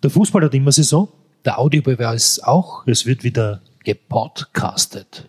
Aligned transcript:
Der 0.00 0.10
Fußball 0.10 0.44
hat 0.44 0.54
immer 0.54 0.70
Saison, 0.70 1.08
der 1.44 1.58
Audiobeweis 1.58 2.38
auch. 2.40 2.86
Es 2.86 3.04
wird 3.04 3.24
wieder 3.24 3.62
gepodcastet. 3.82 5.28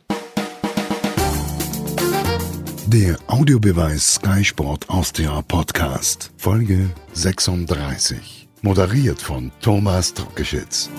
Der 2.86 3.18
Audiobeweis 3.26 4.16
Sky 4.16 4.46
Sport 4.46 4.88
Austria 4.88 5.42
Podcast, 5.42 6.30
Folge 6.38 6.92
36. 7.14 8.48
Moderiert 8.62 9.20
von 9.20 9.52
Thomas 9.60 10.14
Druckeschitz. 10.14 10.92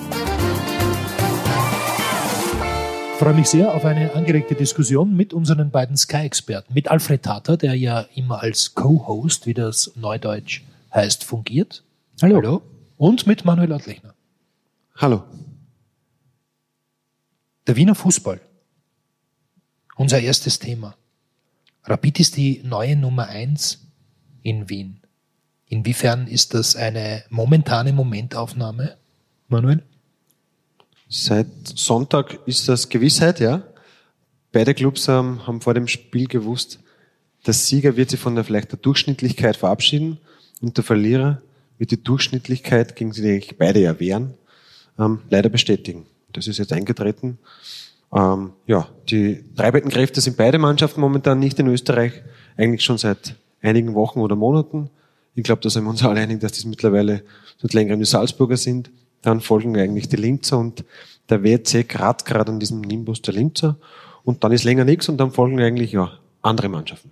Ich 3.13 3.19
freue 3.19 3.35
mich 3.35 3.47
sehr 3.47 3.73
auf 3.73 3.85
eine 3.85 4.13
angeregte 4.15 4.55
Diskussion 4.55 5.15
mit 5.15 5.33
unseren 5.33 5.71
beiden 5.71 5.95
Sky-Experten. 5.95 6.73
Mit 6.73 6.89
Alfred 6.91 7.23
Tata, 7.23 7.55
der 7.55 7.75
ja 7.75 8.05
immer 8.15 8.41
als 8.41 8.75
Co-Host, 8.75 9.45
wie 9.45 9.53
das 9.53 9.93
Neudeutsch 9.95 10.61
heißt, 10.93 11.23
fungiert. 11.23 11.85
Hallo. 12.21 12.35
Hallo. 12.35 12.70
Und 13.01 13.25
mit 13.25 13.45
Manuel 13.45 13.73
Adlechner. 13.73 14.13
Hallo. 14.95 15.23
Der 17.65 17.75
Wiener 17.75 17.95
Fußball. 17.95 18.39
Unser 19.95 20.19
erstes 20.19 20.59
Thema. 20.59 20.95
Rapid 21.83 22.19
ist 22.19 22.37
die 22.37 22.61
neue 22.63 22.95
Nummer 22.95 23.25
eins 23.25 23.87
in 24.43 24.69
Wien. 24.69 24.99
Inwiefern 25.65 26.27
ist 26.27 26.53
das 26.53 26.75
eine 26.75 27.23
momentane 27.31 27.91
Momentaufnahme, 27.91 28.97
Manuel? 29.47 29.81
Seit 31.09 31.47
Sonntag 31.73 32.37
ist 32.45 32.69
das 32.69 32.87
Gewissheit, 32.87 33.39
ja. 33.39 33.63
Beide 34.51 34.75
Clubs 34.75 35.07
ähm, 35.07 35.47
haben 35.47 35.61
vor 35.61 35.73
dem 35.73 35.87
Spiel 35.87 36.27
gewusst, 36.27 36.77
der 37.47 37.55
Sieger 37.55 37.97
wird 37.97 38.11
sich 38.11 38.19
von 38.19 38.35
der 38.35 38.43
vielleicht 38.43 38.73
der 38.73 38.77
Durchschnittlichkeit 38.77 39.57
verabschieden 39.57 40.19
und 40.61 40.77
der 40.77 40.83
Verlierer 40.83 41.41
wird 41.81 41.89
die 41.89 42.03
Durchschnittlichkeit, 42.03 42.95
gegen 42.95 43.11
die 43.11 43.27
eigentlich 43.27 43.57
beide 43.57 43.79
ja 43.79 43.99
wehren, 43.99 44.35
ähm, 44.99 45.21
leider 45.31 45.49
bestätigen. 45.49 46.05
Das 46.31 46.45
ist 46.45 46.59
jetzt 46.59 46.71
eingetreten. 46.71 47.39
Ähm, 48.13 48.51
ja, 48.67 48.87
die 49.09 49.43
treibenden 49.55 49.89
Kräfte 49.89 50.21
sind 50.21 50.37
beide 50.37 50.59
Mannschaften 50.59 51.01
momentan 51.01 51.39
nicht 51.39 51.57
in 51.57 51.65
Österreich, 51.65 52.21
eigentlich 52.55 52.83
schon 52.83 52.99
seit 52.99 53.35
einigen 53.63 53.95
Wochen 53.95 54.19
oder 54.19 54.35
Monaten. 54.35 54.91
Ich 55.33 55.43
glaube, 55.43 55.63
da 55.63 55.71
sind 55.71 55.83
wir 55.83 55.89
uns 55.89 56.03
alle 56.03 56.19
einig, 56.19 56.39
dass 56.39 56.51
das 56.51 56.65
mittlerweile 56.65 57.23
seit 57.59 57.73
längerem 57.73 57.99
die 57.99 58.05
Salzburger 58.05 58.57
sind. 58.57 58.91
Dann 59.23 59.41
folgen 59.41 59.75
eigentlich 59.75 60.07
die 60.07 60.17
Linzer 60.17 60.59
und 60.59 60.85
der 61.29 61.41
WC 61.41 61.83
gerade 61.83 62.23
gerade 62.23 62.51
an 62.51 62.59
diesem 62.59 62.81
Nimbus 62.81 63.23
der 63.23 63.33
Linzer. 63.33 63.77
Und 64.23 64.43
dann 64.43 64.51
ist 64.51 64.65
länger 64.65 64.85
nichts 64.85 65.09
und 65.09 65.17
dann 65.17 65.31
folgen 65.31 65.59
eigentlich 65.59 65.93
ja 65.93 66.11
andere 66.43 66.69
Mannschaften. 66.69 67.11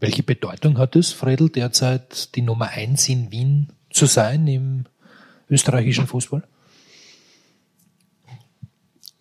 Welche 0.00 0.24
Bedeutung 0.24 0.78
hat 0.78 0.96
es, 0.96 1.12
Fredel, 1.12 1.50
derzeit 1.50 2.34
die 2.34 2.42
Nummer 2.42 2.70
eins 2.70 3.08
in 3.08 3.30
Wien 3.30 3.68
zu 4.02 4.06
sein 4.06 4.48
im 4.48 4.84
österreichischen 5.48 6.08
Fußball? 6.08 6.42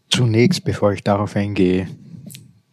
Zunächst, 0.10 0.64
bevor 0.64 0.92
ich 0.92 1.04
darauf 1.04 1.36
eingehe, 1.36 1.88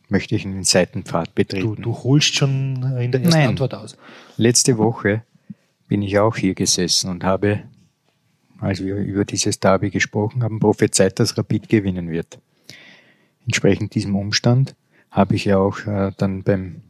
möchte 0.09 0.35
ich 0.35 0.47
einen 0.47 0.65
Seitenpfad 0.65 1.35
betreten. 1.35 1.67
Du, 1.67 1.75
du 1.75 1.95
holst 1.95 2.35
schon 2.35 2.77
in 2.99 3.13
der 3.13 3.21
ersten 3.21 3.39
Nein. 3.39 3.49
Antwort 3.51 3.75
aus. 3.75 3.99
Letzte 4.39 4.79
Woche 4.79 5.23
bin 5.87 6.01
ich 6.01 6.19
auch 6.19 6.35
hier 6.35 6.55
gesessen 6.55 7.11
und 7.11 7.25
habe, 7.25 7.65
als 8.59 8.83
wir 8.83 8.97
über 8.97 9.27
dieses 9.27 9.61
Derby 9.61 9.91
gesprochen 9.91 10.43
haben, 10.43 10.61
prophezeit, 10.61 11.21
dass 11.21 11.37
Rapid 11.37 11.69
gewinnen 11.69 12.09
wird. 12.09 12.39
Entsprechend 13.45 13.95
diesem 13.95 14.17
Umstand 14.17 14.75
habe 15.11 15.35
ich 15.35 15.45
ja 15.45 15.59
auch 15.59 15.79
äh, 15.87 16.13
dann 16.17 16.43
beim 16.43 16.81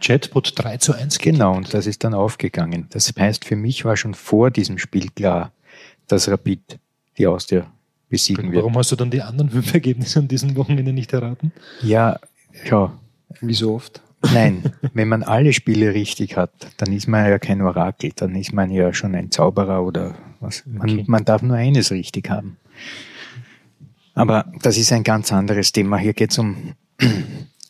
Chatbot 0.00 0.52
3 0.56 0.76
zu 0.78 0.92
1 0.94 1.18
Genau, 1.18 1.54
und 1.56 1.72
das 1.72 1.86
ist 1.86 2.04
dann 2.04 2.14
aufgegangen. 2.14 2.86
Das 2.90 3.12
heißt, 3.18 3.44
für 3.44 3.56
mich 3.56 3.84
war 3.84 3.96
schon 3.96 4.14
vor 4.14 4.50
diesem 4.50 4.78
Spiel 4.78 5.08
klar, 5.10 5.52
dass 6.08 6.28
Rapid 6.28 6.78
die 7.18 7.26
Austria 7.26 7.66
besiegen 8.08 8.46
wird. 8.52 8.62
Warum 8.62 8.76
hast 8.76 8.92
du 8.92 8.96
dann 8.96 9.10
die 9.10 9.22
anderen 9.22 9.50
fünf 9.50 9.72
Ergebnisse 9.72 10.18
an 10.20 10.28
diesem 10.28 10.56
Wochenende 10.56 10.92
nicht 10.92 11.12
erraten? 11.12 11.52
Ja, 11.82 12.18
ja, 12.68 12.92
Wie 13.40 13.54
so 13.54 13.74
oft. 13.74 14.02
Nein, 14.32 14.72
wenn 14.94 15.08
man 15.08 15.22
alle 15.22 15.52
Spiele 15.52 15.92
richtig 15.92 16.36
hat, 16.36 16.50
dann 16.78 16.92
ist 16.92 17.06
man 17.08 17.26
ja 17.28 17.38
kein 17.38 17.60
Orakel, 17.60 18.10
dann 18.16 18.34
ist 18.36 18.52
man 18.54 18.70
ja 18.70 18.92
schon 18.94 19.14
ein 19.14 19.30
Zauberer 19.30 19.82
oder 19.84 20.14
was. 20.40 20.64
Man, 20.66 20.88
Okay. 20.90 21.04
man 21.06 21.24
darf 21.24 21.42
nur 21.42 21.56
eines 21.56 21.90
richtig 21.90 22.30
haben. 22.30 22.56
Aber 24.14 24.46
das 24.62 24.78
ist 24.78 24.92
ein 24.92 25.02
ganz 25.02 25.32
anderes 25.32 25.72
Thema. 25.72 25.98
Hier 25.98 26.14
geht 26.14 26.30
es 26.30 26.38
um 26.38 26.72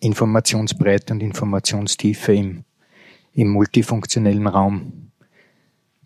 Informationsbreite 0.04 1.14
und 1.14 1.22
Informationstiefe 1.22 2.34
im, 2.34 2.64
im 3.32 3.48
multifunktionellen 3.48 4.46
Raum 4.46 5.10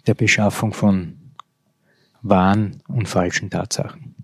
der 0.06 0.14
Beschaffung 0.14 0.72
von 0.72 1.14
wahren 2.22 2.82
und 2.88 3.08
falschen 3.08 3.50
Tatsachen. 3.50 4.14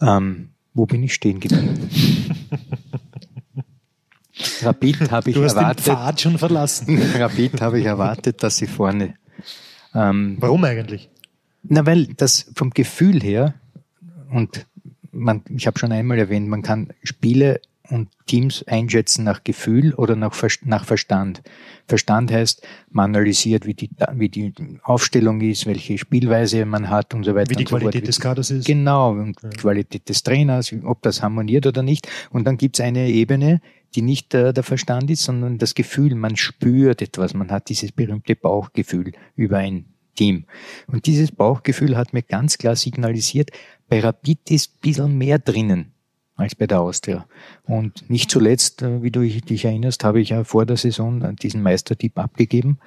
Ähm, 0.00 0.50
wo 0.72 0.86
bin 0.86 1.02
ich 1.02 1.14
stehen 1.14 1.40
geblieben? 1.40 1.88
Rapid 4.62 5.10
habe 5.10 5.30
ich 5.30 5.36
Du 5.36 5.44
hast 5.44 5.54
den 5.54 5.60
erwartet. 5.62 5.84
Pfad 5.84 6.20
schon 6.20 6.38
verlassen. 6.38 7.00
Rapid 7.14 7.60
habe 7.60 7.78
ich 7.78 7.86
erwartet, 7.86 8.42
dass 8.42 8.56
sie 8.56 8.66
vorne. 8.66 9.14
Ähm, 9.94 10.36
Warum 10.40 10.64
eigentlich? 10.64 11.10
na, 11.64 11.86
weil 11.86 12.06
das 12.08 12.50
vom 12.54 12.70
Gefühl 12.70 13.22
her, 13.22 13.54
und 14.30 14.66
man, 15.12 15.42
ich 15.48 15.66
habe 15.66 15.78
schon 15.78 15.92
einmal 15.92 16.18
erwähnt, 16.18 16.48
man 16.48 16.62
kann 16.62 16.88
Spiele 17.02 17.60
und 17.90 18.08
Teams 18.26 18.62
einschätzen 18.66 19.24
nach 19.24 19.44
Gefühl 19.44 19.94
oder 19.94 20.16
nach, 20.16 20.32
Ver- 20.32 20.48
nach 20.64 20.84
Verstand. 20.84 21.42
Verstand 21.86 22.32
heißt, 22.32 22.66
man 22.90 23.14
analysiert, 23.14 23.66
wie 23.66 23.74
die, 23.74 23.90
wie 24.14 24.28
die 24.28 24.54
Aufstellung 24.82 25.40
ist, 25.42 25.66
welche 25.66 25.98
Spielweise 25.98 26.64
man 26.64 26.88
hat 26.88 27.12
und 27.12 27.24
so 27.24 27.34
weiter. 27.34 27.50
Wie 27.50 27.56
die 27.56 27.64
und 27.64 27.68
so. 27.68 27.76
Qualität 27.76 28.08
des 28.08 28.20
Kaders 28.20 28.50
ist? 28.50 28.66
Genau, 28.66 29.10
und 29.12 29.36
die 29.42 29.56
Qualität 29.56 30.08
des 30.08 30.22
Trainers, 30.22 30.74
ob 30.84 31.02
das 31.02 31.22
harmoniert 31.22 31.66
oder 31.66 31.82
nicht. 31.82 32.08
Und 32.30 32.46
dann 32.46 32.56
gibt's 32.56 32.80
eine 32.80 33.08
Ebene, 33.10 33.60
die 33.94 34.02
nicht 34.02 34.32
äh, 34.34 34.52
der 34.54 34.64
Verstand 34.64 35.10
ist, 35.10 35.22
sondern 35.22 35.58
das 35.58 35.74
Gefühl. 35.74 36.14
Man 36.14 36.36
spürt 36.36 37.02
etwas, 37.02 37.34
man 37.34 37.50
hat 37.50 37.68
dieses 37.68 37.92
berühmte 37.92 38.34
Bauchgefühl 38.34 39.12
über 39.36 39.58
ein 39.58 39.84
Team. 40.16 40.46
Und 40.86 41.06
dieses 41.06 41.32
Bauchgefühl 41.32 41.96
hat 41.96 42.12
mir 42.12 42.22
ganz 42.22 42.56
klar 42.56 42.76
signalisiert, 42.76 43.50
bei 43.88 44.00
Rapid 44.00 44.50
ist 44.50 44.76
ein 44.76 44.80
bisschen 44.80 45.18
mehr 45.18 45.38
drinnen 45.38 45.93
als 46.36 46.54
bei 46.54 46.66
der 46.66 46.80
Austria. 46.80 47.26
Und 47.64 48.08
nicht 48.10 48.30
zuletzt, 48.30 48.82
äh, 48.82 49.02
wie 49.02 49.10
du 49.10 49.20
dich 49.20 49.64
erinnerst, 49.64 50.04
habe 50.04 50.20
ich 50.20 50.30
ja 50.30 50.44
vor 50.44 50.66
der 50.66 50.76
Saison 50.76 51.22
äh, 51.22 51.34
diesen 51.34 51.62
Meistertipp 51.62 52.18
abgegeben. 52.18 52.78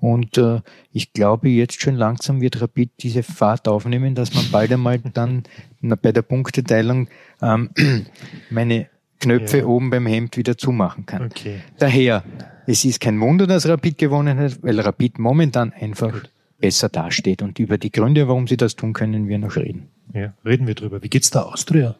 Und 0.00 0.38
äh, 0.38 0.60
ich 0.92 1.12
glaube, 1.12 1.48
jetzt 1.48 1.80
schon 1.80 1.96
langsam 1.96 2.40
wird 2.40 2.60
Rapid 2.60 2.90
diese 3.00 3.22
Fahrt 3.22 3.66
aufnehmen, 3.66 4.14
dass 4.14 4.32
man 4.32 4.44
bald 4.50 4.72
einmal 4.72 4.98
dann 4.98 5.42
bei 6.02 6.12
der 6.12 6.22
Punkteteilung 6.22 7.08
ähm, 7.42 7.70
meine 8.50 8.88
Knöpfe 9.20 9.58
Ja. 9.58 9.66
oben 9.66 9.90
beim 9.90 10.06
Hemd 10.06 10.36
wieder 10.36 10.56
zumachen 10.56 11.04
kann. 11.04 11.24
Okay. 11.26 11.60
Daher, 11.78 12.22
es 12.66 12.84
ist 12.84 13.00
kein 13.00 13.20
Wunder, 13.20 13.46
dass 13.48 13.66
Rapid 13.68 13.98
gewonnen 13.98 14.38
hat, 14.38 14.62
weil 14.62 14.78
Rapid 14.78 15.18
momentan 15.18 15.72
einfach 15.72 16.22
besser 16.60 16.88
dasteht. 16.88 17.42
Und 17.42 17.58
über 17.58 17.78
die 17.78 17.90
Gründe, 17.90 18.28
warum 18.28 18.46
sie 18.46 18.56
das 18.56 18.76
tun, 18.76 18.92
können 18.92 19.26
wir 19.28 19.38
noch 19.38 19.56
reden. 19.56 19.88
Ja, 20.14 20.34
reden 20.44 20.66
wir 20.68 20.74
drüber. 20.74 21.02
Wie 21.02 21.08
geht's 21.08 21.30
der 21.30 21.46
Austria, 21.46 21.96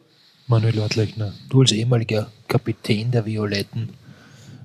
Manuel 0.49 0.79
Ortlechner? 0.79 1.31
Du 1.47 1.61
als 1.61 1.71
ehemaliger 1.71 2.31
Kapitän 2.47 3.11
der 3.11 3.23
Violetten, 3.23 3.89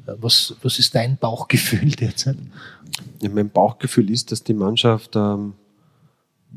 äh, 0.07 0.13
was, 0.17 0.57
was 0.63 0.79
ist 0.79 0.95
dein 0.95 1.19
Bauchgefühl 1.19 1.91
derzeit? 2.01 2.39
Ja, 3.21 3.29
mein 3.29 3.51
Bauchgefühl 3.51 4.11
ist, 4.11 4.33
dass 4.33 4.43
die 4.43 4.55
Mannschaft 4.55 5.15
ähm, 5.15 5.53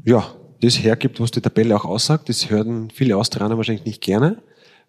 ja, 0.05 0.33
das 0.61 0.81
hergibt, 0.81 1.19
was 1.19 1.31
die 1.31 1.41
Tabelle 1.41 1.75
auch 1.75 1.83
aussagt. 1.83 2.29
Das 2.29 2.49
hören 2.49 2.89
viele 2.89 3.17
Australier 3.17 3.57
wahrscheinlich 3.57 3.85
nicht 3.85 4.01
gerne, 4.01 4.37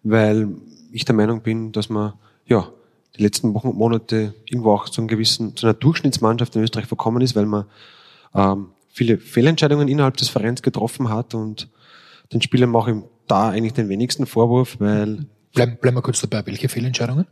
weil 0.03 0.47
ich 0.93 1.03
der 1.03 1.15
Meinung 1.15 1.41
bin, 1.41 1.73
dass 1.73 1.89
man 1.89 2.13
ja, 2.45 2.71
die 3.17 3.23
letzten 3.23 3.53
Wochen 3.53 3.67
und 3.67 3.77
Monate 3.77 4.33
irgendwo 4.45 4.71
auch 4.71 4.87
zu, 4.87 5.01
einem 5.01 5.09
gewissen, 5.09 5.57
zu 5.57 5.65
einer 5.65 5.73
Durchschnittsmannschaft 5.73 6.55
in 6.55 6.63
Österreich 6.63 6.87
verkommen 6.87 7.21
ist, 7.21 7.35
weil 7.35 7.45
man 7.45 7.65
ähm, 8.33 8.67
viele 8.87 9.17
Fehlentscheidungen 9.17 9.89
innerhalb 9.89 10.15
des 10.15 10.29
Vereins 10.29 10.61
getroffen 10.61 11.09
hat 11.09 11.33
und 11.33 11.67
den 12.33 12.41
Spielern 12.41 12.69
mache 12.69 12.91
ich 12.91 12.97
da 13.27 13.49
eigentlich 13.49 13.73
den 13.73 13.89
wenigsten 13.89 14.25
Vorwurf, 14.25 14.77
weil 14.79 15.25
Bleiben, 15.53 15.77
bleiben 15.81 15.97
wir 15.97 16.01
kurz 16.01 16.21
dabei. 16.21 16.45
Welche 16.45 16.69
Fehlentscheidungen? 16.69 17.25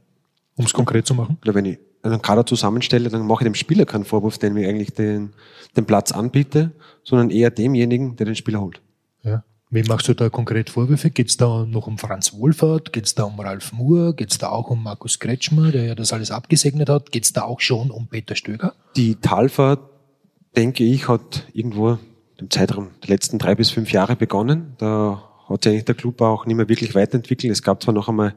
Um 0.56 0.66
es 0.66 0.74
konkret 0.74 1.06
zu 1.06 1.14
machen. 1.14 1.38
oder 1.44 1.54
wenn 1.54 1.66
ich 1.66 1.78
einen 2.02 2.22
Kader 2.22 2.46
zusammenstelle, 2.46 3.10
dann 3.10 3.28
mache 3.28 3.44
ich 3.44 3.48
dem 3.48 3.56
Spieler 3.56 3.86
keinen 3.86 4.06
Vorwurf, 4.06 4.38
den 4.38 4.54
mir 4.54 4.68
eigentlich 4.68 4.94
den, 4.94 5.34
den 5.76 5.86
Platz 5.86 6.12
anbiete, 6.12 6.72
sondern 7.04 7.30
eher 7.30 7.52
demjenigen, 7.52 8.16
der 8.16 8.26
den 8.26 8.36
Spieler 8.36 8.62
holt. 8.62 8.82
Ja. 9.24 9.44
Wem 9.70 9.86
machst 9.88 10.08
du 10.08 10.14
da 10.14 10.30
konkret 10.30 10.70
Vorwürfe? 10.70 11.10
Geht's 11.10 11.36
da 11.36 11.66
noch 11.66 11.88
um 11.88 11.98
Franz 11.98 12.34
Wohlfahrt? 12.34 12.94
Geht's 12.94 13.16
da 13.16 13.24
um 13.24 13.40
Ralf 13.40 13.74
Moore? 13.74 14.14
Geht's 14.14 14.38
da 14.38 14.50
auch 14.50 14.70
um 14.70 14.82
Markus 14.82 15.20
Kretschmer, 15.20 15.72
der 15.72 15.84
ja 15.86 15.96
das 15.96 16.14
alles 16.14 16.32
abgesegnet 16.32 16.90
hat? 16.90 17.12
Geht's 17.12 17.34
da 17.34 17.44
auch 17.44 17.60
schon 17.60 17.92
um 17.92 18.08
Peter 18.08 18.36
Stöger? 18.36 18.74
Die 18.96 19.16
Talfahrt, 19.16 19.82
denke 20.56 20.86
ich, 20.86 21.10
hat 21.10 21.48
irgendwo 21.54 22.00
im 22.38 22.50
Zeitraum 22.50 22.90
der 23.04 23.10
letzten 23.10 23.40
drei 23.40 23.56
bis 23.56 23.70
fünf 23.70 23.92
Jahre 23.92 24.16
begonnen. 24.16 24.74
Da 24.78 25.24
hat 25.50 25.64
sich 25.64 25.72
eigentlich 25.72 25.86
der 25.86 25.96
Club 25.96 26.22
auch 26.22 26.46
nicht 26.46 26.56
mehr 26.56 26.70
wirklich 26.70 26.96
weiterentwickelt. 26.96 27.52
Es 27.52 27.64
gab 27.64 27.82
zwar 27.82 27.94
noch 27.94 28.10
einmal 28.10 28.36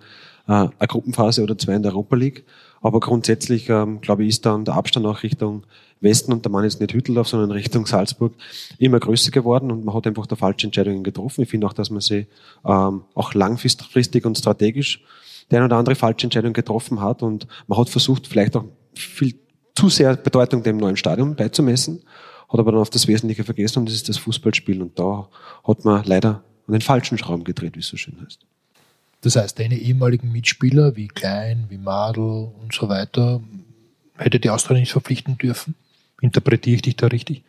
äh, 0.49 0.53
eine 0.53 0.89
Gruppenphase 0.89 1.43
oder 1.43 1.59
zwei 1.59 1.75
in 1.75 1.83
der 1.83 1.93
Europa 1.93 2.17
League, 2.17 2.45
aber 2.81 3.01
grundsätzlich, 3.01 3.69
ähm, 3.69 4.01
glaube 4.01 4.23
ich, 4.23 4.31
ist 4.31 4.47
dann 4.47 4.65
der 4.65 4.75
Abstand 4.75 5.07
auch 5.07 5.23
Richtung 5.23 5.65
Westen 6.01 6.33
und 6.33 6.45
der 6.45 6.53
Mann 6.53 6.65
ist 6.65 6.81
nicht 6.81 6.95
Hütteldorf, 6.95 7.29
sondern 7.29 7.51
Richtung 7.51 7.87
Salzburg 7.87 8.33
immer 8.79 8.99
größer 8.99 9.31
geworden 9.31 9.71
und 9.71 9.85
man 9.85 9.95
hat 9.95 10.07
einfach 10.07 10.27
da 10.27 10.37
falsche 10.37 10.67
Entscheidungen 10.67 11.05
getroffen. 11.05 11.43
Ich 11.43 11.51
finde 11.51 11.67
auch, 11.67 11.75
dass 11.75 11.91
man 11.91 12.01
sie 12.01 12.27
ähm, 12.65 13.03
auch 13.15 13.35
langfristig 13.35 14.25
und 14.25 14.39
strategisch 14.39 15.03
der 15.51 15.59
eine 15.59 15.67
oder 15.67 15.77
andere 15.77 15.95
falsche 15.95 16.25
Entscheidung 16.25 16.53
getroffen 16.53 17.01
hat 17.01 17.23
und 17.23 17.47
man 17.67 17.79
hat 17.79 17.91
versucht, 17.91 18.27
vielleicht 18.27 18.57
auch 18.57 18.65
viel 18.95 19.35
zu 19.75 19.89
sehr 19.89 20.17
Bedeutung 20.17 20.63
dem 20.63 20.77
neuen 20.77 20.97
Stadion 20.97 21.35
beizumessen, 21.35 22.03
hat 22.51 22.59
aber 22.59 22.73
dann 22.73 22.81
auf 22.81 22.91
das 22.91 23.07
Wesentliche 23.07 23.45
vergessen 23.45 23.81
und 23.81 23.89
das 23.89 23.95
ist 23.95 24.09
das 24.09 24.19
Fußballspiel 24.19 24.83
und 24.83 24.99
da 24.99 25.29
hat 25.65 25.85
man 25.85 26.05
leider 26.05 26.43
an 26.67 26.73
den 26.73 26.81
falschen 26.81 27.17
Schrauben 27.17 27.45
gedreht, 27.45 27.77
wie 27.77 27.81
es 27.81 27.87
so 27.87 27.97
schön 27.97 28.17
heißt. 28.25 28.41
Das 29.23 29.37
heißt, 29.37 29.59
deine 29.59 29.77
ehemaligen 29.77 30.33
Mitspieler 30.33 30.97
wie 30.97 31.09
Klein, 31.09 31.67
wie 31.69 31.79
Madl 31.79 32.21
und 32.21 32.73
so 32.73 32.89
weiter, 32.89 33.41
hätte 34.17 34.41
die 34.41 34.51
Austria 34.51 34.79
nicht 34.79 34.93
verpflichten 34.93 35.39
dürfen? 35.39 35.75
Interpretiere 36.21 36.77
ich 36.77 36.83
dich 36.83 36.97
da 36.97 37.07
richtig? 37.07 37.43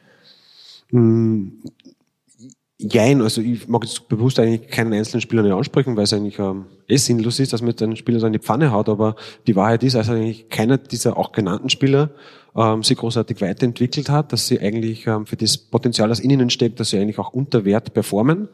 Jein, 2.84 3.22
also 3.22 3.42
ich 3.42 3.68
mag 3.68 3.84
jetzt 3.84 4.08
bewusst 4.10 4.40
eigentlich 4.40 4.68
keinen 4.68 4.94
einzelnen 4.94 5.22
Spieler 5.22 5.44
nicht 5.44 5.54
ansprechen, 5.54 5.96
weil 5.96 6.06
es 6.06 6.14
eigentlich 6.14 6.40
ähm, 6.40 6.66
eh 6.88 6.98
sinnlos 6.98 7.40
ist, 7.40 7.54
dass 7.54 7.62
man 7.62 7.76
den 7.76 7.96
Spieler 7.96 8.20
so 8.20 8.26
in 8.26 8.34
die 8.34 8.40
Pfanne 8.40 8.72
haut, 8.72 8.90
aber 8.90 9.16
die 9.46 9.56
Wahrheit 9.56 9.84
ist, 9.84 9.96
also 9.96 10.14
eigentlich 10.14 10.50
keiner 10.50 10.80
dieser 10.80 11.16
auch 11.16 11.32
genannten 11.32 11.70
Spieler 11.70 12.10
ähm, 12.56 12.82
sich 12.82 12.98
großartig 12.98 13.40
weiterentwickelt 13.40 14.10
hat, 14.10 14.34
dass 14.34 14.48
sie 14.48 14.60
eigentlich 14.60 15.06
ähm, 15.06 15.28
für 15.28 15.38
das 15.38 15.58
Potenzial, 15.58 16.10
das 16.10 16.20
in 16.20 16.32
ihnen 16.32 16.50
steckt, 16.50 16.80
dass 16.80 16.90
sie 16.90 16.98
eigentlich 16.98 17.20
auch 17.20 17.34
unter 17.34 17.66
Wert 17.66 17.94
performen. 17.94 18.50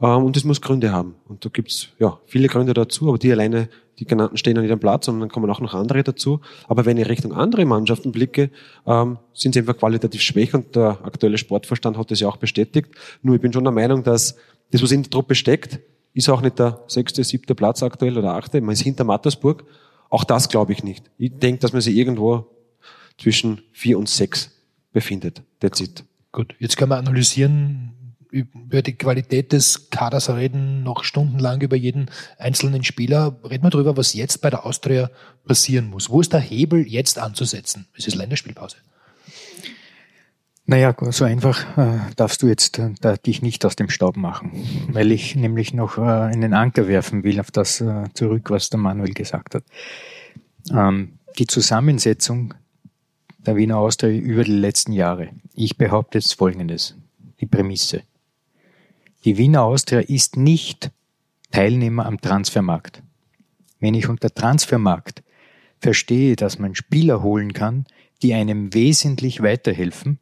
Ähm, 0.00 0.24
und 0.24 0.36
das 0.36 0.44
muss 0.44 0.60
Gründe 0.60 0.92
haben. 0.92 1.16
Und 1.28 1.44
da 1.44 1.48
gibt's 1.52 1.88
ja 1.98 2.18
viele 2.26 2.48
Gründe 2.48 2.74
dazu, 2.74 3.08
aber 3.08 3.18
die 3.18 3.32
alleine, 3.32 3.68
die 3.98 4.04
genannten 4.04 4.36
stehen 4.36 4.56
ja 4.56 4.62
nicht 4.62 4.72
am 4.72 4.80
Platz, 4.80 5.06
sondern 5.06 5.22
dann 5.22 5.28
kommen 5.30 5.50
auch 5.50 5.60
noch 5.60 5.74
andere 5.74 6.02
dazu. 6.02 6.40
Aber 6.68 6.84
wenn 6.84 6.96
ich 6.96 7.08
Richtung 7.08 7.32
andere 7.32 7.64
Mannschaften 7.64 8.12
blicke, 8.12 8.50
ähm, 8.86 9.18
sind 9.32 9.54
sie 9.54 9.60
einfach 9.60 9.76
qualitativ 9.76 10.20
schwach 10.20 10.54
und 10.54 10.74
der 10.74 10.98
aktuelle 11.04 11.38
Sportverstand 11.38 11.96
hat 11.96 12.10
das 12.10 12.20
ja 12.20 12.28
auch 12.28 12.36
bestätigt. 12.36 12.90
Nur 13.22 13.36
ich 13.36 13.40
bin 13.40 13.52
schon 13.52 13.64
der 13.64 13.72
Meinung, 13.72 14.02
dass 14.02 14.36
das, 14.70 14.82
was 14.82 14.90
in 14.90 15.02
der 15.02 15.10
Truppe 15.10 15.34
steckt, 15.34 15.80
ist 16.12 16.28
auch 16.28 16.40
nicht 16.40 16.58
der 16.58 16.80
sechste, 16.86 17.24
siebte 17.24 17.54
Platz 17.54 17.82
aktuell 17.82 18.16
oder 18.16 18.34
achte. 18.34 18.60
Man 18.60 18.72
ist 18.72 18.82
hinter 18.82 19.04
Mattersburg. 19.04 19.64
Auch 20.10 20.24
das 20.24 20.48
glaube 20.48 20.72
ich 20.72 20.84
nicht. 20.84 21.10
Ich 21.18 21.32
denke, 21.38 21.60
dass 21.60 21.72
man 21.72 21.82
sich 21.82 21.96
irgendwo 21.96 22.46
zwischen 23.18 23.62
vier 23.72 23.98
und 23.98 24.08
sechs 24.08 24.50
befindet. 24.92 25.42
That's 25.60 25.80
it. 25.80 26.04
Gut, 26.32 26.54
jetzt 26.58 26.76
können 26.76 26.90
wir 26.90 26.96
analysieren, 26.96 27.92
über 28.34 28.82
die 28.82 28.96
Qualität 28.96 29.52
des 29.52 29.90
Kaders 29.90 30.28
reden, 30.28 30.82
noch 30.82 31.04
stundenlang 31.04 31.60
über 31.60 31.76
jeden 31.76 32.10
einzelnen 32.36 32.82
Spieler. 32.82 33.38
Reden 33.48 33.62
wir 33.62 33.70
darüber, 33.70 33.96
was 33.96 34.12
jetzt 34.12 34.40
bei 34.40 34.50
der 34.50 34.66
Austria 34.66 35.08
passieren 35.46 35.88
muss. 35.88 36.10
Wo 36.10 36.20
ist 36.20 36.32
der 36.32 36.40
Hebel 36.40 36.84
jetzt 36.84 37.20
anzusetzen? 37.20 37.86
Es 37.96 38.08
ist 38.08 38.16
Länderspielpause. 38.16 38.76
Naja, 40.66 40.96
so 41.10 41.24
einfach 41.24 41.78
äh, 41.78 41.98
darfst 42.16 42.42
du 42.42 42.48
jetzt 42.48 42.78
äh, 42.80 42.90
da, 43.00 43.16
dich 43.16 43.40
nicht 43.40 43.64
aus 43.64 43.76
dem 43.76 43.88
Staub 43.88 44.16
machen, 44.16 44.88
weil 44.90 45.12
ich 45.12 45.36
nämlich 45.36 45.72
noch 45.72 45.98
äh, 45.98 46.00
einen 46.00 46.54
Anker 46.54 46.88
werfen 46.88 47.22
will 47.22 47.38
auf 47.38 47.52
das 47.52 47.82
äh, 47.82 48.04
zurück, 48.14 48.50
was 48.50 48.70
der 48.70 48.80
Manuel 48.80 49.12
gesagt 49.12 49.54
hat. 49.54 49.64
Ähm, 50.72 51.18
die 51.38 51.46
Zusammensetzung 51.46 52.54
der 53.38 53.54
Wiener 53.54 53.76
Austria 53.76 54.10
über 54.10 54.42
die 54.42 54.52
letzten 54.52 54.92
Jahre. 54.92 55.28
Ich 55.54 55.76
behaupte 55.76 56.18
jetzt 56.18 56.34
Folgendes, 56.34 56.96
die 57.40 57.46
Prämisse. 57.46 58.02
Die 59.24 59.38
Wiener 59.38 59.62
Austria 59.62 60.00
ist 60.00 60.36
nicht 60.36 60.90
Teilnehmer 61.50 62.04
am 62.04 62.20
Transfermarkt. 62.20 63.02
Wenn 63.80 63.94
ich 63.94 64.08
unter 64.08 64.28
Transfermarkt 64.28 65.22
verstehe, 65.80 66.36
dass 66.36 66.58
man 66.58 66.74
Spieler 66.74 67.22
holen 67.22 67.54
kann, 67.54 67.86
die 68.22 68.34
einem 68.34 68.74
wesentlich 68.74 69.42
weiterhelfen, 69.42 70.18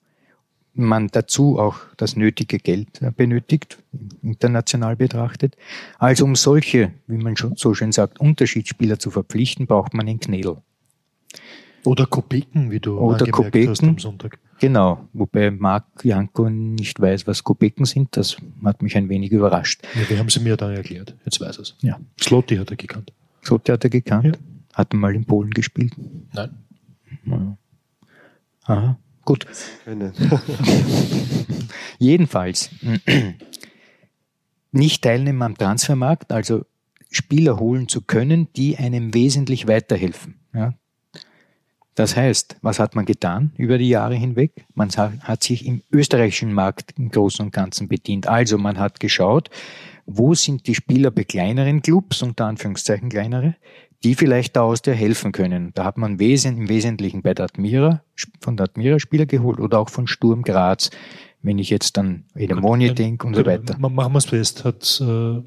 man 0.74 1.08
dazu 1.08 1.58
auch 1.58 1.78
das 1.96 2.16
nötige 2.16 2.58
Geld 2.58 3.00
benötigt, 3.16 3.78
international 4.22 4.96
betrachtet. 4.96 5.56
Also 5.98 6.24
um 6.24 6.36
solche, 6.36 6.92
wie 7.08 7.18
man 7.18 7.36
schon 7.36 7.56
so 7.56 7.74
schön 7.74 7.92
sagt, 7.92 8.20
Unterschiedsspieler 8.20 8.98
zu 8.98 9.10
verpflichten, 9.10 9.66
braucht 9.66 9.94
man 9.94 10.08
einen 10.08 10.20
Knädel. 10.20 10.58
Oder 11.84 12.06
Kopeken, 12.06 12.70
wie 12.70 12.78
du 12.78 12.98
Oder 12.98 13.26
Kopeken, 13.26 13.70
hast 13.70 13.82
am 13.82 13.98
Sonntag. 13.98 14.38
Genau, 14.62 15.08
wobei 15.12 15.50
Marc 15.50 16.04
Janko 16.04 16.48
nicht 16.48 17.00
weiß, 17.00 17.26
was 17.26 17.42
Kopeken 17.42 17.84
sind. 17.84 18.16
Das 18.16 18.36
hat 18.62 18.80
mich 18.80 18.96
ein 18.96 19.08
wenig 19.08 19.32
überrascht. 19.32 19.82
Ja, 19.96 20.02
die 20.08 20.16
haben 20.16 20.28
sie 20.28 20.38
mir 20.38 20.56
dann 20.56 20.72
erklärt. 20.76 21.16
Jetzt 21.24 21.40
weiß 21.40 21.56
er 21.56 21.62
es. 21.62 21.74
Ja. 21.80 21.98
Slotti 22.20 22.54
hat 22.54 22.70
er 22.70 22.76
gekannt. 22.76 23.12
Slotti 23.42 23.72
hat 23.72 23.82
er 23.82 23.90
gekannt? 23.90 24.24
Ja. 24.24 24.32
Hat 24.74 24.94
er 24.94 24.98
mal 24.98 25.16
in 25.16 25.24
Polen 25.24 25.50
gespielt? 25.50 25.94
Nein. 26.32 26.50
Ja. 27.26 27.56
Aha, 28.66 28.98
gut. 29.24 29.48
Jedenfalls, 31.98 32.70
nicht 34.70 35.02
teilnehmen 35.02 35.42
am 35.42 35.58
Transfermarkt, 35.58 36.30
also 36.30 36.66
Spieler 37.10 37.58
holen 37.58 37.88
zu 37.88 38.02
können, 38.02 38.46
die 38.54 38.76
einem 38.76 39.12
wesentlich 39.12 39.66
weiterhelfen. 39.66 40.38
Ja, 40.54 40.74
das 41.94 42.16
heißt, 42.16 42.56
was 42.62 42.78
hat 42.78 42.94
man 42.94 43.04
getan 43.04 43.52
über 43.56 43.76
die 43.78 43.88
Jahre 43.88 44.14
hinweg? 44.14 44.64
Man 44.74 44.90
hat 44.90 45.42
sich 45.42 45.66
im 45.66 45.82
österreichischen 45.92 46.52
Markt 46.52 46.94
im 46.98 47.10
Großen 47.10 47.44
und 47.44 47.52
Ganzen 47.52 47.88
bedient. 47.88 48.26
Also 48.26 48.56
man 48.56 48.78
hat 48.78 49.00
geschaut, 49.00 49.50
wo 50.06 50.34
sind 50.34 50.66
die 50.66 50.74
Spieler 50.74 51.10
bei 51.10 51.24
kleineren 51.24 51.82
Clubs, 51.82 52.22
unter 52.22 52.46
Anführungszeichen 52.46 53.08
kleinere, 53.08 53.56
die 54.04 54.14
vielleicht 54.14 54.56
da 54.56 54.62
aus 54.62 54.82
der 54.82 54.94
helfen 54.94 55.32
können. 55.32 55.72
Da 55.74 55.84
hat 55.84 55.96
man 55.96 56.18
im 56.18 56.18
Wesentlichen 56.68 57.22
bei 57.22 57.34
der 57.34 57.44
Admira, 57.44 58.02
von 58.40 58.56
der 58.56 58.64
Admira 58.64 58.98
Spieler 58.98 59.26
geholt 59.26 59.60
oder 59.60 59.78
auch 59.78 59.90
von 59.90 60.06
Sturm 60.06 60.42
Graz, 60.42 60.90
wenn 61.42 61.58
ich 61.58 61.70
jetzt 61.70 61.98
an 61.98 62.24
Edamoni 62.34 62.94
denke 62.94 63.26
und 63.26 63.34
so 63.34 63.44
weiter. 63.46 63.76
Machen 63.78 64.12
wir 64.12 64.18
es 64.18 64.26
fest, 64.26 64.64
hat 64.64 65.00
äh, 65.00 65.42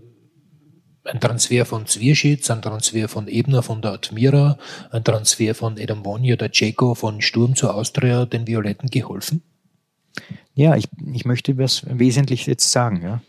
ein 1.06 1.20
Transfer 1.20 1.66
von 1.66 1.86
Zwierschitz, 1.86 2.50
ein 2.50 2.62
Transfer 2.62 3.08
von 3.08 3.28
Ebner 3.28 3.62
von 3.62 3.82
der 3.82 3.94
Admira, 3.94 4.58
ein 4.92 5.04
Transfer 5.04 5.54
von 5.54 5.80
Adam 5.80 6.04
Bonny 6.04 6.34
oder 6.34 6.52
Ceko 6.52 6.96
von 6.96 7.22
Sturm 7.22 7.56
zur 7.56 7.76
Austria 7.76 8.26
den 8.26 8.48
Violetten 8.48 8.90
geholfen? 8.90 9.42
Ja, 10.54 10.76
ich, 10.76 10.88
ich 11.14 11.26
möchte 11.26 11.58
was 11.58 11.84
wesentlich 11.88 12.46
jetzt 12.48 12.72
sagen. 12.72 13.02
Ja. 13.04 13.22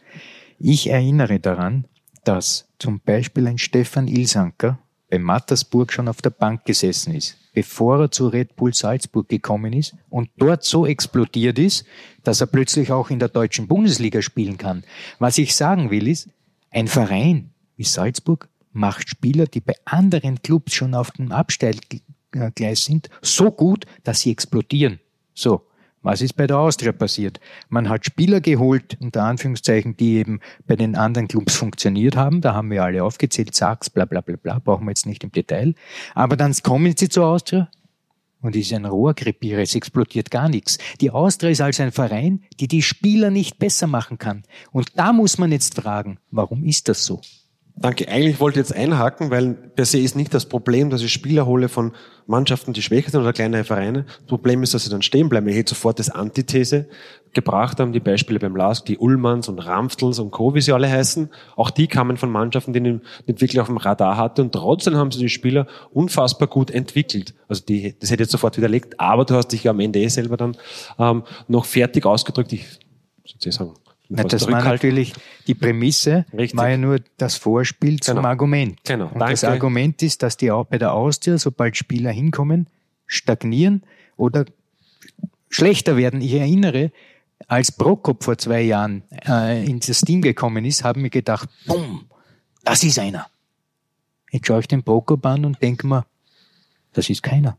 Ich 0.58 0.88
erinnere 0.88 1.38
daran, 1.38 1.86
dass 2.24 2.68
zum 2.78 3.00
Beispiel 3.00 3.46
ein 3.46 3.58
Stefan 3.58 4.08
Ilsanker 4.08 4.78
bei 5.10 5.18
Mattersburg 5.18 5.92
schon 5.92 6.08
auf 6.08 6.22
der 6.22 6.30
Bank 6.30 6.64
gesessen 6.64 7.14
ist, 7.14 7.36
bevor 7.52 8.00
er 8.00 8.10
zu 8.10 8.28
Red 8.28 8.56
Bull 8.56 8.74
Salzburg 8.74 9.28
gekommen 9.28 9.72
ist 9.72 9.94
und 10.08 10.30
dort 10.36 10.64
so 10.64 10.86
explodiert 10.86 11.58
ist, 11.58 11.84
dass 12.24 12.40
er 12.40 12.48
plötzlich 12.48 12.90
auch 12.90 13.10
in 13.10 13.18
der 13.18 13.28
deutschen 13.28 13.68
Bundesliga 13.68 14.22
spielen 14.22 14.58
kann. 14.58 14.84
Was 15.18 15.38
ich 15.38 15.54
sagen 15.54 15.90
will 15.90 16.08
ist, 16.08 16.28
ein 16.70 16.88
Verein, 16.88 17.50
wie 17.76 17.84
Salzburg 17.84 18.48
macht 18.72 19.08
Spieler, 19.08 19.46
die 19.46 19.60
bei 19.60 19.74
anderen 19.84 20.42
Clubs 20.42 20.74
schon 20.74 20.94
auf 20.94 21.10
dem 21.12 21.32
Abstellgleis 21.32 22.84
sind, 22.84 23.08
so 23.22 23.50
gut, 23.50 23.86
dass 24.04 24.20
sie 24.20 24.30
explodieren. 24.30 25.00
So. 25.34 25.62
Was 26.02 26.20
ist 26.20 26.34
bei 26.34 26.46
der 26.46 26.60
Austria 26.60 26.92
passiert? 26.92 27.40
Man 27.68 27.88
hat 27.88 28.06
Spieler 28.06 28.40
geholt, 28.40 28.96
unter 29.00 29.24
Anführungszeichen, 29.24 29.96
die 29.96 30.18
eben 30.18 30.38
bei 30.64 30.76
den 30.76 30.94
anderen 30.94 31.26
Clubs 31.26 31.56
funktioniert 31.56 32.14
haben. 32.14 32.42
Da 32.42 32.54
haben 32.54 32.70
wir 32.70 32.84
alle 32.84 33.02
aufgezählt, 33.02 33.56
Sachs, 33.56 33.90
bla, 33.90 34.04
bla, 34.04 34.20
bla, 34.20 34.36
bla, 34.36 34.60
brauchen 34.60 34.84
wir 34.84 34.92
jetzt 34.92 35.06
nicht 35.06 35.24
im 35.24 35.32
Detail. 35.32 35.74
Aber 36.14 36.36
dann 36.36 36.54
kommen 36.62 36.94
sie 36.96 37.08
zur 37.08 37.26
Austria 37.26 37.68
und 38.40 38.54
ist 38.54 38.72
ein 38.72 38.84
Rohrkrepierer, 38.84 39.62
es 39.62 39.74
explodiert 39.74 40.30
gar 40.30 40.48
nichts. 40.48 40.78
Die 41.00 41.10
Austria 41.10 41.50
ist 41.50 41.60
also 41.60 41.82
ein 41.82 41.90
Verein, 41.90 42.44
die 42.60 42.68
die 42.68 42.82
Spieler 42.82 43.30
nicht 43.30 43.58
besser 43.58 43.88
machen 43.88 44.18
kann. 44.18 44.44
Und 44.70 44.96
da 44.96 45.12
muss 45.12 45.38
man 45.38 45.50
jetzt 45.50 45.74
fragen, 45.74 46.20
warum 46.30 46.62
ist 46.62 46.88
das 46.88 47.04
so? 47.04 47.20
Danke. 47.78 48.08
Eigentlich 48.08 48.40
wollte 48.40 48.58
ich 48.58 48.68
jetzt 48.68 48.74
einhaken, 48.74 49.30
weil 49.30 49.52
per 49.52 49.84
se 49.84 49.98
ist 49.98 50.16
nicht 50.16 50.32
das 50.32 50.46
Problem, 50.46 50.88
dass 50.88 51.02
ich 51.02 51.12
Spieler 51.12 51.44
hole 51.44 51.68
von 51.68 51.92
Mannschaften, 52.26 52.72
die 52.72 52.80
schwächer 52.80 53.10
sind 53.10 53.20
oder 53.20 53.34
kleinere 53.34 53.64
Vereine. 53.64 54.04
Das 54.04 54.26
Problem 54.26 54.62
ist, 54.62 54.72
dass 54.72 54.84
sie 54.84 54.90
dann 54.90 55.02
stehen 55.02 55.28
bleiben. 55.28 55.46
Ich 55.48 55.56
hätte 55.56 55.74
sofort 55.74 55.98
das 55.98 56.08
Antithese 56.08 56.88
gebracht 57.34 57.78
haben, 57.78 57.92
die 57.92 58.00
Beispiele 58.00 58.38
beim 58.38 58.56
LASK, 58.56 58.86
die 58.86 58.96
Ullmanns 58.96 59.50
und 59.50 59.58
Ramftels 59.58 60.18
und 60.18 60.30
Co., 60.30 60.54
wie 60.54 60.62
sie 60.62 60.72
alle 60.72 60.88
heißen. 60.88 61.28
Auch 61.54 61.68
die 61.68 61.86
kamen 61.86 62.16
von 62.16 62.30
Mannschaften, 62.30 62.72
die 62.72 62.80
nicht 62.80 63.02
wirklich 63.26 63.60
auf 63.60 63.66
dem 63.66 63.76
Radar 63.76 64.16
hatte 64.16 64.40
und 64.40 64.52
trotzdem 64.52 64.96
haben 64.96 65.10
sie 65.10 65.18
die 65.18 65.28
Spieler 65.28 65.66
unfassbar 65.92 66.48
gut 66.48 66.70
entwickelt. 66.70 67.34
Also 67.46 67.62
die, 67.62 67.94
das 68.00 68.10
hätte 68.10 68.22
ich 68.22 68.26
jetzt 68.26 68.32
sofort 68.32 68.56
widerlegt, 68.56 68.98
aber 68.98 69.26
du 69.26 69.34
hast 69.34 69.48
dich 69.48 69.64
ja 69.64 69.72
am 69.72 69.80
Ende 69.80 70.00
eh 70.00 70.08
selber 70.08 70.38
dann 70.38 70.56
ähm, 70.98 71.24
noch 71.46 71.66
fertig 71.66 72.06
ausgedrückt. 72.06 72.54
Ich 72.54 72.66
sozusagen 73.26 73.74
na, 74.08 74.24
das 74.24 74.46
war 74.46 74.62
natürlich 74.62 75.14
die 75.46 75.54
Prämisse, 75.54 76.26
Richtig. 76.32 76.56
war 76.56 76.68
ja 76.68 76.76
nur 76.76 77.00
das 77.16 77.36
Vorspiel 77.36 78.00
zum 78.00 78.16
genau. 78.16 78.28
Argument. 78.28 78.78
Genau. 78.84 79.08
Und 79.08 79.18
das 79.18 79.44
Argument 79.44 80.02
ist, 80.02 80.22
dass 80.22 80.36
die 80.36 80.50
auch 80.50 80.66
bei 80.66 80.78
der 80.78 80.92
Austria, 80.92 81.38
sobald 81.38 81.76
Spieler 81.76 82.10
hinkommen, 82.10 82.68
stagnieren 83.06 83.82
oder 84.16 84.44
schlechter 85.48 85.96
werden. 85.96 86.20
Ich 86.20 86.34
erinnere, 86.34 86.92
als 87.48 87.72
Prokop 87.72 88.24
vor 88.24 88.38
zwei 88.38 88.62
Jahren 88.62 89.02
äh, 89.26 89.64
in 89.64 89.80
das 89.80 90.00
Team 90.00 90.22
gekommen 90.22 90.64
ist, 90.64 90.84
habe 90.84 90.98
ich 90.98 91.02
mir 91.02 91.10
gedacht, 91.10 91.48
bumm, 91.66 92.06
das 92.64 92.82
ist 92.84 92.98
einer. 92.98 93.26
Jetzt 94.30 94.46
schaue 94.46 94.60
ich 94.60 94.68
den 94.68 94.82
Prokop 94.82 95.24
an 95.26 95.44
und 95.44 95.62
denke 95.62 95.86
mir, 95.86 96.06
das 96.92 97.10
ist 97.10 97.22
keiner. 97.22 97.58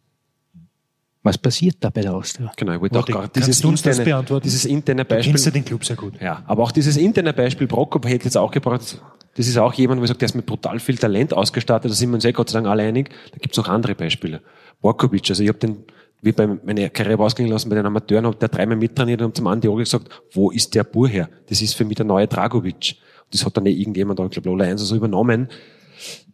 Was 1.27 1.37
passiert 1.37 1.75
da 1.81 1.89
bei 1.89 2.01
der 2.01 2.13
Austria? 2.13 2.51
Genau, 2.55 2.73
ich 2.73 2.79
wollte 2.79 2.97
auch 2.99 3.05
gerade 3.05 3.23
kannst 3.27 3.35
dieses 3.35 3.59
du 3.61 3.67
uns 3.67 3.81
das 3.81 3.97
interne, 3.99 4.11
beantworten? 4.15 4.43
dieses 4.43 4.63
interne 4.63 5.03
Du 5.03 5.09
Beispiel. 5.09 5.33
kennst 5.33 5.45
ja 5.45 5.51
den 5.51 5.65
Club 5.65 5.83
sehr 5.83 5.97
gut. 5.97 6.13
Ja, 6.21 6.41
aber 6.47 6.63
auch 6.63 6.71
dieses 6.71 6.95
interne 6.95 7.33
Beispiel, 7.33 7.67
Prokop 7.67 8.05
hätte 8.07 8.23
jetzt 8.25 8.37
auch 8.37 8.49
gebraucht. 8.49 9.01
Das 9.35 9.47
ist 9.47 9.57
auch 9.57 9.73
jemand, 9.73 9.99
wo 9.99 10.05
ich 10.05 10.07
sage, 10.07 10.19
der 10.19 10.27
ist 10.27 10.35
mit 10.35 10.45
brutal 10.45 10.79
viel 10.79 10.97
Talent 10.97 11.33
ausgestattet, 11.33 11.91
da 11.91 11.95
sind 11.95 12.09
wir 12.11 12.15
uns 12.15 12.23
eh 12.23 12.31
Gott 12.31 12.49
sei 12.49 12.59
Dank 12.59 12.67
alle 12.67 12.83
einig. 12.83 13.09
Da 13.31 13.37
gibt's 13.39 13.57
noch 13.57 13.67
andere 13.67 13.93
Beispiele. 13.93 14.41
Borkovic, 14.81 15.29
also 15.29 15.43
ich 15.43 15.49
habe 15.49 15.59
den, 15.59 15.83
wie 16.21 16.31
bei 16.31 16.47
meiner 16.47 16.89
Karriere 16.89 17.21
ausgehen 17.21 17.49
lassen 17.49 17.67
bei 17.67 17.75
den 17.75 17.85
Amateuren, 17.85 18.25
habe 18.25 18.37
der 18.37 18.47
dreimal 18.47 18.77
mittrainiert 18.77 19.21
und 19.21 19.35
zum 19.35 19.47
Andi 19.47 19.67
auch 19.67 19.75
gesagt, 19.75 20.07
wo 20.31 20.49
ist 20.49 20.73
der 20.75 20.85
Bur 20.85 21.09
her? 21.09 21.29
Das 21.49 21.61
ist 21.61 21.73
für 21.75 21.83
mich 21.83 21.97
der 21.97 22.05
neue 22.05 22.27
Dragovic. 22.27 22.95
Das 23.31 23.45
hat 23.45 23.57
dann 23.57 23.65
eh 23.65 23.71
irgendjemand, 23.71 24.19
ich 24.21 24.29
glaube 24.29 24.47
Lola 24.47 24.63
1 24.63 24.79
oder 24.81 24.87
so 24.87 24.95
übernommen. 24.95 25.49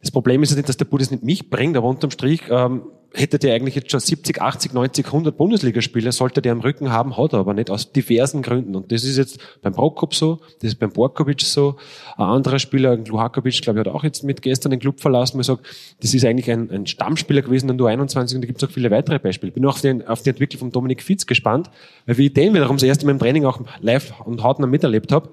Das 0.01 0.12
Problem 0.12 0.43
ist 0.43 0.51
ja 0.51 0.57
nicht, 0.57 0.69
dass 0.69 0.77
der 0.77 0.85
Bur 0.85 1.00
das 1.00 1.09
nicht 1.09 1.23
mich 1.23 1.50
bringt, 1.50 1.75
aber 1.75 1.88
unterm 1.88 2.12
Strich 2.12 2.41
ähm, 2.50 2.83
hätte 3.13 3.38
der 3.38 3.53
eigentlich 3.53 3.75
jetzt 3.75 3.91
schon 3.91 4.00
70, 4.00 4.41
80, 4.41 4.74
90, 4.74 5.05
100 5.05 5.38
Bundesligaspiele, 5.38 6.12
sollte 6.12 6.41
der 6.41 6.51
am 6.51 6.62
Rücken 6.62 6.91
haben, 6.91 7.15
hat 7.15 7.34
er 7.34 7.39
aber 7.39 7.53
nicht, 7.53 7.70
aus 7.70 7.91
diversen 7.91 8.41
Gründen. 8.41 8.75
Und 8.75 8.91
das 8.91 9.03
ist 9.03 9.17
jetzt 9.17 9.39
beim 9.62 9.74
Prokop 9.74 10.15
so, 10.15 10.39
das 10.62 10.72
ist 10.72 10.79
beim 10.79 10.91
Borkovic 10.91 11.41
so. 11.41 11.75
Ein 12.17 12.25
anderer 12.25 12.58
Spieler, 12.58 12.98
Luhakovic, 12.98 13.62
glaube 13.62 13.79
ich, 13.79 13.86
hat 13.86 13.93
auch 13.93 14.03
jetzt 14.03 14.24
mit 14.24 14.41
gestern 14.41 14.72
den 14.72 14.79
Club 14.79 15.00
verlassen, 15.00 15.39
ich 15.39 15.46
sage, 15.46 15.62
das 16.01 16.13
ist 16.13 16.25
eigentlich 16.25 16.50
ein, 16.50 16.72
ein 16.72 16.88
Stammspieler 16.88 17.43
gewesen 17.43 17.70
in 17.70 17.77
der 17.77 17.88
U21 17.88 18.36
und 18.36 18.41
da 18.41 18.48
gibt 18.48 18.62
es 18.62 18.67
auch 18.67 18.74
viele 18.74 18.89
weitere 18.89 19.20
Beispiele. 19.20 19.51
Bin 19.51 19.65
auch 19.65 19.75
auf, 19.75 19.82
den, 19.82 20.08
auf 20.08 20.24
die 20.24 20.32
Entwicklung 20.32 20.60
von 20.60 20.72
Dominik 20.72 21.03
Fitz 21.03 21.27
gespannt, 21.27 21.70
weil 22.08 22.17
wie 22.17 22.27
ich 22.27 22.34
den 22.34 22.53
wiederum 22.53 22.77
das 22.77 22.84
erste 22.84 23.05
Mal 23.05 23.12
im 23.12 23.20
Training 23.20 23.46
auch 23.46 23.62
live 23.82 24.20
und 24.25 24.41
hautnah 24.41 24.65
miterlebt 24.65 25.12
habe, 25.12 25.29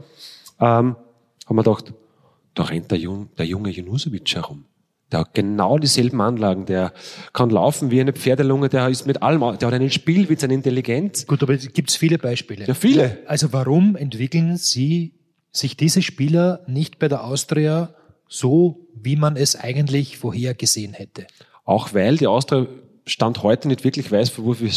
ähm, 0.60 0.96
haben 1.46 1.56
wir 1.56 1.62
gedacht, 1.62 1.94
da 2.54 2.64
rennt 2.64 2.90
der, 2.90 2.98
Jung, 2.98 3.30
der 3.38 3.46
junge 3.46 3.70
Junusovic 3.70 4.34
herum. 4.34 4.64
Der 5.12 5.20
hat 5.20 5.34
genau 5.34 5.78
dieselben 5.78 6.20
Anlagen. 6.20 6.66
Der 6.66 6.92
kann 7.32 7.50
laufen 7.50 7.90
wie 7.90 8.00
eine 8.00 8.12
Pferdelunge. 8.12 8.68
Der 8.68 8.88
ist 8.88 9.06
mit 9.06 9.22
allem, 9.22 9.40
der 9.40 9.68
hat 9.68 9.74
einen 9.74 9.90
Spielwitz, 9.90 10.44
eine 10.44 10.54
Intelligenz. 10.54 11.26
Gut, 11.26 11.42
aber 11.42 11.54
es 11.54 11.72
gibt 11.72 11.90
viele 11.90 12.18
Beispiele. 12.18 12.66
Ja, 12.66 12.74
viele. 12.74 13.18
Also 13.26 13.52
warum 13.52 13.96
entwickeln 13.96 14.56
Sie 14.56 15.14
sich 15.50 15.76
diese 15.76 16.02
Spieler 16.02 16.62
nicht 16.66 16.98
bei 16.98 17.08
der 17.08 17.24
Austria 17.24 17.94
so, 18.28 18.86
wie 18.94 19.16
man 19.16 19.36
es 19.36 19.56
eigentlich 19.56 20.16
vorher 20.18 20.54
gesehen 20.54 20.92
hätte? 20.92 21.26
Auch 21.64 21.94
weil 21.94 22.16
die 22.16 22.28
Austria 22.28 22.66
Stand 23.06 23.42
heute 23.42 23.68
nicht 23.68 23.84
wirklich 23.84 24.10
weiß, 24.10 24.38
wofür, 24.38 24.70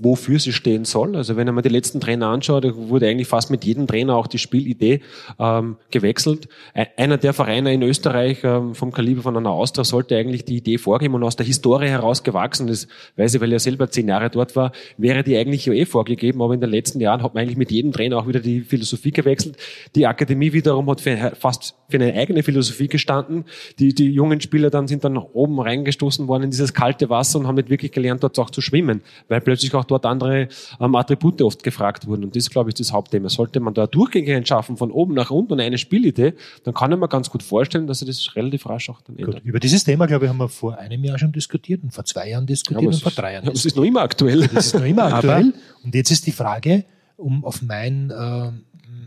wofür 0.00 0.38
sie 0.38 0.52
stehen 0.52 0.84
soll. 0.84 1.16
Also 1.16 1.36
wenn 1.36 1.52
man 1.54 1.62
die 1.62 1.68
letzten 1.68 2.00
Trainer 2.00 2.28
anschaut, 2.28 2.64
wurde 2.76 3.08
eigentlich 3.08 3.28
fast 3.28 3.50
mit 3.50 3.64
jedem 3.64 3.86
Trainer 3.86 4.16
auch 4.16 4.26
die 4.26 4.38
Spielidee 4.38 5.00
ähm, 5.38 5.76
gewechselt. 5.90 6.48
Einer 6.96 7.18
der 7.18 7.32
Vereine 7.32 7.72
in 7.72 7.82
Österreich 7.82 8.38
ähm, 8.44 8.74
vom 8.74 8.92
Kaliber 8.92 9.22
von 9.22 9.36
einer 9.36 9.50
Austria 9.50 9.84
sollte 9.84 10.16
eigentlich 10.16 10.44
die 10.44 10.56
Idee 10.56 10.78
vorgeben 10.78 11.14
und 11.14 11.24
aus 11.24 11.36
der 11.36 11.46
Historie 11.46 11.88
heraus 11.88 12.22
gewachsen, 12.22 12.66
das 12.66 12.88
weiß 13.16 13.34
ich, 13.34 13.40
weil 13.40 13.52
er 13.52 13.60
selber 13.60 13.90
zehn 13.90 14.08
Jahre 14.08 14.30
dort 14.30 14.56
war, 14.56 14.72
wäre 14.96 15.22
die 15.22 15.36
eigentlich 15.36 15.66
ja 15.66 15.72
eh 15.72 15.84
vorgegeben, 15.84 16.42
aber 16.42 16.54
in 16.54 16.60
den 16.60 16.70
letzten 16.70 17.00
Jahren 17.00 17.22
hat 17.22 17.34
man 17.34 17.42
eigentlich 17.42 17.56
mit 17.56 17.70
jedem 17.70 17.92
Trainer 17.92 18.18
auch 18.18 18.26
wieder 18.26 18.40
die 18.40 18.60
Philosophie 18.60 19.10
gewechselt. 19.10 19.56
Die 19.94 20.06
Akademie 20.06 20.52
wiederum 20.52 20.88
hat 20.90 21.02
fast 21.38 21.74
für 21.88 21.96
eine 21.96 22.12
eigene 22.14 22.42
Philosophie 22.42 22.88
gestanden. 22.88 23.44
Die, 23.78 23.94
die 23.94 24.10
jungen 24.10 24.40
Spieler 24.40 24.70
dann 24.70 24.88
sind 24.88 25.04
dann 25.04 25.16
oben 25.16 25.60
reingestoßen 25.60 26.28
worden 26.28 26.44
in 26.44 26.50
dieses 26.50 26.74
kalte 26.74 27.08
Wasser 27.10 27.38
und 27.38 27.46
haben 27.46 27.56
nicht 27.56 27.70
wirklich 27.70 27.92
gelernt, 27.92 28.22
dort 28.22 28.38
auch 28.38 28.50
zu 28.50 28.60
schwimmen, 28.60 29.02
weil 29.28 29.40
plötzlich 29.40 29.74
auch 29.74 29.84
dort 29.84 30.06
andere 30.06 30.48
ähm, 30.80 30.94
Attribute 30.94 31.42
oft 31.42 31.62
gefragt 31.62 32.06
wurden. 32.06 32.24
Und 32.24 32.36
das, 32.36 32.50
glaube 32.50 32.70
ich, 32.70 32.74
ist 32.74 32.88
das 32.88 32.92
Hauptthema. 32.92 33.28
Sollte 33.28 33.60
man 33.60 33.74
da 33.74 33.86
Durchgänge 33.86 34.44
schaffen 34.46 34.76
von 34.76 34.90
oben 34.90 35.14
nach 35.14 35.30
unten 35.30 35.54
und 35.54 35.60
eine 35.60 35.78
Spielidee, 35.78 36.34
dann 36.64 36.74
kann 36.74 36.92
ich 36.92 36.98
mir 36.98 37.08
ganz 37.08 37.30
gut 37.30 37.42
vorstellen, 37.42 37.86
dass 37.86 38.00
sich 38.00 38.08
das 38.08 38.36
relativ 38.36 38.66
rasch 38.68 38.90
auch 38.90 39.00
dann 39.02 39.16
ändert. 39.16 39.36
Gut, 39.36 39.44
über 39.44 39.60
dieses 39.60 39.84
Thema, 39.84 40.06
glaube 40.06 40.26
ich, 40.26 40.28
haben 40.28 40.38
wir 40.38 40.48
vor 40.48 40.78
einem 40.78 41.02
Jahr 41.04 41.18
schon 41.18 41.32
diskutiert 41.32 41.82
und 41.82 41.92
vor 41.92 42.04
zwei 42.04 42.30
Jahren 42.30 42.46
diskutiert 42.46 42.82
aber 42.82 42.94
und 42.94 43.02
vor 43.02 43.12
drei 43.12 43.34
Jahren 43.34 43.44
ja, 43.44 43.50
diskutiert. 43.50 43.72
ist 43.72 43.76
noch 43.76 43.84
immer 43.84 44.02
aktuell. 44.02 44.48
Das 44.48 44.66
ist 44.66 44.74
noch 44.74 44.84
immer 44.84 45.04
aktuell. 45.14 45.54
Und 45.84 45.94
jetzt 45.94 46.10
ist 46.10 46.26
die 46.26 46.32
Frage, 46.32 46.84
um 47.16 47.44
auf 47.44 47.62
mein, 47.62 48.10
äh, 48.10 48.50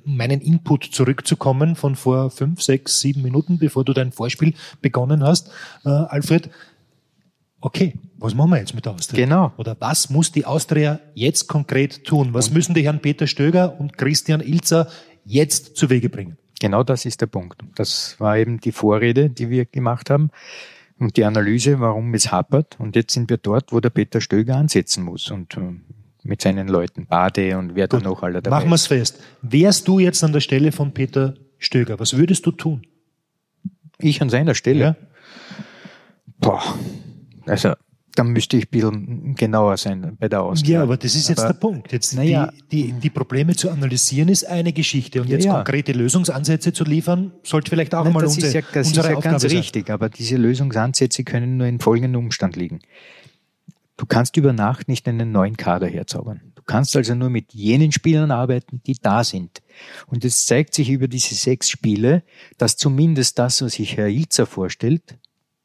meinen 0.06 0.42
Input 0.42 0.84
zurückzukommen 0.86 1.76
von 1.76 1.96
vor 1.96 2.30
fünf, 2.30 2.62
sechs, 2.62 3.00
sieben 3.00 3.22
Minuten, 3.22 3.58
bevor 3.60 3.84
du 3.84 3.94
dein 3.94 4.12
Vorspiel 4.12 4.54
begonnen 4.82 5.24
hast, 5.24 5.50
äh, 5.86 5.90
Alfred. 5.90 6.50
Okay, 7.62 7.94
was 8.18 8.36
machen 8.36 8.52
wir 8.52 8.60
jetzt 8.60 8.74
mit 8.74 8.86
der 8.86 8.94
Austria? 8.94 9.26
Genau. 9.26 9.52
Oder 9.58 9.76
was 9.80 10.10
muss 10.10 10.32
die 10.32 10.46
Austria 10.46 11.00
jetzt 11.14 11.48
konkret 11.48 12.06
tun? 12.06 12.34
Was 12.34 12.52
müssen 12.52 12.74
die 12.74 12.84
Herren 12.84 13.02
Peter 13.02 13.28
Stöger 13.28 13.80
und 13.80 13.98
Christian 13.98 14.40
Ilzer 14.40 14.88
jetzt 15.26 15.76
zu 15.76 15.90
Wege 15.90 16.10
bringen? 16.10 16.38
Genau 16.60 16.84
das 16.84 17.06
ist 17.06 17.22
der 17.22 17.28
Punkt. 17.28 17.62
Das 17.76 18.16
war 18.20 18.38
eben 18.38 18.60
die 18.60 18.72
Vorrede, 18.72 19.30
die 19.30 19.50
wir 19.50 19.66
gemacht 19.66 20.10
haben 20.10 20.30
und 21.00 21.18
die 21.18 21.24
Analyse, 21.24 21.80
warum 21.80 22.14
es 22.14 22.32
hapert. 22.32 22.78
Und 22.80 22.96
jetzt 22.96 23.14
sind 23.14 23.30
wir 23.30 23.38
dort, 23.38 23.72
wo 23.72 23.80
der 23.80 23.90
Peter 23.90 24.22
Stöger 24.22 24.56
ansetzen 24.58 25.04
muss 25.04 25.32
und 25.32 25.56
äh, 25.58 25.62
mit 26.24 26.42
seinen 26.42 26.68
Leuten, 26.68 27.06
Bade 27.08 27.58
und 27.58 27.76
wer 27.76 27.88
da 27.88 28.00
noch 28.00 28.24
alle 28.24 28.42
dabei 28.42 28.58
Machen 28.58 28.70
wir 28.70 28.76
es 28.76 28.88
fest. 28.88 29.20
Wärst 29.42 29.88
du 29.88 30.00
jetzt 30.00 30.24
an 30.24 30.34
der 30.34 30.42
Stelle 30.42 30.72
von 30.72 30.94
Peter 30.94 31.36
Stöger, 31.58 32.00
was 32.00 32.16
würdest 32.18 32.46
du 32.46 32.52
tun? 32.52 32.82
Ich 34.00 34.22
an 34.22 34.30
seiner 34.30 34.56
Stelle. 34.56 34.80
Ja. 34.80 34.96
Boah, 36.40 36.62
also 37.46 37.74
da 38.16 38.24
müsste 38.24 38.58
ich 38.58 38.66
ein 38.66 38.70
bisschen 38.70 39.36
genauer 39.36 39.78
sein 39.78 40.18
bei 40.20 40.28
der 40.28 40.42
Ausgabe. 40.42 40.72
Ja, 40.74 40.84
aber 40.84 40.98
das 40.98 41.16
ist 41.16 41.30
jetzt 41.30 41.40
Aber- 41.40 41.54
der 41.54 41.60
Punkt. 41.60 41.92
Jetzt 41.92 42.16
Naja. 42.16 42.52
die, 42.72 42.92
die, 42.92 42.94
die 42.94 43.10
Probleme 43.10 43.56
zu 43.56 43.70
analysieren 43.70 44.30
ist 44.30 44.46
eine 44.46 44.74
Geschichte 44.74 45.22
und 45.22 45.28
Ja, 45.30 45.36
jetzt 45.36 45.46
ja. 45.46 45.54
konkrete 45.56 45.92
Lösungsansätze 45.94 46.74
zu 46.74 46.84
liefern, 46.84 47.32
sollte 47.44 47.70
vielleicht 47.70 47.94
auch 47.96 48.04
Nein, 48.06 48.14
mal 48.14 48.22
das 48.24 48.36
unsere, 48.36 48.48
ist 48.48 48.54
ja, 48.54 48.62
das 48.74 48.88
ist 48.88 48.96
ja 48.98 49.04
Aufgabe 49.04 49.22
ganz 49.22 49.42
sein. 49.44 49.52
richtig, 49.52 49.90
aber 49.90 50.10
diese 50.10 50.36
Lösungsansätze 50.38 51.24
können 51.24 51.58
nur 51.58 51.68
in 51.68 51.80
folgendem 51.80 52.24
Umstand 52.24 52.56
liegen. 52.56 52.80
Du 54.00 54.06
kannst 54.06 54.38
über 54.38 54.54
Nacht 54.54 54.88
nicht 54.88 55.10
einen 55.10 55.34
neuen 55.34 55.58
Kader 55.58 55.88
herzaubern. 55.88 56.54
Du 56.56 56.64
kannst 56.64 56.96
also 56.96 57.16
nur 57.16 57.30
mit 57.30 57.54
jenen 57.54 57.92
Spielern 57.92 58.32
arbeiten, 58.32 58.82
die 58.88 58.94
da 58.94 59.26
sind. 59.26 59.62
Und 60.08 60.24
es 60.24 60.46
zeigt 60.46 60.74
sich 60.74 60.90
über 60.90 61.10
diese 61.10 61.36
sechs 61.36 61.70
Spiele, 61.70 62.24
dass 62.58 62.78
zumindest 62.78 63.38
das, 63.38 63.62
was 63.62 63.74
sich 63.74 63.98
Herr 63.98 64.08
Ilzer 64.08 64.46
vorstellt, 64.46 65.18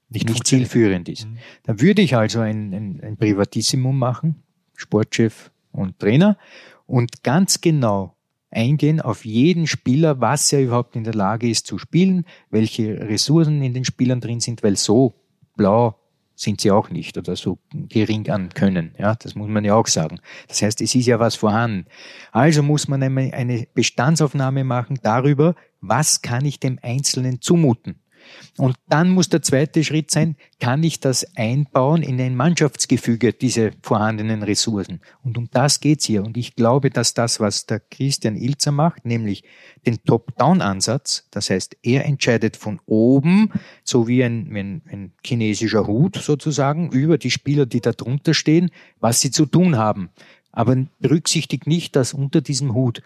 Nicht 0.09 0.29
nicht, 0.29 0.49
zielführend 0.49 1.09
ist. 1.09 1.29
Da 1.62 1.81
würde 1.81 2.03
ich 2.03 2.17
also 2.17 2.41
ein, 2.41 2.75
ein, 2.75 3.00
ein 3.05 3.17
Privatissimum 3.17 3.97
machen, 3.97 4.43
Sportchef 4.75 5.53
und 5.71 6.00
Trainer, 6.00 6.37
und 6.87 7.23
ganz 7.23 7.61
genau 7.61 8.17
eingehen 8.50 9.00
auf 9.00 9.25
jeden 9.25 9.69
Spieler, 9.69 10.21
was 10.21 10.53
er 10.53 10.61
überhaupt 10.61 10.97
in 10.97 11.05
der 11.05 11.14
Lage 11.14 11.49
ist 11.49 11.69
zu 11.69 11.79
spielen, 11.79 12.25
welche 12.50 12.99
Ressourcen 12.99 13.62
in 13.62 13.75
den 13.75 13.85
Spielern 13.85 14.21
drin 14.21 14.41
sind, 14.41 14.64
weil 14.64 14.76
so 14.76 15.14
blau 15.57 16.00
sind 16.35 16.61
sie 16.61 16.71
auch 16.71 16.91
nicht 16.91 17.17
oder 17.17 17.37
so 17.37 17.59
gering 17.73 18.29
an 18.31 18.49
Können. 18.50 18.95
Ja, 18.99 19.14
das 19.14 19.35
muss 19.35 19.49
man 19.49 19.64
ja 19.64 19.75
auch 19.75 19.87
sagen. 19.87 20.21
Das 20.49 20.62
heißt, 20.62 20.81
es 20.81 20.95
ist 20.95 21.07
ja 21.07 21.19
was 21.19 21.37
vorhanden. 21.37 21.87
Also 22.33 22.62
muss 22.62 22.88
man 22.88 23.03
eine 23.03 23.67
Bestandsaufnahme 23.75 24.64
machen 24.64 24.99
darüber, 25.03 25.55
was 25.81 26.23
kann 26.23 26.45
ich 26.45 26.59
dem 26.59 26.79
Einzelnen 26.83 27.41
zumuten. 27.41 28.00
Und 28.57 28.76
dann 28.88 29.11
muss 29.11 29.28
der 29.28 29.43
zweite 29.43 29.83
Schritt 29.83 30.11
sein, 30.11 30.37
kann 30.61 30.83
ich 30.83 31.00
das 31.00 31.26
einbauen 31.37 32.02
in 32.02 32.21
ein 32.21 32.37
Mannschaftsgefüge, 32.37 33.33
diese 33.33 33.73
vorhandenen 33.83 34.43
Ressourcen. 34.43 35.00
Und 35.23 35.38
um 35.38 35.49
das 35.50 35.81
geht's 35.81 36.04
hier. 36.04 36.23
Und 36.23 36.37
ich 36.37 36.54
glaube, 36.54 36.90
dass 36.90 37.14
das, 37.14 37.40
was 37.40 37.66
der 37.66 37.81
Christian 37.81 38.37
Ilzer 38.37 38.73
macht, 38.73 39.04
nämlich 39.04 39.45
den 39.87 40.02
Top-Down-Ansatz, 40.04 41.26
das 41.31 41.50
heißt, 41.50 41.76
er 41.83 42.04
entscheidet 42.04 42.57
von 42.57 42.81
oben, 42.87 43.50
so 43.83 44.07
wie 44.07 44.23
ein, 44.23 44.54
ein, 44.54 44.83
ein 44.90 45.12
chinesischer 45.25 45.87
Hut 45.87 46.16
sozusagen, 46.16 46.90
über 46.90 47.19
die 47.19 47.31
Spieler, 47.31 47.66
die 47.66 47.81
da 47.81 47.93
drunter 47.93 48.35
stehen, 48.35 48.71
was 49.00 49.21
sie 49.21 49.31
zu 49.31 49.47
tun 49.47 49.76
haben. 49.76 50.11
Aber 50.52 50.76
berücksichtigt 51.00 51.66
nicht, 51.66 51.97
dass 51.97 52.14
unter 52.14 52.40
diesem 52.40 52.75
Hut 52.75 53.02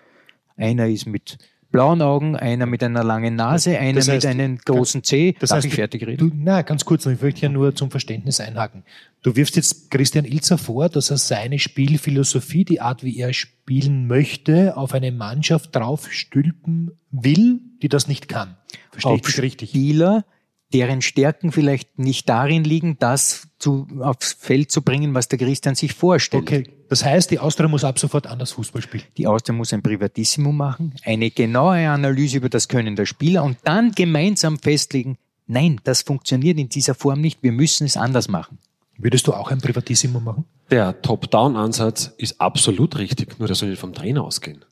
einer 0.57 0.89
ist 0.89 1.07
mit 1.07 1.39
blauen 1.71 2.01
Augen, 2.03 2.37
einer 2.37 2.67
mit 2.67 2.83
einer 2.83 3.05
langen 3.05 3.37
Nase, 3.37 3.79
einer 3.79 3.95
Das 3.95 4.09
heißt, 4.09 4.27
mit 4.27 4.35
einem 4.35 4.59
großen 4.59 5.03
C. 5.05 5.37
Das 5.39 5.51
Darf 5.51 5.59
heißt, 5.59 5.67
ich 5.67 5.75
fertig 5.75 6.07
reden? 6.07 6.31
Du, 6.31 6.35
na, 6.35 6.63
ganz 6.63 6.85
kurz 6.85 7.05
noch, 7.05 7.13
ich 7.13 7.21
möchte 7.21 7.43
ja 7.43 7.49
nur 7.49 7.75
zum 7.75 7.91
Verständnis 7.91 8.41
einhaken. 8.41 8.85
Du 9.23 9.37
wirfst 9.37 9.57
jetzt 9.57 9.91
Christian 9.91 10.25
Ilzer 10.25 10.59
vor, 10.59 10.89
dass 10.89 11.11
er 11.11 11.19
seine 11.19 11.59
Spielphilosophie, 11.59 12.65
die 12.65 12.81
Art, 12.81 13.05
wie 13.05 13.19
er 13.19 13.33
spielen 13.33 14.07
möchte, 14.07 14.77
auf 14.77 14.95
eine 14.95 15.13
Mannschaft 15.13 15.75
draufstülpen 15.75 16.93
will, 17.11 17.61
die 17.83 17.89
das 17.89 18.09
nicht 18.09 18.29
kann. 18.29 18.57
Verstehe 18.91 19.15
ich 19.15 19.21
auf 19.21 19.27
das 19.27 19.43
richtig? 19.43 19.71
Spieler, 19.71 20.25
deren 20.73 21.01
Stärken 21.01 21.51
vielleicht 21.53 21.99
nicht 21.99 22.29
darin 22.29 22.65
liegen, 22.65 22.99
das 22.99 23.49
zu, 23.59 23.87
aufs 24.01 24.35
Feld 24.35 24.71
zu 24.71 24.83
bringen, 24.83 25.15
was 25.15 25.29
der 25.29 25.39
Christian 25.39 25.75
sich 25.75 25.95
vorstellt. 25.95 26.43
Okay, 26.43 26.65
das 26.89 27.05
heißt, 27.05 27.31
die 27.31 27.39
Austria 27.39 27.69
muss 27.69 27.85
ab 27.85 27.99
sofort 27.99 28.27
anders 28.27 28.53
Fußball 28.53 28.83
spielen. 28.83 29.05
Die 29.17 29.27
Austria 29.27 29.55
muss 29.55 29.73
ein 29.73 29.83
Privatissimum 29.83 30.57
machen, 30.57 30.95
eine 31.05 31.31
genaue 31.31 31.89
Analyse 31.89 32.37
über 32.37 32.49
das 32.49 32.69
Können 32.69 32.97
der 32.97 33.07
Spieler 33.07 33.45
und 33.45 33.57
dann 33.65 33.93
gemeinsam 33.93 34.59
festlegen, 34.59 35.17
nein, 35.47 35.81
das 35.85 36.03
funktioniert 36.03 36.59
in 36.59 36.69
dieser 36.69 36.95
Form 36.95 37.21
nicht, 37.21 37.43
wir 37.43 37.53
müssen 37.53 37.87
es 37.87 37.97
anders 37.97 38.29
machen. 38.29 38.59
Würdest 38.99 39.27
du 39.27 39.33
auch 39.33 39.51
ein 39.51 39.61
Privatissimo 39.61 40.21
machen? 40.21 40.45
Der 40.71 41.01
Top-Down-Ansatz 41.01 42.13
ist 42.19 42.41
absolut 42.41 42.99
richtig, 42.99 43.39
nur 43.39 43.47
der 43.47 43.55
soll 43.55 43.71
nicht 43.71 43.79
vom 43.79 43.95
Trainer 43.95 44.25
ausgehen. 44.25 44.65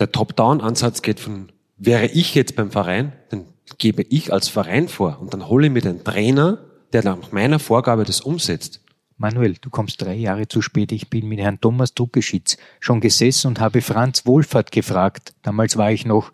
Der 0.00 0.10
Top-Down-Ansatz 0.10 1.02
geht 1.02 1.20
von, 1.20 1.52
wäre 1.76 2.06
ich 2.06 2.34
jetzt 2.34 2.56
beim 2.56 2.70
Verein, 2.70 3.12
dann 3.28 3.44
gebe 3.78 4.02
ich 4.08 4.32
als 4.32 4.48
Verein 4.48 4.88
vor 4.88 5.18
und 5.20 5.32
dann 5.32 5.48
hole 5.48 5.66
ich 5.66 5.72
mir 5.72 5.82
den 5.82 6.04
Trainer, 6.04 6.58
der 6.92 7.04
nach 7.04 7.32
meiner 7.32 7.58
Vorgabe 7.58 8.04
das 8.04 8.20
umsetzt. 8.20 8.80
Manuel, 9.18 9.54
du 9.60 9.70
kommst 9.70 10.02
drei 10.02 10.14
Jahre 10.14 10.48
zu 10.48 10.62
spät. 10.62 10.90
Ich 10.92 11.08
bin 11.08 11.28
mit 11.28 11.38
Herrn 11.38 11.60
Thomas 11.60 11.94
Druckeschitz 11.94 12.56
schon 12.80 13.00
gesessen 13.00 13.48
und 13.48 13.60
habe 13.60 13.80
Franz 13.80 14.26
Wohlfahrt 14.26 14.72
gefragt. 14.72 15.32
Damals 15.42 15.76
war 15.76 15.92
ich 15.92 16.04
noch 16.04 16.32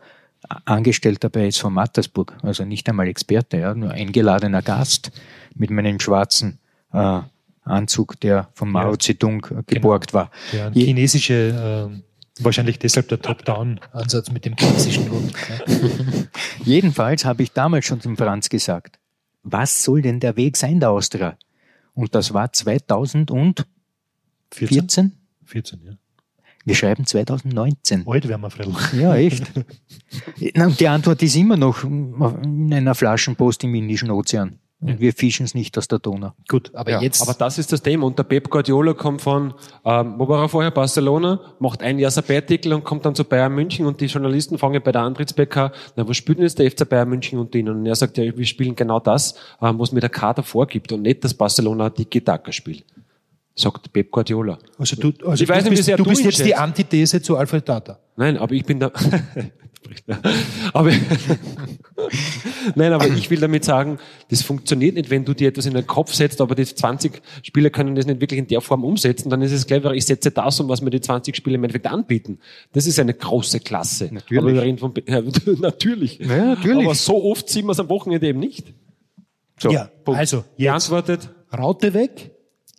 Angestellter 0.65 1.29
bei 1.29 1.47
SV 1.47 1.69
Mattersburg, 1.69 2.37
also 2.43 2.65
nicht 2.65 2.89
einmal 2.89 3.09
Experte, 3.09 3.59
ja, 3.59 3.75
nur 3.75 3.91
eingeladener 3.91 4.63
Gast 4.63 5.11
mit 5.55 5.71
meinem 5.71 5.99
schwarzen 6.01 6.59
äh, 6.93 7.21
Anzug, 7.65 8.19
der 8.21 8.49
von 8.55 8.71
Mao 8.71 8.93
Ja, 8.93 8.99
Zedong 8.99 9.45
äh, 9.51 9.63
geborgt 9.67 10.15
war. 10.15 10.31
Ja, 10.53 10.69
ein 10.69 10.73
Je- 10.73 10.87
chinesische, 10.87 11.89
ähm, 11.91 12.03
wahrscheinlich 12.45 12.79
deshalb 12.79 13.09
der 13.09 13.21
Top-Down-Ansatz 13.21 14.31
mit 14.31 14.45
dem 14.45 14.57
chinesischen 14.57 15.09
Look. 15.09 15.33
Ja. 15.49 15.65
Jedenfalls 16.65 17.25
habe 17.25 17.43
ich 17.43 17.53
damals 17.53 17.87
schon 17.87 18.01
dem 18.01 18.17
Franz 18.17 18.49
gesagt, 18.49 18.99
was 19.43 19.83
soll 19.83 20.03
denn 20.03 20.21
der 20.21 20.37
Weg 20.37 20.57
sein 20.57 20.81
der 20.81 20.91
Austria? 20.91 21.37
Und 21.95 22.15
das 22.15 22.35
war 22.35 22.53
2014. 22.53 23.65
14? 24.51 25.13
14, 25.45 25.81
ja. 25.85 25.93
Wir 26.65 26.75
schreiben 26.75 27.07
2019. 27.07 28.07
Alt 28.07 28.29
wären 28.29 28.43
wir, 28.43 28.51
Fredl. 28.51 28.75
Ja, 28.93 29.17
echt. 29.17 29.51
Na, 30.55 30.67
und 30.67 30.79
die 30.79 30.89
Antwort 30.89 31.23
ist 31.23 31.35
immer 31.35 31.57
noch 31.57 31.83
in 31.83 32.73
einer 32.73 32.95
Flaschenpost 32.95 33.65
im 33.65 33.75
Indischen 33.75 34.11
Ozean. 34.11 34.59
Und 34.81 35.01
wir 35.01 35.13
fischen 35.13 35.45
es 35.45 35.55
nicht 35.55 35.77
aus 35.77 35.89
der 35.89 35.99
Donau. 35.99 36.35
Gut, 36.47 36.73
aber 36.73 36.91
Ja, 36.93 37.01
jetzt, 37.01 37.21
aber 37.21 37.35
das 37.35 37.59
ist 37.59 37.73
das 37.73 37.83
Thema. 37.83 38.07
Und 38.07 38.17
der 38.17 38.23
Pep 38.23 38.49
Guardiola 38.49 38.95
kommt 38.95 39.21
von, 39.21 39.53
ähm, 39.85 40.15
wo 40.19 40.29
war 40.29 40.43
er 40.43 40.49
vorher? 40.49 40.71
Barcelona, 40.71 41.41
macht 41.59 41.83
ein 41.83 41.99
Jahr 41.99 42.13
Sabbatical 42.13 42.75
und 42.75 42.85
kommt 42.85 43.05
dann 43.05 43.17
zu 43.17 43.25
Bayern 43.25 43.53
München 43.53 43.87
und 43.87 44.01
die 44.01 44.07
Journalisten 44.07 44.57
fangen 44.57 44.81
bei 44.81 44.93
der 44.93 45.03
Antrittsbäcker, 45.03 45.73
na, 45.97 46.09
was 46.09 46.17
spielt 46.17 46.39
denn 46.39 46.45
jetzt 46.45 46.61
der 46.61 46.71
FC 46.71 46.89
Bayern 46.89 47.09
München 47.09 47.41
unter 47.41 47.59
ihnen? 47.59 47.77
Und 47.77 47.87
er 47.87 47.97
sagt, 47.97 48.19
ja, 48.19 48.37
wir 48.37 48.47
spielen 48.47 48.77
genau 48.77 49.01
das, 49.01 49.35
ähm, 49.61 49.81
was 49.81 49.91
mir 49.91 50.01
der 50.01 50.11
Kader 50.11 50.45
vorgibt 50.45 50.93
und 50.93 51.03
nicht 51.03 51.25
das 51.25 51.35
Barcelona 51.35 51.91
Tiki-Taka 51.91 52.53
spielt. 52.53 52.85
Sagt 53.59 53.93
Pep 53.93 54.11
Guardiola. 54.11 54.59
also 54.79 54.95
du, 54.97 55.13
also 55.27 55.43
Ich 55.43 55.49
weiß 55.49 55.65
du 55.65 55.71
nicht, 55.71 55.85
bist, 55.85 55.99
du 55.99 56.05
bist 56.05 56.25
jetzt 56.25 56.45
die. 56.45 56.55
Antithese 56.55 57.21
zu 57.21 57.37
Alfred 57.37 57.67
Tata. 57.67 57.99
Nein, 58.17 58.37
aber 58.37 58.53
ich 58.55 58.65
bin 58.65 58.79
da. 58.79 58.93
aber 60.73 60.93
Nein, 62.75 62.93
aber 62.93 63.09
ich 63.09 63.29
will 63.31 63.41
damit 63.41 63.65
sagen, 63.65 63.99
das 64.31 64.43
funktioniert 64.43 64.95
nicht, 64.95 65.11
wenn 65.11 65.25
du 65.25 65.35
dir 65.35 65.49
etwas 65.49 65.67
in 65.67 65.75
den 65.75 65.87
Kopf 65.87 66.13
setzt, 66.13 66.41
aber 66.41 66.55
die 66.55 66.65
20 66.65 67.21
Spieler 67.43 67.71
können 67.71 67.95
das 67.95 68.07
nicht 68.07 68.21
wirklich 68.21 68.39
in 68.39 68.47
der 68.47 68.61
Form 68.61 68.85
umsetzen, 68.85 69.31
dann 69.31 69.43
ist 69.43 69.53
es 69.53 69.67
cleverer, 69.67 69.95
ich 69.95 70.07
setze 70.07 70.31
das 70.31 70.61
um, 70.61 70.69
was 70.69 70.81
mir 70.81 70.91
die 70.91 71.01
20 71.01 71.35
Spieler 71.35 71.57
im 71.57 71.65
Endeffekt 71.65 71.87
anbieten. 71.87 72.39
Das 72.73 72.87
ist 72.87 72.99
eine 72.99 73.15
große 73.15 73.61
Klasse. 73.61 74.09
Natürlich. 74.13 74.43
Aber 74.43 74.55
wir 74.55 74.63
reden 74.63 74.79
von, 74.79 74.95
ja, 75.07 75.21
natürlich. 75.59 76.19
Ja, 76.19 76.55
natürlich. 76.55 76.85
Aber 76.85 76.95
so 76.95 77.25
oft 77.25 77.49
sieht 77.49 77.65
man 77.65 77.73
es 77.73 77.81
am 77.81 77.89
Wochenende 77.89 78.27
eben 78.29 78.39
nicht. 78.39 78.73
So, 79.59 79.71
ja, 79.71 79.91
Punkt. 80.05 80.21
also 80.21 80.45
jetzt 80.57 80.89
Geantwortet. 80.89 81.31
Raute 81.57 81.95
weg, 81.95 82.31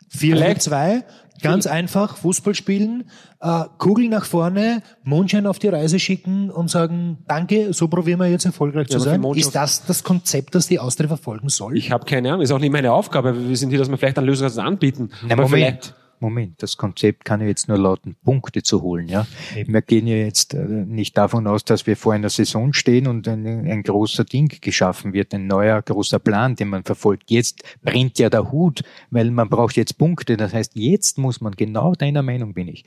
4 0.09 0.59
2 0.59 1.03
ganz 1.41 1.67
einfach 1.67 2.17
Fußball 2.17 2.55
spielen, 2.55 3.09
äh, 3.39 3.63
Kugel 3.77 4.09
nach 4.09 4.25
vorne, 4.25 4.81
Mondschein 5.03 5.47
auf 5.47 5.59
die 5.59 5.69
Reise 5.69 5.99
schicken 5.99 6.49
und 6.49 6.69
sagen, 6.69 7.19
danke, 7.27 7.73
so 7.73 7.87
probieren 7.87 8.19
wir 8.19 8.27
jetzt 8.27 8.45
erfolgreich 8.45 8.87
Ja, 8.89 8.97
zu 8.97 9.03
sein. 9.03 9.23
Ist 9.35 9.55
das 9.55 9.85
das 9.85 10.03
Konzept, 10.03 10.55
das 10.55 10.67
die 10.67 10.79
Austria 10.79 11.07
verfolgen 11.07 11.49
soll? 11.49 11.77
Ich 11.77 11.91
habe 11.91 12.05
keine 12.05 12.29
Ahnung, 12.29 12.41
ist 12.41 12.51
auch 12.51 12.59
nicht 12.59 12.71
meine 12.71 12.91
Aufgabe. 12.91 13.47
Wir 13.47 13.55
sind 13.55 13.69
hier, 13.69 13.79
dass 13.79 13.89
wir 13.89 13.97
vielleicht 13.97 14.17
einen 14.17 14.27
Lösungsansatz 14.27 14.65
anbieten. 14.65 15.11
Na, 15.27 15.33
Aber 15.33 15.43
Moment. 15.43 15.93
Moment, 16.21 16.61
das 16.61 16.77
Konzept 16.77 17.25
kann 17.25 17.41
ja 17.41 17.47
jetzt 17.47 17.67
nur 17.67 17.77
lauten, 17.77 18.15
Punkte 18.23 18.63
zu 18.63 18.81
holen. 18.81 19.07
Ja? 19.07 19.25
Wir 19.65 19.81
gehen 19.81 20.07
ja 20.07 20.15
jetzt 20.15 20.53
äh, 20.53 20.65
nicht 20.65 21.17
davon 21.17 21.47
aus, 21.47 21.63
dass 21.63 21.87
wir 21.87 21.95
vor 21.95 22.13
einer 22.13 22.29
Saison 22.29 22.73
stehen 22.73 23.07
und 23.07 23.27
ein, 23.27 23.45
ein 23.45 23.83
großer 23.83 24.25
Ding 24.25 24.49
geschaffen 24.61 25.13
wird, 25.13 25.33
ein 25.33 25.47
neuer 25.47 25.81
großer 25.81 26.19
Plan, 26.19 26.55
den 26.55 26.69
man 26.69 26.83
verfolgt. 26.83 27.31
Jetzt 27.31 27.63
brennt 27.81 28.19
ja 28.19 28.29
der 28.29 28.51
Hut, 28.51 28.83
weil 29.11 29.31
man 29.31 29.49
braucht 29.49 29.77
jetzt 29.77 29.97
Punkte. 29.97 30.37
Das 30.37 30.53
heißt, 30.53 30.73
jetzt 30.75 31.17
muss 31.17 31.41
man, 31.41 31.53
genau 31.53 31.95
deiner 31.95 32.21
Meinung 32.21 32.53
bin 32.53 32.67
ich, 32.67 32.85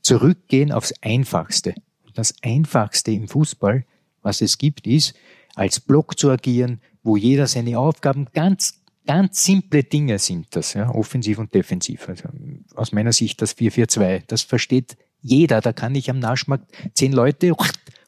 zurückgehen 0.00 0.72
aufs 0.72 0.94
Einfachste. 1.00 1.74
Das 2.14 2.34
Einfachste 2.42 3.12
im 3.12 3.28
Fußball, 3.28 3.84
was 4.22 4.40
es 4.40 4.58
gibt, 4.58 4.86
ist, 4.86 5.14
als 5.54 5.80
Block 5.80 6.18
zu 6.18 6.30
agieren, 6.30 6.80
wo 7.02 7.16
jeder 7.16 7.46
seine 7.46 7.78
Aufgaben 7.78 8.26
ganz 8.32 8.81
Ganz 9.06 9.42
simple 9.44 9.82
Dinge 9.84 10.18
sind 10.18 10.46
das, 10.50 10.74
ja, 10.74 10.88
offensiv 10.90 11.38
und 11.38 11.52
defensiv. 11.54 12.08
Also 12.08 12.28
aus 12.74 12.92
meiner 12.92 13.12
Sicht 13.12 13.42
das 13.42 13.56
4-4-2, 13.56 14.22
das 14.26 14.42
versteht 14.42 14.96
jeder. 15.20 15.60
Da 15.60 15.72
kann 15.72 15.94
ich 15.94 16.08
am 16.10 16.18
Naschmarkt 16.20 16.70
zehn 16.94 17.12
Leute 17.12 17.52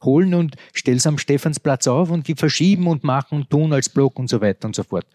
holen 0.03 0.35
und 0.35 0.57
stell's 0.73 1.07
am 1.07 1.19
Stephansplatz 1.19 1.87
auf 1.87 2.11
und 2.11 2.29
die 2.29 2.35
verschieben 2.35 2.87
und 2.87 3.03
machen 3.05 3.39
und 3.39 3.51
tun 3.51 3.73
als 3.73 3.89
Block 3.89 4.19
und 4.19 4.29
so 4.29 4.41
weiter 4.41 4.67
und 4.67 4.77
so 4.77 4.83
fort. 4.85 5.07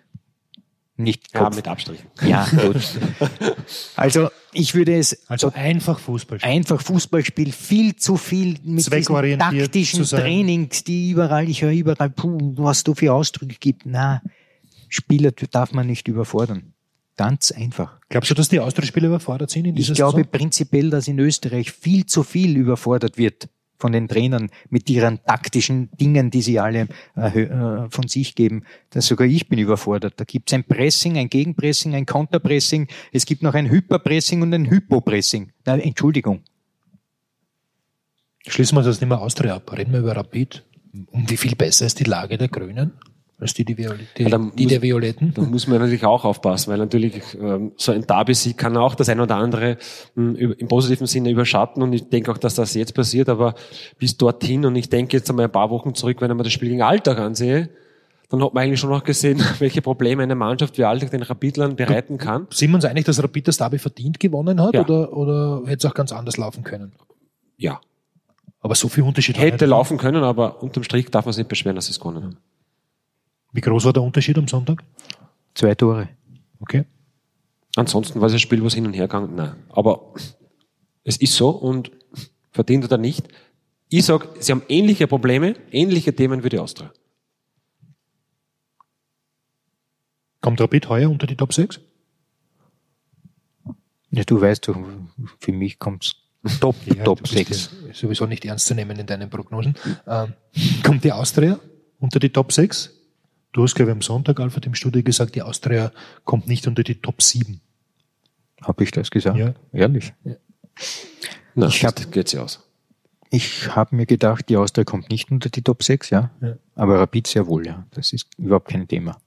Nicht 0.98 1.34
Ja, 1.34 1.46
Kopf. 1.46 1.56
mit 1.56 1.68
Abstrichen. 1.68 2.08
Ja, 2.28 2.46
gut. 2.46 2.76
Also 3.96 4.30
ich 4.52 4.76
würde 4.76 4.98
es 4.98 5.30
Also 5.30 5.52
einfach 5.54 6.00
Fußball 6.00 6.40
spielen. 6.40 6.52
einfach 6.54 6.82
Fußballspiel 6.82 7.52
viel 7.54 7.96
zu 7.96 8.18
viel 8.18 8.58
mit 8.64 8.86
taktischen. 8.86 10.04
Trainings, 10.04 10.84
die 10.84 11.12
überall, 11.12 11.48
ich 11.48 11.62
höre 11.62 11.72
überall, 11.72 12.10
puh, 12.10 12.54
was 12.58 12.84
du 12.84 12.96
für 12.96 13.14
Ausdrücke 13.14 13.56
gibt. 13.60 13.84
Na, 13.86 14.22
Spieler 14.90 15.32
darf 15.32 15.72
man 15.72 15.88
nicht 15.88 16.08
überfordern. 16.08 16.74
Ganz 17.18 17.52
einfach. 17.52 18.00
Glaubst 18.10 18.32
du, 18.32 18.36
dass 18.36 18.48
die 18.48 18.60
Austria-Spieler 18.60 19.08
überfordert 19.08 19.50
sind 19.50 19.66
in 19.66 19.76
dieser 19.76 19.92
Ich 19.92 19.98
glaube 19.98 20.20
Saison? 20.20 20.32
prinzipiell, 20.32 20.90
dass 20.90 21.08
in 21.08 21.20
Österreich 21.20 21.72
viel 21.72 22.06
zu 22.06 22.24
viel 22.24 22.56
überfordert 22.56 23.18
wird 23.18 23.50
von 23.78 23.92
den 23.92 24.08
Trainern 24.08 24.50
mit 24.70 24.90
ihren 24.90 25.24
taktischen 25.24 25.90
Dingen, 26.00 26.32
die 26.32 26.42
sie 26.42 26.60
alle 26.60 26.88
äh, 27.18 27.42
äh, 27.44 27.90
von 27.90 28.08
sich 28.08 28.36
geben. 28.36 28.64
Das 28.90 29.08
sogar 29.08 29.28
ich 29.28 29.48
bin 29.48 29.60
überfordert. 29.60 30.14
Da 30.18 30.26
gibt 30.26 30.50
es 30.50 30.54
ein 30.54 30.64
Pressing, 30.64 31.18
ein 31.18 31.30
Gegenpressing, 31.30 31.96
ein 31.96 32.06
Konterpressing. 32.06 32.88
Es 33.12 33.26
gibt 33.26 33.42
noch 33.42 33.54
ein 33.54 33.70
Hyperpressing 33.70 34.42
und 34.42 34.54
ein 34.54 34.70
Hypopressing. 34.70 35.52
Entschuldigung. 35.66 36.42
Schließen 38.48 38.78
wir 38.78 38.84
das 38.84 39.00
nicht 39.00 39.10
mehr 39.10 39.20
Austria 39.20 39.56
ab. 39.56 39.72
Reden 39.78 39.92
wir 39.94 40.00
über 40.00 40.16
Rapid. 40.16 40.66
Um 41.12 41.30
wie 41.30 41.38
viel 41.38 41.56
besser 41.56 41.86
ist 41.86 42.00
die 42.00 42.06
Lage 42.06 42.38
der 42.38 42.48
Grünen 42.48 42.94
als 43.40 43.54
die, 43.54 43.64
die, 43.66 43.78
Viole 43.78 44.00
die, 44.18 44.24
Ja, 44.24 44.38
die 44.38 44.64
muss- 44.64 44.68
der 44.70 44.82
Violetten? 44.82 45.34
Da 45.34 45.42
muss 45.44 45.68
man 45.68 45.80
natürlich 45.80 46.06
auch 46.06 46.26
aufpassen, 46.26 46.72
weil 46.72 46.78
natürlich 46.78 47.22
ähm, 47.40 47.72
so 47.78 47.92
ein 47.92 48.06
Derby-Sieg 48.06 48.58
kann 48.58 48.76
auch 48.78 48.96
das 48.96 49.08
ein 49.10 49.20
oder 49.20 49.36
andere 49.38 49.78
mh, 50.16 50.38
über- 50.38 50.60
im 50.60 50.68
positiven 50.68 51.08
Sinne 51.08 51.30
überschatten 51.32 51.82
und 51.82 51.94
ich 51.94 52.10
denke 52.10 52.32
auch, 52.32 52.38
dass 52.38 52.56
das 52.56 52.74
jetzt 52.74 52.94
passiert, 52.94 53.30
aber 53.30 53.56
bis 53.98 54.18
dorthin 54.18 54.66
und 54.66 54.76
ich 54.76 54.90
denke 54.90 55.18
jetzt 55.18 55.30
einmal 55.30 55.46
ein 55.46 55.52
paar 55.52 55.70
Wochen 55.70 55.96
zurück, 55.96 56.18
wenn 56.22 56.30
ich 56.32 56.38
mir 56.38 56.44
das 56.44 56.52
Spiel 56.54 56.70
gegen 56.70 56.82
Alltag 56.82 57.18
ansehe, 57.20 57.70
dann 58.30 58.44
hat 58.44 58.54
man 58.54 58.64
eigentlich 58.64 58.80
schon 58.80 58.90
noch 58.92 59.04
gesehen, 59.04 59.42
welche 59.60 59.82
Probleme 59.82 60.22
eine 60.22 60.36
Mannschaft 60.36 60.78
wie 60.78 60.84
Alltag 60.84 61.12
den 61.12 61.24
Rapidlern 61.24 61.76
bereiten 61.76 62.18
kann. 62.18 62.46
Sind 62.52 62.70
wir 62.72 62.76
uns 62.76 62.86
einig, 62.86 63.06
dass 63.06 63.24
Rapid 63.24 63.48
das 63.48 63.58
Derby 63.58 63.80
verdient 63.80 64.20
gewonnen 64.20 64.62
hat 64.62 64.74
Ja. 64.76 64.82
oder, 64.82 65.14
oder 65.16 65.62
hätte 65.66 65.88
es 65.88 65.92
auch 65.92 65.96
ganz 65.96 66.12
anders 66.12 66.38
laufen 66.38 66.64
können? 66.64 66.92
Ja, 67.58 67.80
Aber 68.62 68.76
so 68.76 68.88
viel 68.90 69.04
Unterschied 69.04 69.38
hätte 69.40 69.64
nicht. 69.66 69.70
laufen 69.72 69.98
können, 69.98 70.24
aber 70.24 70.62
unterm 70.62 70.84
Strich 70.84 71.10
darf 71.10 71.26
man 71.26 71.32
sich 71.34 71.40
nicht 71.44 71.50
beschweren, 71.50 71.76
dass 71.76 71.86
sie 71.88 71.92
es 71.94 72.00
gewonnen 72.00 72.24
haben. 72.24 72.38
Wie 73.52 73.62
groß 73.62 73.86
war 73.86 73.94
der 73.94 74.04
Unterschied 74.04 74.38
am 74.38 74.48
Sonntag? 74.48 74.84
Zwei 75.56 75.76
Tore. 75.76 76.10
Okay. 76.60 76.86
Ansonsten 77.76 78.20
war 78.20 78.28
es 78.28 78.34
ein 78.34 78.40
Spiel, 78.40 78.64
was 78.64 78.74
hin 78.74 78.86
und 78.86 78.94
her 78.94 79.08
gegangen, 79.08 79.36
nein. 79.36 79.56
Aber 79.70 80.14
es 81.04 81.18
ist 81.18 81.34
so 81.34 81.50
und 81.50 81.92
verdient 82.52 82.86
oder 82.86 82.98
nicht. 82.98 83.28
Ich 83.90 84.06
sag, 84.06 84.28
sie 84.40 84.52
haben 84.52 84.64
ähnliche 84.68 85.08
Probleme, 85.08 85.56
ähnliche 85.72 86.16
Themen 86.16 86.44
wie 86.44 86.50
die 86.50 86.60
Austria. 86.60 86.92
Kommt 90.42 90.62
Rapid 90.62 90.90
heuer 90.90 91.10
unter 91.10 91.28
die 91.28 91.36
Top 91.36 91.54
6? 91.54 91.80
Ja, 94.12 94.24
du 94.24 94.40
weißt 94.42 94.68
doch, 94.68 94.78
für 95.40 95.52
mich 95.52 95.80
kommt's 95.80 96.16
Top, 96.62 96.76
Top 97.04 97.18
du 97.18 97.24
bist 97.24 97.34
6. 97.34 97.72
ja 97.88 97.94
Sowieso 97.94 98.26
nicht 98.26 98.46
ernst 98.46 98.68
zu 98.68 98.74
nehmen 98.74 98.98
in 98.98 99.06
deinen 99.06 99.30
Prognosen. 99.30 99.76
Ähm, 100.08 100.34
kommt 100.84 101.04
die 101.04 101.12
Austria 101.12 101.60
unter 102.00 102.20
die 102.20 102.30
Top 102.30 102.52
6? 102.52 102.99
Du 103.52 103.64
hast, 103.64 103.76
glaube 103.76 103.92
ich, 103.92 103.96
am 103.96 104.02
Sonntag, 104.02 104.40
Alfred, 104.40 104.66
im 104.68 104.76
Studio 104.76 105.02
gesagt, 105.04 105.36
die 105.36 105.42
Austria 105.42 105.92
kommt 106.24 106.48
nicht 106.48 106.68
unter 106.68 106.84
die 106.84 106.96
Top 106.96 107.22
7. 107.22 107.62
Habe 108.62 108.84
ich 108.84 108.92
das 108.92 109.10
gesagt? 109.10 109.38
Ja. 109.38 109.54
Ehrlich? 109.74 110.14
Na, 111.56 111.68
Ich 111.68 111.84
hab- 111.84 111.96
das 111.96 112.12
geht 112.12 112.30
sich 112.30 112.40
aus. 112.40 112.66
Ich 113.32 113.76
habe 113.76 113.96
mir 113.96 114.06
gedacht, 114.06 114.50
die 114.50 114.58
Austria 114.58 114.84
kommt 114.84 115.10
nicht 115.12 115.32
unter 115.32 115.50
die 115.50 115.62
Top 115.62 115.84
6, 115.84 116.10
ja. 116.10 116.32
Ja. 116.42 116.56
Aber 116.76 117.00
Rapid 117.00 117.28
sehr 117.28 117.46
wohl, 117.48 117.66
ja. 117.66 117.86
Das 117.92 118.12
ist 118.12 118.28
überhaupt 118.38 118.70
kein 118.70 118.88
Thema. 118.88 119.20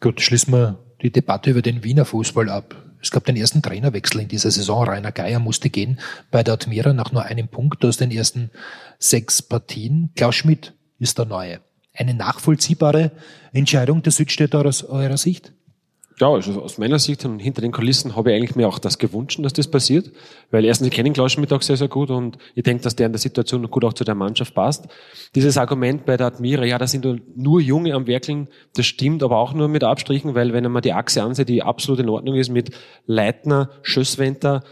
Gut, 0.00 0.20
schließen 0.20 0.52
wir 0.52 0.78
die 1.02 1.10
Debatte 1.10 1.50
über 1.50 1.62
den 1.62 1.82
Wiener 1.82 2.04
Fußball 2.04 2.48
ab. 2.48 2.76
Es 3.02 3.10
gab 3.10 3.24
den 3.24 3.36
ersten 3.36 3.60
Trainerwechsel 3.60 4.20
in 4.20 4.28
dieser 4.28 4.50
Saison. 4.50 4.84
Rainer 4.88 5.12
Geier 5.12 5.38
musste 5.40 5.68
gehen 5.68 5.98
bei 6.30 6.42
der 6.42 6.54
Admira 6.54 6.92
nach 6.92 7.12
nur 7.12 7.22
einem 7.24 7.48
Punkt 7.48 7.84
aus 7.84 7.96
den 7.96 8.10
ersten 8.10 8.50
sechs 8.98 9.42
Partien. 9.42 10.10
Klaus 10.14 10.36
Schmidt 10.36 10.72
ist 10.98 11.18
der 11.18 11.24
Neue. 11.26 11.60
Eine 11.96 12.14
nachvollziehbare 12.14 13.12
Entscheidung 13.52 14.02
der 14.02 14.12
Südstädter 14.12 14.64
aus 14.64 14.84
eurer 14.84 15.16
Sicht? 15.16 15.52
Ja, 16.18 16.30
also 16.30 16.62
aus 16.62 16.78
meiner 16.78 16.98
Sicht 16.98 17.26
und 17.26 17.40
hinter 17.40 17.60
den 17.60 17.72
Kulissen 17.72 18.16
habe 18.16 18.30
ich 18.30 18.36
eigentlich 18.36 18.56
mir 18.56 18.66
auch 18.68 18.78
das 18.78 18.96
gewünscht, 18.96 19.38
dass 19.42 19.52
das 19.52 19.70
passiert. 19.70 20.10
Weil 20.50 20.64
erstens, 20.64 20.88
ich 20.88 20.94
kenne 20.94 21.12
Klaus 21.12 21.32
Schmidt 21.32 21.52
auch 21.52 21.60
sehr, 21.60 21.76
sehr 21.76 21.88
gut 21.88 22.10
und 22.10 22.38
ich 22.54 22.62
denke, 22.62 22.82
dass 22.82 22.96
der 22.96 23.06
in 23.06 23.12
der 23.12 23.18
Situation 23.18 23.70
gut 23.70 23.84
auch 23.84 23.92
zu 23.92 24.02
der 24.02 24.14
Mannschaft 24.14 24.54
passt. 24.54 24.86
Dieses 25.34 25.58
Argument 25.58 26.06
bei 26.06 26.16
der 26.16 26.28
Admira, 26.28 26.64
ja, 26.64 26.78
da 26.78 26.86
sind 26.86 27.06
nur 27.36 27.60
Junge 27.60 27.92
am 27.92 28.06
Werkeln, 28.06 28.48
das 28.74 28.86
stimmt 28.86 29.22
aber 29.22 29.36
auch 29.36 29.52
nur 29.52 29.68
mit 29.68 29.84
Abstrichen, 29.84 30.34
weil 30.34 30.54
wenn 30.54 30.70
man 30.72 30.80
die 30.80 30.94
Achse 30.94 31.22
ansieht, 31.22 31.50
die 31.50 31.62
absolut 31.62 32.00
in 32.00 32.08
Ordnung 32.08 32.36
ist 32.36 32.48
mit 32.48 32.70
Leitner, 33.04 33.68
Schösswenter, 33.82 34.62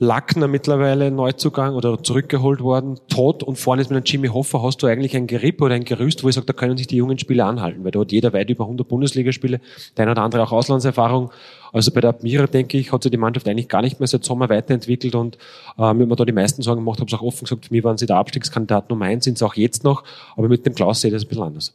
Lackner 0.00 0.46
mittlerweile 0.46 1.10
Neuzugang 1.10 1.74
oder 1.74 2.00
zurückgeholt 2.02 2.60
worden, 2.60 3.00
tot 3.08 3.42
und 3.42 3.58
vorne 3.58 3.82
ist 3.82 3.90
mit 3.90 3.96
einem 3.96 4.04
Jimmy 4.04 4.28
Hoffer 4.28 4.62
hast 4.62 4.80
du 4.80 4.86
eigentlich 4.86 5.16
ein 5.16 5.26
Geripp 5.26 5.60
oder 5.60 5.74
ein 5.74 5.84
Gerüst, 5.84 6.22
wo 6.22 6.28
ich 6.28 6.36
sage, 6.36 6.46
da 6.46 6.52
können 6.52 6.76
sich 6.76 6.86
die 6.86 6.96
jungen 6.96 7.18
Spieler 7.18 7.46
anhalten, 7.46 7.82
weil 7.82 7.90
da 7.90 8.00
hat 8.00 8.12
jeder 8.12 8.32
weit 8.32 8.48
über 8.48 8.64
100 8.64 8.86
Bundesligaspiele, 8.86 9.60
der 9.96 10.02
eine 10.02 10.12
oder 10.12 10.22
andere 10.22 10.44
auch 10.44 10.52
Auslandserfahrung. 10.52 11.32
Also 11.72 11.90
bei 11.90 12.00
der 12.00 12.10
Admira, 12.10 12.46
denke 12.46 12.78
ich, 12.78 12.92
hat 12.92 13.02
sich 13.02 13.10
die 13.10 13.18
Mannschaft 13.18 13.48
eigentlich 13.48 13.68
gar 13.68 13.82
nicht 13.82 13.98
mehr 13.98 14.06
seit 14.06 14.24
Sommer 14.24 14.48
weiterentwickelt 14.48 15.16
und 15.16 15.36
äh, 15.78 15.92
mir 15.94 16.02
hat 16.02 16.08
man 16.08 16.16
da 16.16 16.24
die 16.24 16.32
meisten 16.32 16.62
Sorgen 16.62 16.82
gemacht, 16.82 17.00
habe 17.00 17.08
es 17.08 17.18
auch 17.18 17.22
offen 17.22 17.44
gesagt, 17.44 17.66
für 17.66 17.74
mich 17.74 17.82
waren 17.82 17.98
sie 17.98 18.06
der 18.06 18.16
Abstiegskandidat 18.16 18.90
Nummer 18.90 19.06
eins, 19.06 19.24
sind 19.24 19.36
sie 19.36 19.44
auch 19.44 19.54
jetzt 19.54 19.82
noch, 19.82 20.04
aber 20.36 20.48
mit 20.48 20.64
dem 20.64 20.76
Klaus 20.76 21.00
sehe 21.00 21.08
ich 21.08 21.14
das 21.14 21.24
ein 21.24 21.28
bisschen 21.28 21.44
anders. 21.44 21.74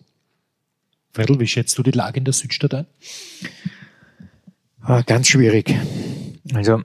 Fredel, 1.12 1.40
wie 1.42 1.48
schätzt 1.48 1.78
du 1.78 1.84
die 1.84 1.92
Lage 1.92 2.20
in 2.20 2.24
der 2.24 2.34
Südstadt 2.34 2.74
ein? 2.74 2.86
Ah, 4.82 5.02
ganz 5.02 5.28
schwierig. 5.28 5.76
Also 6.54 6.82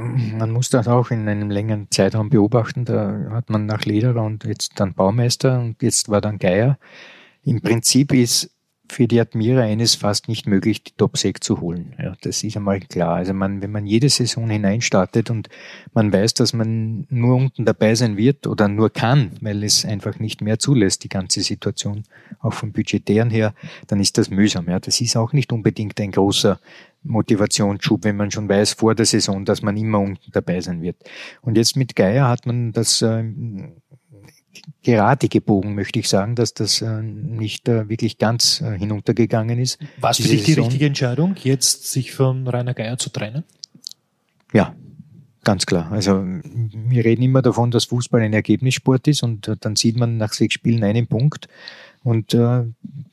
man 0.00 0.50
muss 0.50 0.70
das 0.70 0.88
auch 0.88 1.10
in 1.10 1.28
einem 1.28 1.50
längeren 1.50 1.88
Zeitraum 1.90 2.30
beobachten. 2.30 2.84
Da 2.84 3.30
hat 3.30 3.50
man 3.50 3.66
nach 3.66 3.84
Lederer 3.84 4.22
und 4.24 4.44
jetzt 4.44 4.72
dann 4.80 4.94
Baumeister 4.94 5.60
und 5.60 5.82
jetzt 5.82 6.08
war 6.08 6.20
dann 6.20 6.38
Geier. 6.38 6.78
Im 7.42 7.60
Prinzip 7.60 8.12
ist 8.12 8.50
für 8.90 9.06
die 9.06 9.20
Admira 9.20 9.62
eines 9.62 9.94
fast 9.94 10.28
nicht 10.28 10.46
möglich, 10.46 10.82
die 10.82 10.92
Top 10.96 11.16
6 11.16 11.40
zu 11.40 11.60
holen. 11.60 11.94
Ja, 11.98 12.16
das 12.22 12.42
ist 12.42 12.56
einmal 12.56 12.80
klar. 12.80 13.14
Also 13.14 13.32
man, 13.32 13.62
wenn 13.62 13.70
man 13.70 13.86
jede 13.86 14.08
Saison 14.08 14.50
hineinstartet 14.50 15.30
und 15.30 15.48
man 15.94 16.12
weiß, 16.12 16.34
dass 16.34 16.52
man 16.52 17.06
nur 17.08 17.36
unten 17.36 17.64
dabei 17.64 17.94
sein 17.94 18.16
wird 18.16 18.46
oder 18.46 18.68
nur 18.68 18.90
kann, 18.90 19.32
weil 19.40 19.62
es 19.62 19.84
einfach 19.84 20.18
nicht 20.18 20.42
mehr 20.42 20.58
zulässt, 20.58 21.04
die 21.04 21.08
ganze 21.08 21.40
Situation, 21.40 22.02
auch 22.40 22.52
vom 22.52 22.72
Budgetären 22.72 23.30
her, 23.30 23.54
dann 23.86 24.00
ist 24.00 24.18
das 24.18 24.30
mühsam. 24.30 24.66
Ja, 24.68 24.80
das 24.80 25.00
ist 25.00 25.16
auch 25.16 25.32
nicht 25.32 25.52
unbedingt 25.52 26.00
ein 26.00 26.10
großer 26.10 26.58
Motivationsschub, 27.02 28.04
wenn 28.04 28.16
man 28.16 28.30
schon 28.30 28.48
weiß 28.48 28.74
vor 28.74 28.94
der 28.94 29.06
Saison, 29.06 29.44
dass 29.44 29.62
man 29.62 29.76
immer 29.76 30.00
unten 30.00 30.30
dabei 30.32 30.60
sein 30.60 30.82
wird. 30.82 30.96
Und 31.40 31.56
jetzt 31.56 31.76
mit 31.76 31.96
Geier 31.96 32.28
hat 32.28 32.46
man 32.46 32.72
das 32.72 33.02
äh, 33.02 33.24
gerade 34.82 35.28
gebogen, 35.28 35.74
möchte 35.74 35.98
ich 35.98 36.08
sagen, 36.08 36.34
dass 36.34 36.54
das 36.54 36.82
äh, 36.82 37.02
nicht 37.02 37.68
äh, 37.68 37.88
wirklich 37.88 38.18
ganz 38.18 38.60
äh, 38.60 38.78
hinuntergegangen 38.78 39.58
ist. 39.58 39.78
War 40.00 40.10
es 40.10 40.18
für 40.18 40.28
dich 40.28 40.44
die 40.44 40.54
richtige 40.54 40.86
Entscheidung, 40.86 41.36
jetzt 41.42 41.90
sich 41.90 42.12
von 42.12 42.46
Rainer 42.46 42.74
Geier 42.74 42.98
zu 42.98 43.10
trennen? 43.10 43.44
Ja, 44.52 44.74
ganz 45.44 45.66
klar. 45.66 45.90
Also 45.92 46.22
wir 46.22 47.04
reden 47.04 47.22
immer 47.22 47.42
davon, 47.42 47.70
dass 47.70 47.84
Fußball 47.86 48.20
ein 48.20 48.32
Ergebnissport 48.32 49.08
ist 49.08 49.22
und 49.22 49.48
äh, 49.48 49.56
dann 49.58 49.76
sieht 49.76 49.96
man 49.96 50.16
nach 50.16 50.32
sechs 50.32 50.54
Spielen 50.54 50.84
einen 50.84 51.06
Punkt 51.06 51.48
und 52.02 52.34
äh, 52.34 52.64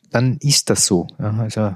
dann 0.10 0.38
ist 0.38 0.70
das 0.70 0.86
so. 0.86 1.08
Also 1.18 1.76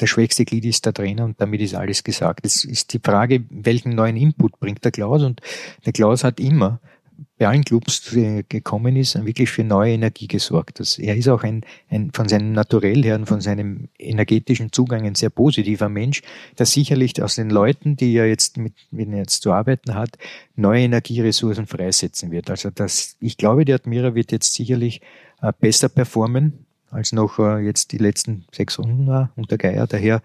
der 0.00 0.06
schwächste 0.06 0.44
Glied 0.44 0.64
ist 0.64 0.86
der 0.86 0.94
Trainer 0.94 1.24
und 1.24 1.40
damit 1.40 1.60
ist 1.60 1.74
alles 1.74 2.04
gesagt. 2.04 2.46
Es 2.46 2.64
ist 2.64 2.92
die 2.92 3.00
Frage, 3.02 3.44
welchen 3.50 3.94
neuen 3.94 4.16
Input 4.16 4.58
bringt 4.58 4.84
der 4.84 4.92
Klaus 4.92 5.22
und 5.22 5.40
der 5.84 5.92
Klaus 5.92 6.24
hat 6.24 6.40
immer 6.40 6.80
bei 7.38 7.48
allen 7.48 7.64
Clubs 7.64 8.14
gekommen 8.48 8.96
ist, 8.96 9.22
wirklich 9.24 9.50
für 9.50 9.64
neue 9.64 9.94
Energie 9.94 10.26
gesorgt. 10.26 10.80
Er 10.98 11.16
ist 11.16 11.28
auch 11.28 11.42
ein, 11.42 11.64
ein 11.88 12.10
von 12.12 12.28
seinem 12.28 12.52
Naturell 12.52 13.02
her 13.02 13.14
und 13.14 13.26
von 13.26 13.40
seinem 13.40 13.88
energetischen 13.98 14.72
Zugang 14.72 15.06
ein 15.06 15.14
sehr 15.14 15.30
positiver 15.30 15.88
Mensch, 15.88 16.22
der 16.58 16.66
sicherlich 16.66 17.22
aus 17.22 17.36
den 17.36 17.50
Leuten, 17.50 17.96
die 17.96 18.14
er 18.14 18.26
jetzt 18.26 18.58
mit, 18.58 18.74
mit 18.90 19.08
er 19.08 19.18
jetzt 19.18 19.42
zu 19.42 19.52
arbeiten 19.52 19.94
hat, 19.94 20.18
neue 20.54 20.82
Energieressourcen 20.82 21.66
freisetzen 21.66 22.30
wird. 22.30 22.50
Also 22.50 22.70
das, 22.70 23.16
ich 23.20 23.36
glaube, 23.36 23.64
die 23.64 23.72
Admira 23.72 24.14
wird 24.14 24.32
jetzt 24.32 24.52
sicherlich 24.52 25.00
äh, 25.40 25.52
besser 25.58 25.88
performen 25.88 26.66
als 26.90 27.12
noch 27.12 27.38
äh, 27.38 27.58
jetzt 27.64 27.92
die 27.92 27.98
letzten 27.98 28.44
sechs 28.52 28.78
Runden 28.78 29.06
war 29.06 29.30
unter 29.36 29.58
Geier. 29.58 29.86
Daher 29.86 30.22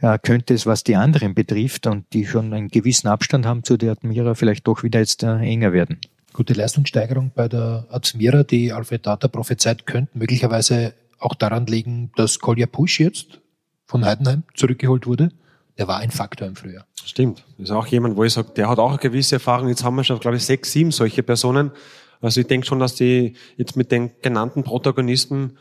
äh, 0.00 0.18
könnte 0.18 0.54
es, 0.54 0.66
was 0.66 0.84
die 0.84 0.96
anderen 0.96 1.34
betrifft 1.34 1.86
und 1.86 2.04
die 2.12 2.26
schon 2.26 2.52
einen 2.52 2.68
gewissen 2.68 3.08
Abstand 3.08 3.46
haben 3.46 3.64
zu 3.64 3.76
der 3.76 3.92
Admira, 3.92 4.34
vielleicht 4.34 4.66
doch 4.66 4.82
wieder 4.82 5.00
jetzt 5.00 5.22
äh, 5.22 5.38
enger 5.38 5.72
werden. 5.72 6.00
Gute 6.32 6.54
Leistungssteigerung 6.54 7.30
bei 7.34 7.48
der 7.48 7.86
Admira, 7.90 8.42
die 8.42 8.72
Alfred 8.72 9.06
Data 9.06 9.28
prophezeit, 9.28 9.86
könnte 9.86 10.16
möglicherweise 10.18 10.94
auch 11.18 11.34
daran 11.34 11.66
liegen, 11.66 12.10
dass 12.16 12.38
Kolja 12.38 12.66
Pusch 12.66 13.00
jetzt 13.00 13.40
von 13.84 14.04
Heidenheim 14.04 14.42
zurückgeholt 14.54 15.06
wurde. 15.06 15.30
Der 15.78 15.88
war 15.88 15.98
ein 15.98 16.10
Faktor 16.10 16.48
im 16.48 16.56
Frühjahr. 16.56 16.86
Stimmt. 17.04 17.44
Das 17.58 17.68
ist 17.68 17.70
auch 17.70 17.86
jemand, 17.86 18.16
wo 18.16 18.24
ich 18.24 18.32
sage, 18.32 18.50
der 18.56 18.68
hat 18.68 18.78
auch 18.78 18.90
eine 18.90 18.98
gewisse 18.98 19.36
Erfahrung. 19.36 19.68
Jetzt 19.68 19.84
haben 19.84 19.96
wir 19.96 20.04
schon, 20.04 20.20
glaube 20.20 20.36
ich, 20.36 20.44
sechs, 20.44 20.72
sieben 20.72 20.90
solche 20.90 21.22
Personen. 21.22 21.72
Also 22.20 22.40
ich 22.40 22.46
denke 22.46 22.66
schon, 22.66 22.78
dass 22.78 22.94
die 22.94 23.34
jetzt 23.56 23.76
mit 23.76 23.90
den 23.90 24.10
genannten 24.22 24.62
Protagonisten 24.62 25.58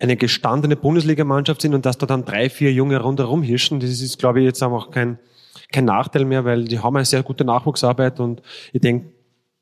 eine 0.00 0.16
gestandene 0.16 0.76
Bundesligamannschaft 0.76 1.60
sind 1.60 1.74
und 1.74 1.86
dass 1.86 1.98
da 1.98 2.06
dann 2.06 2.24
drei, 2.24 2.48
vier 2.50 2.72
Junge 2.72 3.00
rundherum 3.00 3.42
hirschen, 3.42 3.80
das 3.80 3.90
ist, 3.90 4.18
glaube 4.18 4.40
ich, 4.40 4.46
jetzt 4.46 4.62
auch 4.62 4.90
kein, 4.90 5.18
kein 5.72 5.84
Nachteil 5.84 6.24
mehr, 6.24 6.44
weil 6.44 6.64
die 6.64 6.78
haben 6.78 6.96
eine 6.96 7.04
sehr 7.04 7.22
gute 7.22 7.44
Nachwuchsarbeit 7.44 8.18
und 8.18 8.42
ich 8.72 8.80
denke, 8.80 9.12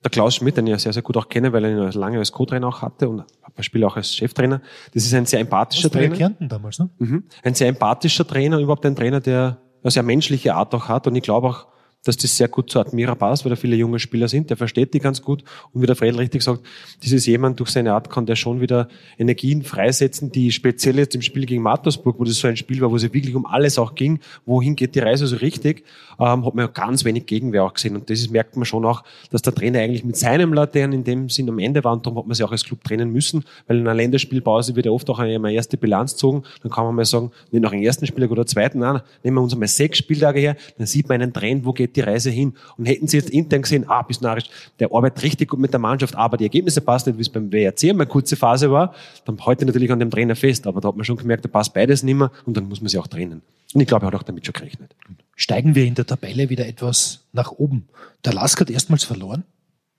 der 0.05 0.11
Klaus 0.12 0.37
Schmidt, 0.37 0.57
den 0.57 0.66
ich 0.68 0.70
ja 0.70 0.79
sehr, 0.79 0.92
sehr 0.92 1.03
gut 1.03 1.16
auch 1.16 1.29
kenne, 1.29 1.53
weil 1.53 1.64
er 1.64 1.70
ihn 1.72 2.01
lange 2.01 2.18
als 2.18 2.31
Co-Trainer 2.31 2.68
auch 2.68 2.83
hatte 2.83 3.09
und 3.09 3.24
ein 3.57 3.62
Spiel 3.64 3.83
auch 3.83 3.96
als 3.96 4.14
Cheftrainer. 4.14 4.62
Das 4.94 5.05
ist 5.05 5.12
ein 5.12 5.27
sehr 5.27 5.40
empathischer 5.40 5.90
Trainer. 5.90 6.14
Kärnten 6.14 6.48
damals, 6.48 6.79
ne? 6.79 6.88
Mhm. 6.98 7.24
Ein 7.42 7.55
sehr 7.55 7.66
empathischer 7.66 8.24
Trainer, 8.24 8.59
überhaupt 8.59 8.87
ein 8.87 8.94
Trainer, 8.94 9.20
der 9.20 9.59
eine 9.83 9.90
sehr 9.90 10.05
menschliche 10.05 10.55
Art 10.55 10.72
auch 10.72 10.88
hat 10.88 11.09
und 11.09 11.16
ich 11.16 11.22
glaube 11.22 11.48
auch, 11.48 11.66
dass 12.04 12.16
das 12.16 12.37
sehr 12.37 12.48
gut 12.48 12.70
zu 12.70 12.80
Admira 12.80 13.14
passt, 13.14 13.44
weil 13.44 13.50
da 13.50 13.56
viele 13.56 13.76
junge 13.76 13.98
Spieler 13.98 14.28
sind. 14.28 14.50
Der 14.50 14.56
versteht 14.56 14.94
die 14.94 14.98
ganz 14.98 15.20
gut. 15.20 15.42
Und 15.72 15.82
wie 15.82 15.87
der 15.87 15.96
Fred 15.96 16.16
richtig 16.16 16.42
sagt, 16.42 16.62
dieses 17.02 17.26
jemand 17.26 17.58
durch 17.61 17.70
seine 17.70 17.92
Art 17.92 18.08
kann 18.08 18.24
der 18.24 18.37
schon 18.37 18.61
wieder 18.61 18.88
Energien 19.18 19.62
freisetzen, 19.62 20.30
die 20.30 20.52
speziell 20.52 20.96
jetzt 20.96 21.14
im 21.14 21.22
Spiel 21.22 21.44
gegen 21.44 21.62
Mattersburg, 21.62 22.18
wo 22.18 22.24
das 22.24 22.37
so 22.37 22.48
ein 22.48 22.56
Spiel 22.56 22.80
war, 22.80 22.90
wo 22.90 22.96
es 22.96 23.02
wirklich 23.02 23.34
um 23.34 23.46
alles 23.46 23.78
auch 23.78 23.94
ging, 23.94 24.20
wohin 24.46 24.76
geht 24.76 24.94
die 24.94 25.00
Reise 25.00 25.26
so 25.26 25.37
richtig, 25.37 25.84
ähm, 26.18 26.46
hat 26.46 26.54
man 26.54 26.66
ja 26.66 26.66
ganz 26.68 27.04
wenig 27.04 27.26
Gegenwehr 27.26 27.64
auch 27.64 27.74
gesehen. 27.74 27.96
Und 27.96 28.08
das 28.08 28.20
ist, 28.20 28.30
merkt 28.30 28.56
man 28.56 28.64
schon 28.64 28.84
auch, 28.84 29.02
dass 29.30 29.42
der 29.42 29.54
Trainer 29.54 29.80
eigentlich 29.80 30.04
mit 30.04 30.16
seinem 30.16 30.52
Laternen 30.52 31.00
in 31.00 31.04
dem 31.04 31.28
Sinn 31.28 31.48
am 31.48 31.58
Ende 31.58 31.82
war. 31.84 31.92
Und 31.92 32.06
darum 32.06 32.18
hat 32.18 32.26
man 32.26 32.34
sich 32.34 32.44
auch 32.44 32.52
als 32.52 32.64
Club 32.64 32.84
trennen 32.84 33.11
müssen, 33.11 33.44
weil 33.66 33.78
in 33.78 33.82
einer 33.87 33.94
Länderspielpause 33.94 34.76
wird 34.76 34.87
ja 34.87 34.92
oft 34.92 35.11
auch 35.11 35.18
eine 35.18 35.52
erste 35.52 35.76
Bilanz 35.76 36.12
gezogen. 36.12 36.44
Dann 36.62 36.70
kann 36.70 36.84
man 36.84 36.94
mal 36.94 37.04
sagen, 37.04 37.32
nicht 37.50 37.62
nach 37.62 37.72
dem 37.72 37.82
ersten 37.82 38.06
Spieltag 38.06 38.30
oder 38.30 38.46
zweiten, 38.46 38.78
nein, 38.78 39.00
nehmen 39.22 39.37
wir 39.37 39.42
uns 39.42 39.52
einmal 39.52 39.68
sechs 39.68 39.98
Spieltage 39.98 40.40
her, 40.40 40.56
dann 40.78 40.87
sieht 40.87 41.08
man 41.08 41.20
einen 41.20 41.32
Trend, 41.32 41.64
wo 41.64 41.72
geht 41.72 41.97
die 41.98 42.08
Reise 42.08 42.30
hin. 42.30 42.54
Und 42.76 42.87
hätten 42.87 43.06
sie 43.06 43.16
jetzt 43.16 43.30
intern 43.30 43.62
gesehen, 43.62 43.84
ah, 43.88 44.02
bis 44.02 44.20
narisch, 44.20 44.46
der 44.78 44.92
arbeitet 44.92 45.22
richtig 45.22 45.50
gut 45.50 45.61
mit 45.61 45.72
der 45.72 45.80
Mannschaft, 45.80 46.14
aber 46.14 46.37
die 46.37 46.44
Ergebnisse 46.44 46.80
passen 46.80 47.11
nicht, 47.11 47.18
wie 47.18 47.22
es 47.22 47.28
beim 47.28 47.52
WRC 47.52 47.90
eine 47.90 48.06
kurze 48.06 48.37
Phase 48.37 48.70
war, 48.70 48.94
dann 49.24 49.38
heute 49.44 49.66
natürlich 49.66 49.90
an 49.92 49.98
dem 49.98 50.11
Trainer 50.11 50.37
fest. 50.37 50.66
Aber 50.66 50.80
da 50.80 50.88
hat 50.88 50.96
man 50.96 51.04
schon 51.04 51.16
gemerkt, 51.16 51.44
da 51.44 51.48
passt 51.48 51.74
beides 51.74 52.02
nicht 52.02 52.14
mehr 52.14 52.30
und 52.46 52.56
dann 52.56 52.68
muss 52.68 52.80
man 52.80 52.88
sich 52.88 52.98
auch 52.98 53.06
trennen. 53.06 53.42
Und 53.74 53.80
ich 53.80 53.87
glaube, 53.87 54.06
er 54.06 54.08
hat 54.08 54.14
auch 54.14 54.22
damit 54.22 54.46
schon 54.46 54.54
gerechnet. 54.54 54.94
Steigen 55.37 55.74
wir 55.74 55.84
in 55.84 55.94
der 55.94 56.06
Tabelle 56.06 56.48
wieder 56.48 56.66
etwas 56.66 57.26
nach 57.32 57.52
oben. 57.52 57.88
Der 58.24 58.32
Lask 58.32 58.61
hat 58.61 58.70
erstmals 58.70 59.04
verloren 59.04 59.44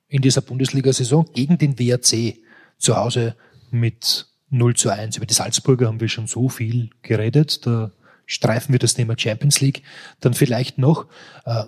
in 0.07 0.21
dieser 0.21 0.41
Bundesliga-Saison 0.41 1.27
gegen 1.33 1.57
den 1.57 1.77
WRC 1.77 2.35
zu 2.77 2.97
Hause 2.97 3.35
mit 3.71 4.27
0 4.49 4.75
zu 4.75 4.89
1. 4.89 5.17
Über 5.17 5.25
die 5.25 5.33
Salzburger 5.33 5.87
haben 5.87 6.01
wir 6.01 6.09
schon 6.09 6.27
so 6.27 6.49
viel 6.49 6.89
geredet. 7.03 7.65
Da 7.65 7.91
streifen 8.25 8.73
wir 8.73 8.79
das 8.79 8.95
Thema 8.95 9.15
Champions 9.17 9.61
League. 9.61 9.83
Dann 10.19 10.33
vielleicht 10.33 10.77
noch, 10.77 11.05
äh, 11.45 11.65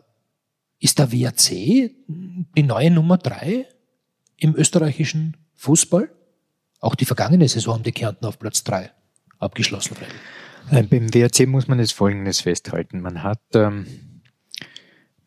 ist 0.82 1.00
der 1.00 1.12
WRC 1.12 1.92
die 2.08 2.64
neue 2.64 2.92
Nummer 2.92 3.18
drei 3.18 3.68
im 4.38 4.56
österreichischen 4.56 5.38
Fußball? 5.56 6.10
Auch 6.80 6.96
die 6.96 7.06
vergangene 7.06 7.48
Saison 7.48 7.76
haben 7.76 7.84
die 7.84 7.92
Kärnten 7.92 8.26
auf 8.26 8.40
Platz 8.40 8.64
drei 8.64 8.92
abgeschlossen. 9.38 9.96
Äh, 10.72 10.84
beim 10.84 11.14
WRC 11.14 11.48
muss 11.48 11.68
man 11.68 11.80
jetzt 11.80 11.94
Folgendes 11.94 12.42
festhalten. 12.42 13.02
Man 13.02 13.22
hat 13.22 13.42
ähm, 13.54 13.86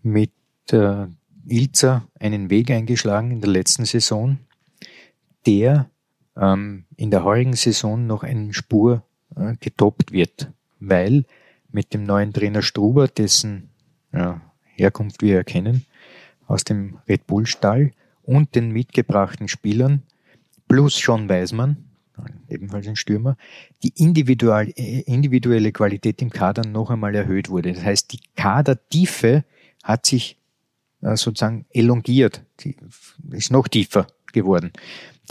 mit 0.02 0.32
äh, 0.72 1.06
Ilza 1.46 2.08
einen 2.18 2.50
Weg 2.50 2.72
eingeschlagen 2.72 3.30
in 3.30 3.40
der 3.40 3.50
letzten 3.50 3.84
Saison, 3.84 4.38
der 5.46 5.88
ähm, 6.36 6.86
in 6.96 7.12
der 7.12 7.22
heurigen 7.22 7.54
Saison 7.54 8.08
noch 8.08 8.24
eine 8.24 8.52
Spur 8.52 9.04
äh, 9.36 9.54
getoppt 9.60 10.10
wird, 10.10 10.50
weil 10.80 11.26
mit 11.70 11.94
dem 11.94 12.02
neuen 12.02 12.32
Trainer 12.32 12.62
Struber, 12.62 13.06
dessen 13.06 13.70
ja, 14.12 14.40
Herkunft 14.74 15.22
wir 15.22 15.37
erkennen, 15.37 15.84
aus 16.46 16.64
dem 16.64 16.98
Red 17.08 17.26
Bull 17.26 17.46
Stall 17.46 17.92
und 18.22 18.54
den 18.54 18.70
mitgebrachten 18.70 19.48
Spielern 19.48 20.02
plus 20.68 20.96
Sean 20.96 21.28
Weismann, 21.28 21.84
ebenfalls 22.48 22.87
ein 22.87 22.96
Stürmer, 22.96 23.37
die 23.82 23.92
individual, 23.96 24.68
individuelle 24.68 25.72
Qualität 25.72 26.22
im 26.22 26.30
Kader 26.30 26.64
noch 26.66 26.90
einmal 26.90 27.14
erhöht 27.14 27.50
wurde. 27.50 27.72
Das 27.72 27.84
heißt, 27.84 28.12
die 28.12 28.20
Kadertiefe 28.37 29.44
hat 29.82 30.06
sich 30.06 30.38
äh, 31.02 31.16
sozusagen 31.16 31.66
elongiert, 31.70 32.42
die 32.60 32.76
ist 33.30 33.50
noch 33.50 33.68
tiefer 33.68 34.06
geworden. 34.32 34.72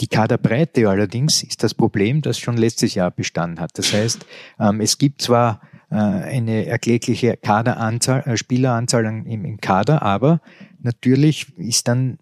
Die 0.00 0.08
Kaderbreite 0.08 0.88
allerdings 0.88 1.42
ist 1.42 1.62
das 1.62 1.74
Problem, 1.74 2.20
das 2.20 2.38
schon 2.38 2.56
letztes 2.56 2.94
Jahr 2.94 3.10
bestanden 3.10 3.60
hat. 3.60 3.70
Das 3.78 3.92
heißt, 3.92 4.26
ähm, 4.58 4.80
es 4.80 4.98
gibt 4.98 5.22
zwar 5.22 5.60
äh, 5.90 5.94
eine 5.94 6.66
erklägliche 6.66 7.36
Kaderanzahl, 7.36 8.22
äh, 8.26 8.36
Spieleranzahl 8.36 9.04
im, 9.04 9.60
Kader, 9.60 10.02
aber 10.02 10.40
natürlich 10.80 11.56
ist 11.56 11.88
dann 11.88 12.18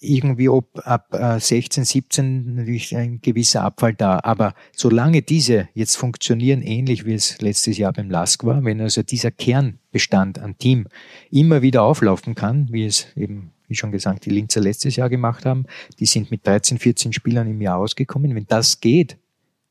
irgendwie 0.00 0.48
ob 0.48 0.86
ab 0.86 1.08
16, 1.12 1.84
17 1.84 2.54
natürlich 2.54 2.96
ein 2.96 3.20
gewisser 3.20 3.62
Abfall 3.64 3.92
da. 3.92 4.20
Aber 4.22 4.54
solange 4.70 5.20
diese 5.20 5.68
jetzt 5.74 5.96
funktionieren, 5.96 6.62
ähnlich 6.62 7.06
wie 7.06 7.14
es 7.14 7.40
letztes 7.40 7.76
Jahr 7.76 7.92
beim 7.92 8.08
LASK 8.08 8.44
war, 8.44 8.64
wenn 8.64 8.80
also 8.80 9.02
dieser 9.02 9.32
Kernbestand 9.32 10.38
an 10.38 10.56
Team 10.58 10.86
immer 11.32 11.60
wieder 11.62 11.82
auflaufen 11.82 12.36
kann, 12.36 12.68
wie 12.70 12.84
es 12.84 13.08
eben 13.16 13.50
wie 13.70 13.76
schon 13.76 13.92
gesagt, 13.92 14.26
die 14.26 14.30
Linzer 14.30 14.60
letztes 14.60 14.96
Jahr 14.96 15.08
gemacht 15.08 15.46
haben. 15.46 15.64
Die 15.98 16.06
sind 16.06 16.30
mit 16.30 16.46
13, 16.46 16.78
14 16.78 17.12
Spielern 17.12 17.48
im 17.48 17.60
Jahr 17.60 17.78
ausgekommen. 17.78 18.34
Wenn 18.34 18.46
das 18.46 18.80
geht, 18.80 19.16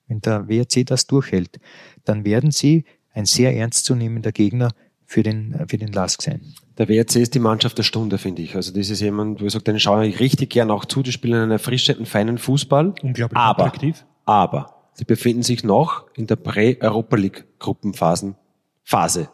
wenn 0.07 0.21
der 0.21 0.47
WRC 0.47 0.85
das 0.85 1.05
durchhält, 1.05 1.59
dann 2.05 2.25
werden 2.25 2.51
sie 2.51 2.85
ein 3.13 3.25
sehr 3.25 3.55
ernstzunehmender 3.55 4.31
Gegner 4.31 4.71
für 5.05 5.21
den, 5.23 5.65
für 5.67 5.77
den 5.77 5.91
LASK 5.91 6.21
sein. 6.21 6.41
Der 6.77 6.87
WRC 6.87 7.17
ist 7.17 7.35
die 7.35 7.39
Mannschaft 7.39 7.77
der 7.77 7.83
Stunde, 7.83 8.17
finde 8.17 8.41
ich. 8.41 8.55
Also 8.55 8.71
das 8.71 8.89
ist 8.89 9.01
jemand, 9.01 9.41
wo 9.41 9.45
ich 9.45 9.51
sage, 9.51 9.65
den 9.65 9.79
schaue 9.79 10.07
ich 10.07 10.19
richtig 10.19 10.51
gern 10.51 10.71
auch 10.71 10.85
zu. 10.85 11.03
Die 11.03 11.11
spielen 11.11 11.41
einen 11.41 11.51
erfrischenden, 11.51 12.05
feinen 12.05 12.37
Fußball. 12.37 12.93
Unglaublich 13.01 13.37
aber, 13.37 13.65
attraktiv. 13.65 14.05
Aber 14.25 14.75
sie 14.93 15.03
befinden 15.03 15.43
sich 15.43 15.63
noch 15.63 16.05
in 16.15 16.27
der 16.27 16.37
Prä-Europa 16.37 17.17
League 17.17 17.45
Gruppenphasen 17.59 18.35
Phase. 18.83 19.29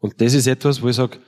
Und 0.00 0.20
das 0.20 0.34
ist 0.34 0.46
etwas, 0.46 0.82
wo 0.82 0.88
ich 0.88 0.96
sage, 0.96 1.18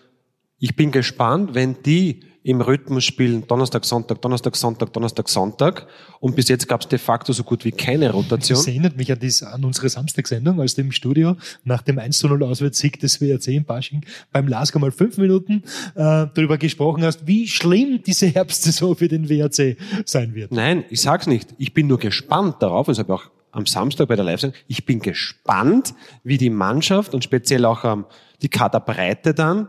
ich 0.58 0.76
bin 0.76 0.90
gespannt, 0.90 1.54
wenn 1.54 1.82
die 1.82 2.20
im 2.44 2.60
Rhythmus 2.60 3.04
spielen 3.04 3.46
Donnerstag, 3.46 3.86
Sonntag, 3.86 4.20
Donnerstag, 4.20 4.54
Sonntag, 4.54 4.92
Donnerstag, 4.92 5.30
Sonntag. 5.30 5.86
Und 6.20 6.36
bis 6.36 6.48
jetzt 6.48 6.68
gab 6.68 6.82
es 6.82 6.88
de 6.88 6.98
facto 6.98 7.32
so 7.32 7.42
gut 7.42 7.64
wie 7.64 7.72
keine 7.72 8.10
Rotation. 8.10 8.58
Das 8.58 8.66
erinnert 8.66 8.98
mich 8.98 9.10
an, 9.10 9.18
dies, 9.18 9.42
an 9.42 9.64
unsere 9.64 9.88
Samstagssendung, 9.88 10.60
als 10.60 10.74
dem 10.74 10.92
Studio 10.92 11.36
nach 11.64 11.80
dem 11.80 11.98
1 11.98 12.18
zu 12.18 12.28
0 12.28 12.44
Auswärtssieg 12.44 13.00
des 13.00 13.22
WRC 13.22 13.48
in 13.48 13.64
Basching 13.64 14.04
beim 14.30 14.46
Lasker 14.46 14.78
mal 14.78 14.92
fünf 14.92 15.16
Minuten 15.16 15.62
äh, 15.94 16.26
darüber 16.34 16.58
gesprochen 16.58 17.02
hast, 17.02 17.26
wie 17.26 17.48
schlimm 17.48 18.02
diese 18.06 18.26
Herbstsaison 18.26 18.94
für 18.94 19.08
den 19.08 19.30
WRC 19.30 19.78
sein 20.04 20.34
wird. 20.34 20.52
Nein, 20.52 20.84
ich 20.90 21.00
sag's 21.00 21.26
nicht. 21.26 21.54
Ich 21.56 21.72
bin 21.72 21.86
nur 21.86 21.98
gespannt 21.98 22.56
darauf, 22.60 22.88
das 22.88 22.98
habe 22.98 23.14
ich 23.14 23.20
auch 23.20 23.30
am 23.52 23.64
Samstag 23.64 24.08
bei 24.08 24.16
der 24.16 24.24
Live-Sendung, 24.26 24.58
ich 24.68 24.84
bin 24.84 25.00
gespannt, 25.00 25.94
wie 26.24 26.36
die 26.36 26.50
Mannschaft 26.50 27.14
und 27.14 27.24
speziell 27.24 27.64
auch 27.64 27.84
ähm, 27.84 28.04
die 28.42 28.48
Kaderbreite 28.48 29.32
dann 29.32 29.68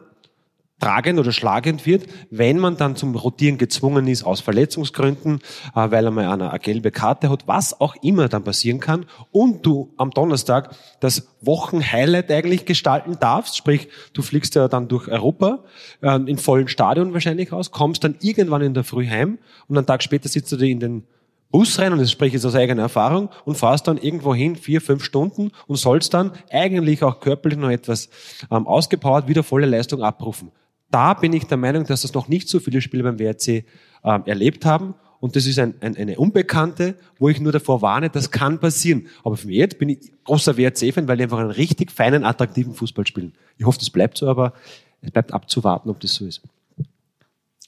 tragend 0.79 1.19
oder 1.19 1.31
schlagend 1.31 1.85
wird, 1.85 2.05
wenn 2.29 2.59
man 2.59 2.77
dann 2.77 2.95
zum 2.95 3.15
Rotieren 3.15 3.57
gezwungen 3.57 4.07
ist 4.07 4.23
aus 4.23 4.41
Verletzungsgründen, 4.41 5.39
äh, 5.75 5.91
weil 5.91 6.05
er 6.05 6.11
mal 6.11 6.27
eine, 6.27 6.57
gelbe 6.59 6.91
Karte 6.91 7.29
hat, 7.29 7.47
was 7.47 7.79
auch 7.79 7.95
immer 8.01 8.27
dann 8.27 8.43
passieren 8.43 8.79
kann 8.79 9.05
und 9.31 9.65
du 9.65 9.93
am 9.97 10.11
Donnerstag 10.11 10.75
das 10.99 11.27
Wochenhighlight 11.41 12.29
eigentlich 12.31 12.65
gestalten 12.65 13.17
darfst, 13.19 13.55
sprich 13.55 13.87
du 14.13 14.21
fliegst 14.21 14.55
ja 14.55 14.67
dann 14.67 14.87
durch 14.87 15.07
Europa 15.07 15.63
äh, 16.01 16.19
in 16.25 16.37
vollen 16.37 16.67
Stadion 16.67 17.13
wahrscheinlich 17.13 17.53
aus, 17.53 17.71
kommst 17.71 18.03
dann 18.03 18.15
irgendwann 18.19 18.61
in 18.61 18.73
der 18.73 18.83
Früh 18.83 19.07
heim 19.07 19.39
und 19.67 19.77
einen 19.77 19.87
Tag 19.87 20.03
später 20.03 20.27
sitzt 20.27 20.51
du 20.51 20.57
dir 20.57 20.67
in 20.67 20.79
den 20.79 21.03
Bus 21.51 21.79
rein, 21.79 21.93
und 21.93 21.99
das 21.99 22.11
spreche 22.11 22.35
ich 22.35 22.45
aus 22.45 22.55
eigener 22.55 22.81
Erfahrung, 22.81 23.29
und 23.45 23.55
fahrst 23.55 23.87
dann 23.87 23.97
irgendwo 23.97 24.35
hin, 24.35 24.57
vier, 24.57 24.81
fünf 24.81 25.05
Stunden 25.05 25.51
und 25.67 25.77
sollst 25.77 26.13
dann 26.13 26.31
eigentlich 26.51 27.01
auch 27.01 27.21
körperlich 27.21 27.57
noch 27.57 27.69
etwas 27.69 28.09
ähm, 28.51 28.67
ausgepowert 28.67 29.29
wieder 29.29 29.41
volle 29.41 29.65
Leistung 29.65 30.03
abrufen 30.03 30.51
da 30.95 31.13
bin 31.13 31.33
ich 31.33 31.43
der 31.43 31.57
Meinung, 31.57 31.83
dass 31.83 32.03
das 32.03 32.13
noch 32.13 32.29
nicht 32.29 32.47
so 32.47 32.61
viele 32.61 32.79
Spieler 32.79 33.03
beim 33.03 33.19
WRC 33.19 33.47
äh, 33.49 33.63
erlebt 34.03 34.63
haben. 34.63 34.93
Und 35.19 35.35
das 35.35 35.45
ist 35.45 35.59
ein, 35.59 35.73
ein, 35.81 35.97
eine 35.97 36.17
Unbekannte, 36.17 36.95
wo 37.19 37.27
ich 37.27 37.41
nur 37.41 37.51
davor 37.51 37.81
warne, 37.81 38.09
das 38.09 38.31
kann 38.31 38.61
passieren. 38.61 39.07
Aber 39.25 39.35
für 39.35 39.47
mich 39.47 39.57
jetzt 39.57 39.77
bin 39.77 39.89
ich 39.89 40.13
großer 40.23 40.55
WRC-Fan, 40.55 41.09
weil 41.09 41.17
die 41.17 41.23
einfach 41.23 41.39
einen 41.39 41.51
richtig 41.51 41.91
feinen, 41.91 42.23
attraktiven 42.23 42.73
Fußball 42.73 43.05
spielen. 43.05 43.33
Ich 43.57 43.65
hoffe, 43.65 43.77
das 43.77 43.89
bleibt 43.89 44.17
so, 44.17 44.29
aber 44.29 44.53
es 45.01 45.11
bleibt 45.11 45.33
abzuwarten, 45.33 45.89
ob 45.89 45.99
das 45.99 46.15
so 46.15 46.25
ist. 46.25 46.41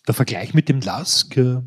Der 0.07 0.13
Vergleich 0.13 0.53
mit 0.53 0.69
dem 0.69 0.79
LASK, 0.79 1.35
äh, 1.35 1.57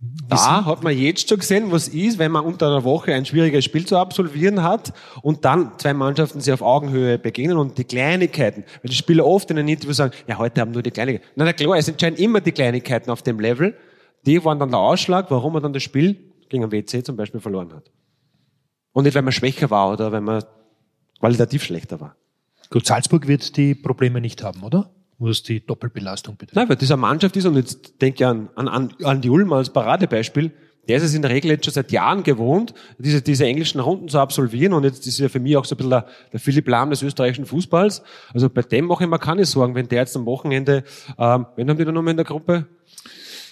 da 0.00 0.64
hat 0.64 0.84
man 0.84 0.96
jetzt 0.96 1.28
schon 1.28 1.38
gesehen, 1.38 1.72
was 1.72 1.88
ist, 1.88 2.18
wenn 2.18 2.30
man 2.30 2.44
unter 2.44 2.68
einer 2.68 2.84
Woche 2.84 3.12
ein 3.14 3.26
schwieriges 3.26 3.64
Spiel 3.64 3.84
zu 3.84 3.96
absolvieren 3.96 4.62
hat 4.62 4.92
und 5.22 5.44
dann 5.44 5.72
zwei 5.78 5.92
Mannschaften 5.92 6.40
sich 6.40 6.52
auf 6.52 6.62
Augenhöhe 6.62 7.18
begegnen 7.18 7.58
und 7.58 7.78
die 7.78 7.84
Kleinigkeiten, 7.84 8.62
weil 8.82 8.90
die 8.90 8.94
Spieler 8.94 9.26
oft 9.26 9.50
in 9.50 9.56
den 9.56 9.66
Interviews 9.66 9.96
sagen, 9.96 10.14
ja, 10.28 10.38
heute 10.38 10.60
haben 10.60 10.70
nur 10.70 10.82
die 10.82 10.92
Kleinigkeiten. 10.92 11.32
Na, 11.34 11.44
na 11.44 11.52
klar, 11.52 11.76
es 11.76 11.88
entscheiden 11.88 12.16
immer 12.16 12.40
die 12.40 12.52
Kleinigkeiten 12.52 13.10
auf 13.10 13.22
dem 13.22 13.40
Level. 13.40 13.76
Die 14.24 14.44
waren 14.44 14.60
dann 14.60 14.70
der 14.70 14.78
Ausschlag, 14.78 15.30
warum 15.30 15.54
man 15.54 15.62
dann 15.64 15.72
das 15.72 15.82
Spiel 15.82 16.16
gegen 16.48 16.62
ein 16.62 16.70
WC 16.70 17.02
zum 17.02 17.16
Beispiel 17.16 17.40
verloren 17.40 17.72
hat. 17.74 17.90
Und 18.92 19.04
nicht, 19.04 19.14
weil 19.14 19.22
man 19.22 19.32
schwächer 19.32 19.68
war 19.70 19.92
oder 19.92 20.12
weil 20.12 20.20
man 20.20 20.44
qualitativ 21.18 21.64
schlechter 21.64 22.00
war. 22.00 22.14
Gut, 22.70 22.86
Salzburg 22.86 23.26
wird 23.26 23.56
die 23.56 23.74
Probleme 23.74 24.20
nicht 24.20 24.44
haben, 24.44 24.62
oder? 24.62 24.90
Was 25.18 25.42
die 25.42 25.64
Doppelbelastung 25.64 26.36
betrifft. 26.36 26.56
Nein, 26.56 26.68
weil 26.68 26.78
eine 26.78 26.96
Mannschaft 26.96 27.36
ist, 27.36 27.44
und 27.44 27.56
jetzt 27.56 28.00
denke 28.00 28.22
ich 28.22 28.26
an, 28.26 28.48
an, 28.54 28.94
an 29.02 29.20
die 29.20 29.30
Ulm 29.30 29.52
als 29.52 29.70
Paradebeispiel, 29.70 30.52
der 30.88 30.96
ist 30.96 31.02
es 31.02 31.14
in 31.14 31.20
der 31.20 31.30
Regel 31.30 31.50
jetzt 31.50 31.66
schon 31.66 31.74
seit 31.74 31.92
Jahren 31.92 32.22
gewohnt, 32.22 32.72
diese, 32.98 33.20
diese 33.20 33.44
englischen 33.44 33.78
Runden 33.78 34.08
zu 34.08 34.18
absolvieren. 34.18 34.72
Und 34.72 34.84
jetzt 34.84 35.06
ist 35.06 35.18
ja 35.18 35.28
für 35.28 35.38
mich 35.38 35.56
auch 35.56 35.66
so 35.66 35.74
ein 35.74 35.76
bisschen 35.76 35.90
der, 35.90 36.06
der 36.32 36.40
Philipp 36.40 36.66
Lahm 36.66 36.88
des 36.88 37.02
österreichischen 37.02 37.44
Fußballs. 37.44 38.02
Also 38.32 38.48
bei 38.48 38.62
dem 38.62 38.86
mache 38.86 39.04
ich 39.04 39.10
mir 39.10 39.18
keine 39.18 39.44
Sorgen, 39.44 39.74
wenn 39.74 39.88
der 39.88 40.00
jetzt 40.00 40.16
am 40.16 40.24
Wochenende, 40.24 40.84
ähm, 41.18 41.46
wen 41.56 41.68
haben 41.68 41.76
die 41.76 41.84
da 41.84 41.92
nochmal 41.92 42.12
in 42.12 42.16
der 42.16 42.24
Gruppe? 42.24 42.66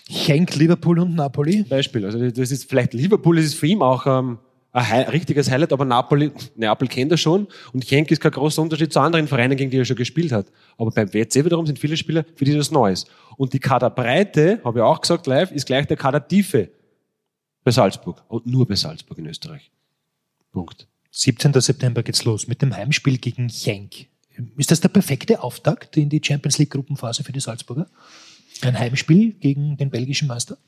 Schenk, 0.08 0.54
Liverpool 0.56 0.98
und 0.98 1.14
Napoli. 1.14 1.64
Beispiel. 1.64 2.06
Also 2.06 2.18
das 2.18 2.50
ist 2.50 2.70
vielleicht 2.70 2.94
Liverpool, 2.94 3.36
das 3.36 3.44
ist 3.44 3.54
für 3.56 3.66
ihn 3.66 3.82
auch 3.82 4.06
ähm, 4.06 4.38
ein 4.76 5.08
richtiges 5.08 5.50
Highlight, 5.50 5.72
aber 5.72 5.86
Napoli, 5.86 6.30
Neapel 6.54 6.86
kennt 6.88 7.10
er 7.10 7.16
schon 7.16 7.46
und 7.72 7.86
Genk 7.86 8.10
ist 8.10 8.20
kein 8.20 8.32
großer 8.32 8.60
Unterschied 8.60 8.92
zu 8.92 9.00
anderen 9.00 9.26
Vereinen, 9.26 9.56
gegen 9.56 9.70
die 9.70 9.78
er 9.78 9.84
schon 9.86 9.96
gespielt 9.96 10.32
hat. 10.32 10.46
Aber 10.76 10.90
beim 10.90 11.12
WC 11.12 11.44
wiederum 11.46 11.66
sind 11.66 11.78
viele 11.78 11.96
Spieler, 11.96 12.26
für 12.34 12.44
die 12.44 12.54
das 12.54 12.70
Neues. 12.70 13.06
Und 13.38 13.54
die 13.54 13.58
Kaderbreite, 13.58 14.60
habe 14.64 14.80
ich 14.80 14.82
auch 14.82 15.00
gesagt 15.00 15.26
live, 15.26 15.50
ist 15.50 15.66
gleich 15.66 15.86
der 15.86 15.96
Kadertiefe 15.96 16.70
bei 17.64 17.70
Salzburg 17.70 18.22
und 18.28 18.46
nur 18.46 18.66
bei 18.66 18.76
Salzburg 18.76 19.16
in 19.18 19.26
Österreich. 19.26 19.70
Punkt. 20.52 20.86
17. 21.10 21.58
September 21.58 22.02
geht's 22.02 22.24
los 22.24 22.46
mit 22.46 22.60
dem 22.60 22.76
Heimspiel 22.76 23.16
gegen 23.16 23.48
Genk. 23.48 24.08
Ist 24.58 24.70
das 24.70 24.82
der 24.82 24.90
perfekte 24.90 25.42
Auftakt 25.42 25.96
in 25.96 26.10
die 26.10 26.20
Champions 26.22 26.58
League 26.58 26.70
Gruppenphase 26.70 27.24
für 27.24 27.32
die 27.32 27.40
Salzburger? 27.40 27.88
Ein 28.60 28.78
Heimspiel 28.78 29.32
gegen 29.32 29.78
den 29.78 29.88
belgischen 29.88 30.28
Meister? 30.28 30.58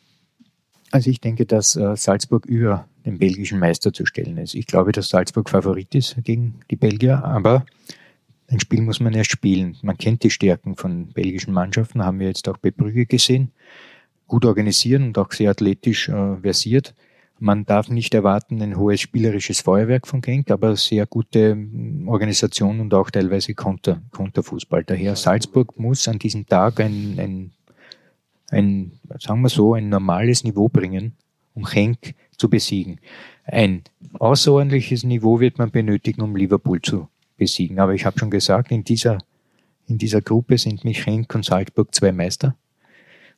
Also 0.90 1.10
ich 1.10 1.20
denke, 1.20 1.46
dass 1.46 1.76
äh, 1.76 1.96
Salzburg 1.96 2.46
über 2.46 2.88
den 3.04 3.18
belgischen 3.18 3.58
Meister 3.58 3.92
zu 3.92 4.06
stellen 4.06 4.38
ist. 4.38 4.54
Ich 4.54 4.66
glaube, 4.66 4.92
dass 4.92 5.08
Salzburg 5.08 5.50
Favorit 5.50 5.94
ist 5.94 6.16
gegen 6.24 6.60
die 6.70 6.76
Belgier, 6.76 7.24
aber 7.24 7.64
ein 8.48 8.60
Spiel 8.60 8.80
muss 8.80 9.00
man 9.00 9.12
erst 9.12 9.30
spielen. 9.30 9.76
Man 9.82 9.98
kennt 9.98 10.22
die 10.22 10.30
Stärken 10.30 10.76
von 10.76 11.08
belgischen 11.08 11.52
Mannschaften, 11.52 12.04
haben 12.04 12.20
wir 12.20 12.28
jetzt 12.28 12.48
auch 12.48 12.56
bei 12.56 12.70
Brügge 12.70 13.06
gesehen. 13.06 13.52
Gut 14.26 14.44
organisieren 14.44 15.04
und 15.04 15.18
auch 15.18 15.32
sehr 15.32 15.50
athletisch 15.50 16.08
äh, 16.08 16.36
versiert. 16.36 16.94
Man 17.40 17.64
darf 17.64 17.88
nicht 17.88 18.14
erwarten 18.14 18.60
ein 18.62 18.76
hohes 18.76 19.00
spielerisches 19.00 19.60
Feuerwerk 19.60 20.08
von 20.08 20.20
Genk, 20.20 20.50
aber 20.50 20.74
sehr 20.76 21.06
gute 21.06 21.54
mm, 21.54 22.08
Organisation 22.08 22.80
und 22.80 22.92
auch 22.94 23.10
teilweise 23.10 23.54
Konter, 23.54 24.02
Konterfußball. 24.10 24.84
Daher 24.84 25.14
Salzburg 25.14 25.78
muss 25.78 26.08
an 26.08 26.18
diesem 26.18 26.46
Tag 26.46 26.80
ein, 26.80 27.14
ein 27.18 27.52
ein, 28.50 28.92
sagen 29.20 29.42
wir 29.42 29.48
so, 29.48 29.74
ein 29.74 29.88
normales 29.88 30.44
Niveau 30.44 30.68
bringen, 30.68 31.12
um 31.54 31.66
Henk 31.66 32.14
zu 32.36 32.48
besiegen. 32.48 33.00
Ein 33.44 33.82
außerordentliches 34.18 35.04
Niveau 35.04 35.40
wird 35.40 35.58
man 35.58 35.70
benötigen, 35.70 36.22
um 36.22 36.36
Liverpool 36.36 36.80
zu 36.80 37.08
besiegen. 37.36 37.78
Aber 37.78 37.94
ich 37.94 38.04
habe 38.04 38.18
schon 38.18 38.30
gesagt, 38.30 38.70
in 38.70 38.84
dieser, 38.84 39.18
in 39.86 39.98
dieser 39.98 40.20
Gruppe 40.20 40.58
sind 40.58 40.84
mich 40.84 41.06
Henk 41.06 41.34
und 41.34 41.44
Salzburg 41.44 41.94
zwei 41.94 42.12
Meister 42.12 42.56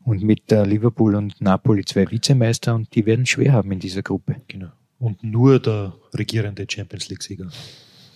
und 0.04 0.22
mit 0.22 0.50
äh, 0.52 0.64
Liverpool 0.64 1.14
und 1.14 1.40
Napoli 1.40 1.84
zwei 1.84 2.10
Vizemeister 2.10 2.74
und 2.74 2.94
die 2.94 3.06
werden 3.06 3.26
schwer 3.26 3.52
haben 3.52 3.70
in 3.72 3.78
dieser 3.78 4.02
Gruppe. 4.02 4.36
Genau. 4.48 4.70
Und 4.98 5.22
nur 5.22 5.60
der 5.60 5.94
regierende 6.14 6.66
Champions 6.68 7.08
League-Sieger. 7.08 7.48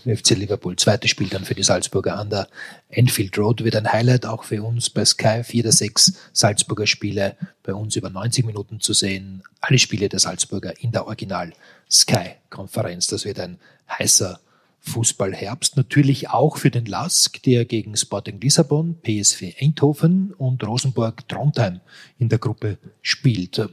FC 0.05 0.31
Liverpool. 0.31 0.77
Zweites 0.77 1.11
Spiel 1.11 1.29
dann 1.29 1.45
für 1.45 1.55
die 1.55 1.63
Salzburger 1.63 2.17
an 2.17 2.31
der 2.31 2.49
Enfield 2.89 3.37
Road 3.39 3.65
wird 3.65 3.77
ein 3.77 3.93
Highlight 3.93 4.27
auch 4.27 4.45
für 4.45 4.63
uns 4.63 4.91
bei 4.91 5.05
Sky. 5.05 5.43
Vier 5.45 5.63
der 5.63 5.73
sechs 5.73 6.15
Salzburger 6.33 6.87
Spiele 6.87 7.37
bei 7.63 7.75
uns 7.75 7.97
über 7.97 8.11
90 8.11 8.45
Minuten 8.45 8.81
zu 8.81 8.93
sehen. 8.93 9.43
Alle 9.61 9.79
Spiele 9.79 10.09
der 10.09 10.21
Salzburger 10.21 10.81
in 10.81 10.93
der 10.93 11.07
Original 11.07 11.53
Sky 11.91 12.37
Konferenz. 12.51 13.07
Das 13.07 13.25
wird 13.25 13.41
ein 13.41 13.59
heißer 13.89 14.41
Fußballherbst. 14.81 15.77
Natürlich 15.77 16.31
auch 16.31 16.59
für 16.59 16.71
den 16.71 16.87
Lask, 16.87 17.43
der 17.43 17.65
gegen 17.65 17.97
Sporting 17.97 18.41
Lissabon, 18.41 18.97
PSV 19.03 19.55
Eindhoven 19.61 20.33
und 20.37 20.63
Rosenborg 20.63 21.27
Trondheim 21.29 21.81
in 22.19 22.29
der 22.29 22.39
Gruppe 22.39 22.79
spielt 23.01 23.67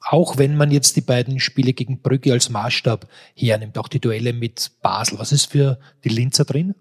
auch 0.00 0.38
wenn 0.38 0.56
man 0.56 0.70
jetzt 0.70 0.96
die 0.96 1.00
beiden 1.00 1.40
Spiele 1.40 1.72
gegen 1.72 2.00
Brügge 2.00 2.32
als 2.32 2.50
Maßstab 2.50 3.08
hernimmt, 3.34 3.78
auch 3.78 3.88
die 3.88 4.00
Duelle 4.00 4.32
mit 4.32 4.70
Basel. 4.82 5.18
Was 5.18 5.32
ist 5.32 5.46
für 5.46 5.78
die 6.04 6.08
Linzer 6.08 6.44
drin? 6.44 6.74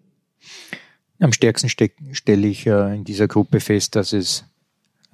Am 1.19 1.34
stärksten 1.34 1.69
ste 1.69 1.91
stelle 2.12 2.47
ich 2.47 2.67
äh, 2.67 2.95
in 2.95 3.03
dieser 3.03 3.27
Gruppe 3.27 3.60
fest, 3.60 3.95
dass 3.95 4.13
es 4.13 4.45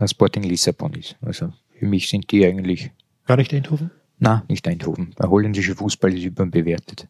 Sporting 0.05 0.43
Lissabon 0.43 0.93
ist. 0.93 1.15
Also 1.21 1.53
für 1.79 1.85
mich 1.85 2.09
sind 2.09 2.29
die 2.31 2.45
eigentlich. 2.45 2.91
Gar 3.25 3.37
nicht 3.37 3.53
Eindhoven? 3.53 3.91
Na, 4.19 4.43
nicht 4.47 4.67
Eindhoven. 4.67 5.15
Der 5.17 5.29
holländische 5.29 5.75
Fußball 5.75 6.13
ist 6.13 6.25
überbewertet. 6.25 7.07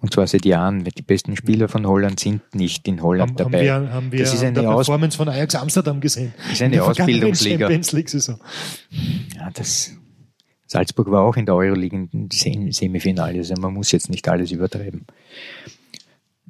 Und 0.00 0.12
zwar 0.12 0.26
seit 0.26 0.44
Jahren, 0.44 0.84
die 0.84 1.02
besten 1.02 1.36
Spieler 1.36 1.68
von 1.68 1.86
Holland 1.86 2.20
sind 2.20 2.54
nicht 2.54 2.86
in 2.86 3.02
Holland 3.02 3.30
Haben, 3.30 3.36
dabei. 3.36 3.70
haben 3.70 3.84
wir, 3.84 3.92
haben 3.92 4.12
wir 4.12 4.18
das 4.20 4.34
ist 4.34 4.44
eine, 4.44 4.68
Aus 4.68 4.86
Performance 4.86 5.16
von 5.16 5.28
Ajax 5.28 5.54
Amsterdam 5.54 6.00
gesehen. 6.00 6.34
das 6.36 6.52
ist 6.52 6.62
eine 6.62 6.82
Ausbildungsliga. 6.82 7.70
Ja, 7.70 9.50
das, 9.54 9.96
Salzburg 10.66 11.10
war 11.10 11.22
auch 11.22 11.36
in 11.36 11.46
der 11.46 11.54
Euroleague 11.54 12.08
im 12.12 12.28
Sem- 12.32 12.72
Semifinale. 12.72 13.38
Also 13.38 13.54
man 13.60 13.72
muss 13.74 13.92
jetzt 13.92 14.10
nicht 14.10 14.28
alles 14.28 14.50
übertreiben. 14.50 15.06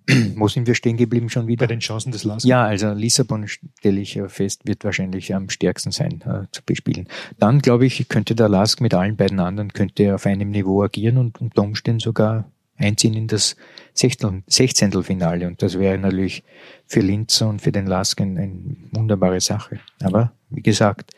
Wo 0.37 0.47
sind 0.47 0.67
wir 0.69 0.75
stehen 0.77 0.97
geblieben 0.97 1.29
schon 1.29 1.47
Bei 1.47 1.49
wieder? 1.53 1.67
den 1.67 1.81
Chancen 1.81 2.13
des 2.13 2.23
Lars. 2.25 2.45
Ja, 2.45 2.65
also 2.65 2.93
Lissabon 2.93 3.49
stelle 3.49 4.01
ich 4.01 4.21
fest, 4.29 4.63
wird 4.65 4.85
wahrscheinlich 4.85 5.35
am 5.35 5.49
stärksten 5.51 5.91
sein 5.91 6.23
äh, 6.23 6.47
zu 6.53 6.63
bespielen. 6.65 7.09
Dann 7.41 7.61
glaube 7.61 7.87
ich, 7.87 8.09
könnte 8.09 8.35
der 8.37 8.49
Lask 8.49 8.81
mit 8.81 8.95
allen 8.95 9.17
beiden 9.17 9.41
anderen 9.41 9.73
könnte 9.73 10.15
auf 10.15 10.25
einem 10.27 10.51
Niveau 10.51 10.83
agieren 10.85 11.17
und 11.19 11.41
unter 11.41 11.63
Umständen 11.63 11.99
sogar 12.01 12.49
einziehen 12.77 13.15
in 13.15 13.27
das 13.27 13.57
Sechzehntel- 13.95 14.45
Sechzehntelfinale. 14.47 15.47
Und 15.47 15.61
das 15.63 15.77
wäre 15.79 15.99
natürlich 15.99 16.45
für 16.87 17.01
Linz 17.01 17.41
und 17.41 17.61
für 17.61 17.73
den 17.73 17.87
Lask 17.87 18.21
eine, 18.21 18.41
eine 18.41 18.77
wunderbare 18.93 19.41
Sache. 19.41 19.81
Aber 20.03 20.33
wie 20.51 20.63
gesagt, 20.63 21.11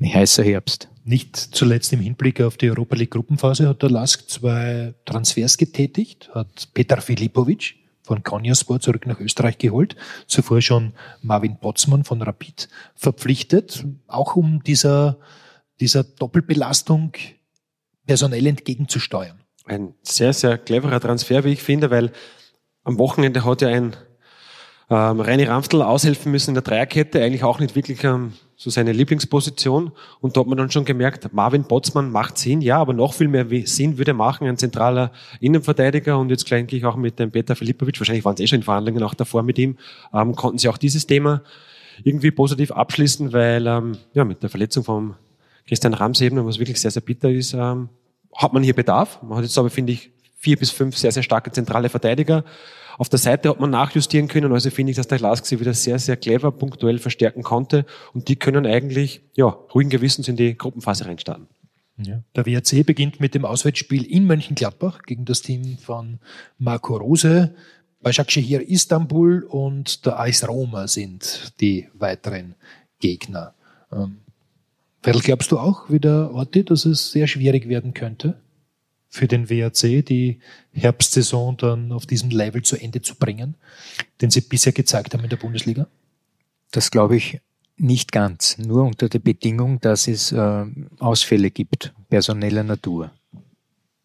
ein 0.00 0.14
heißer 0.14 0.42
Herbst. 0.44 0.88
Nicht 1.04 1.36
zuletzt 1.36 1.92
im 1.92 2.00
Hinblick 2.00 2.40
auf 2.40 2.56
die 2.56 2.70
Europa 2.70 2.94
League 2.96 3.10
Gruppenphase 3.10 3.68
hat 3.68 3.82
der 3.82 3.90
Lask 3.90 4.28
zwei 4.28 4.94
Transfers 5.06 5.56
getätigt, 5.56 6.30
hat 6.34 6.68
Petar 6.74 7.00
Filipovic 7.00 7.76
von 8.02 8.22
Konyaspor 8.22 8.80
zurück 8.80 9.06
nach 9.06 9.20
Österreich 9.20 9.58
geholt, 9.58 9.96
zuvor 10.26 10.60
schon 10.60 10.92
Marvin 11.22 11.58
Potzmann 11.58 12.04
von 12.04 12.20
Rapid 12.22 12.68
verpflichtet, 12.94 13.84
auch 14.08 14.36
um 14.36 14.62
dieser, 14.62 15.18
dieser 15.80 16.04
Doppelbelastung 16.04 17.12
personell 18.06 18.46
entgegenzusteuern. 18.46 19.40
Ein 19.64 19.94
sehr, 20.02 20.32
sehr 20.32 20.58
cleverer 20.58 21.00
Transfer, 21.00 21.44
wie 21.44 21.52
ich 21.52 21.62
finde, 21.62 21.90
weil 21.90 22.12
am 22.82 22.98
Wochenende 22.98 23.44
hat 23.44 23.62
ja 23.62 23.68
ein 23.68 23.96
ähm, 24.90 25.20
Reini 25.20 25.44
Ramftl 25.44 25.82
aushelfen 25.82 26.32
müssen 26.32 26.50
in 26.50 26.54
der 26.54 26.62
Dreierkette, 26.62 27.22
eigentlich 27.22 27.44
auch 27.44 27.60
nicht 27.60 27.76
wirklich 27.76 28.02
ähm, 28.02 28.32
so 28.56 28.70
seine 28.70 28.92
Lieblingsposition. 28.92 29.92
Und 30.20 30.36
da 30.36 30.40
hat 30.40 30.48
man 30.48 30.58
dann 30.58 30.70
schon 30.70 30.84
gemerkt, 30.84 31.32
Marvin 31.32 31.62
Botzmann 31.62 32.10
macht 32.10 32.36
Sinn, 32.38 32.60
ja, 32.60 32.78
aber 32.78 32.92
noch 32.92 33.14
viel 33.14 33.28
mehr 33.28 33.46
Sinn 33.66 33.98
würde 33.98 34.12
machen 34.12 34.48
ein 34.48 34.58
zentraler 34.58 35.12
Innenverteidiger 35.40 36.18
und 36.18 36.30
jetzt 36.30 36.44
gleich 36.44 36.84
auch 36.84 36.96
mit 36.96 37.18
dem 37.18 37.30
Peter 37.30 37.54
Filipovic, 37.54 37.98
wahrscheinlich 38.00 38.24
waren 38.24 38.34
es 38.34 38.40
eh 38.40 38.48
schon 38.48 38.58
in 38.58 38.62
Verhandlungen 38.64 39.02
auch 39.02 39.14
davor 39.14 39.42
mit 39.44 39.58
ihm, 39.58 39.78
ähm, 40.12 40.34
konnten 40.34 40.58
sie 40.58 40.68
auch 40.68 40.78
dieses 40.78 41.06
Thema 41.06 41.42
irgendwie 42.02 42.30
positiv 42.30 42.72
abschließen, 42.72 43.32
weil 43.32 43.66
ähm, 43.66 43.96
ja 44.12 44.24
mit 44.24 44.42
der 44.42 44.50
Verletzung 44.50 44.84
von 44.84 45.14
Christian 45.68 45.94
Rams 45.94 46.20
eben, 46.20 46.44
was 46.44 46.58
wirklich 46.58 46.80
sehr, 46.80 46.90
sehr 46.90 47.02
bitter 47.02 47.30
ist, 47.30 47.54
ähm, 47.54 47.88
hat 48.34 48.52
man 48.52 48.62
hier 48.62 48.74
Bedarf. 48.74 49.22
Man 49.22 49.38
hat 49.38 49.44
jetzt 49.44 49.56
aber, 49.56 49.70
finde 49.70 49.92
ich, 49.92 50.10
vier 50.38 50.56
bis 50.56 50.70
fünf 50.70 50.96
sehr, 50.96 51.12
sehr 51.12 51.22
starke 51.22 51.52
zentrale 51.52 51.88
Verteidiger. 51.88 52.44
Auf 53.00 53.08
der 53.08 53.18
Seite 53.18 53.48
hat 53.48 53.58
man 53.58 53.70
nachjustieren 53.70 54.28
können, 54.28 54.52
also 54.52 54.68
finde 54.68 54.90
ich, 54.90 54.96
dass 54.98 55.08
der 55.08 55.20
Lask 55.20 55.46
sie 55.46 55.58
wieder 55.58 55.72
sehr, 55.72 55.98
sehr 55.98 56.18
clever 56.18 56.52
punktuell 56.52 56.98
verstärken 56.98 57.42
konnte 57.42 57.86
und 58.12 58.28
die 58.28 58.36
können 58.36 58.66
eigentlich, 58.66 59.22
ja, 59.34 59.46
ruhigen 59.46 59.88
Gewissens 59.88 60.28
in 60.28 60.36
die 60.36 60.54
Gruppenphase 60.54 61.06
reinstarten. 61.06 61.46
Ja. 61.96 62.22
Der 62.36 62.44
WRC 62.44 62.84
beginnt 62.84 63.18
mit 63.18 63.34
dem 63.34 63.46
Auswärtsspiel 63.46 64.04
in 64.04 64.26
Mönchengladbach 64.26 65.00
gegen 65.04 65.24
das 65.24 65.40
Team 65.40 65.78
von 65.78 66.18
Marco 66.58 66.94
Rose. 66.94 67.54
Başakşehir 68.02 68.68
Istanbul 68.68 69.44
und 69.48 70.04
der 70.04 70.20
AS 70.20 70.46
Roma 70.46 70.86
sind 70.86 71.54
die 71.62 71.88
weiteren 71.94 72.54
Gegner. 72.98 73.54
Ähm, 73.90 74.18
Ferl, 75.02 75.20
glaubst 75.20 75.50
du 75.52 75.58
auch 75.58 75.88
wieder, 75.88 76.34
Orti, 76.34 76.66
dass 76.66 76.84
es 76.84 77.12
sehr 77.12 77.28
schwierig 77.28 77.66
werden 77.66 77.94
könnte 77.94 78.36
für 79.10 79.26
den 79.26 79.50
WRC, 79.50 80.04
die 80.06 80.38
Herbstsaison 80.72 81.56
dann 81.56 81.92
auf 81.92 82.06
diesem 82.06 82.30
Level 82.30 82.62
zu 82.62 82.76
Ende 82.76 83.02
zu 83.02 83.16
bringen, 83.16 83.56
den 84.20 84.30
sie 84.30 84.40
bisher 84.40 84.72
gezeigt 84.72 85.12
haben 85.12 85.24
in 85.24 85.30
der 85.30 85.36
Bundesliga? 85.36 85.88
Das 86.70 86.90
glaube 86.90 87.16
ich 87.16 87.40
nicht 87.76 88.12
ganz, 88.12 88.56
nur 88.58 88.84
unter 88.84 89.08
der 89.08 89.18
Bedingung, 89.18 89.80
dass 89.80 90.06
es 90.06 90.32
äh, 90.32 90.66
Ausfälle 90.98 91.50
gibt, 91.50 91.92
personeller 92.08 92.62
Natur. 92.62 93.10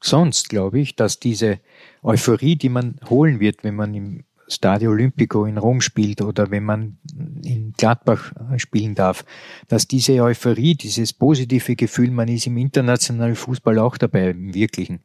Sonst 0.01 0.49
glaube 0.49 0.79
ich, 0.79 0.95
dass 0.95 1.19
diese 1.19 1.59
Euphorie, 2.01 2.55
die 2.55 2.69
man 2.69 2.99
holen 3.09 3.39
wird, 3.39 3.63
wenn 3.63 3.75
man 3.75 3.93
im 3.93 4.23
Stadio 4.47 4.91
Olimpico 4.91 5.45
in 5.45 5.57
Rom 5.57 5.81
spielt 5.81 6.21
oder 6.21 6.51
wenn 6.51 6.63
man 6.63 6.97
in 7.43 7.73
Gladbach 7.77 8.31
äh, 8.51 8.59
spielen 8.59 8.95
darf, 8.95 9.25
dass 9.67 9.87
diese 9.87 10.21
Euphorie, 10.21 10.75
dieses 10.75 11.13
positive 11.13 11.75
Gefühl, 11.75 12.11
man 12.11 12.27
ist 12.27 12.47
im 12.47 12.57
internationalen 12.57 13.35
Fußball 13.35 13.79
auch 13.79 13.97
dabei, 13.97 14.29
im 14.29 14.53
Wirklichen, 14.53 14.99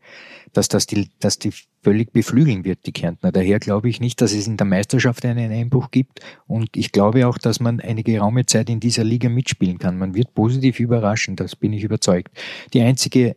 dass 0.52 0.68
das 0.68 0.86
die, 0.86 1.10
dass 1.20 1.38
die 1.38 1.52
völlig 1.82 2.12
beflügeln 2.12 2.64
wird, 2.64 2.86
die 2.86 2.92
Kärntner. 2.92 3.32
Daher 3.32 3.58
glaube 3.58 3.88
ich 3.88 4.00
nicht, 4.00 4.20
dass 4.20 4.32
es 4.32 4.46
in 4.46 4.56
der 4.56 4.66
Meisterschaft 4.66 5.24
einen 5.24 5.50
Einbruch 5.50 5.90
gibt 5.90 6.20
und 6.46 6.76
ich 6.76 6.92
glaube 6.92 7.26
auch, 7.26 7.38
dass 7.38 7.60
man 7.60 7.80
eine 7.80 8.02
geraume 8.02 8.44
Zeit 8.46 8.68
in 8.68 8.80
dieser 8.80 9.04
Liga 9.04 9.28
mitspielen 9.28 9.78
kann. 9.78 9.98
Man 9.98 10.14
wird 10.14 10.34
positiv 10.34 10.80
überraschen, 10.80 11.36
das 11.36 11.56
bin 11.56 11.72
ich 11.72 11.82
überzeugt. 11.84 12.36
Die 12.74 12.82
einzige 12.82 13.36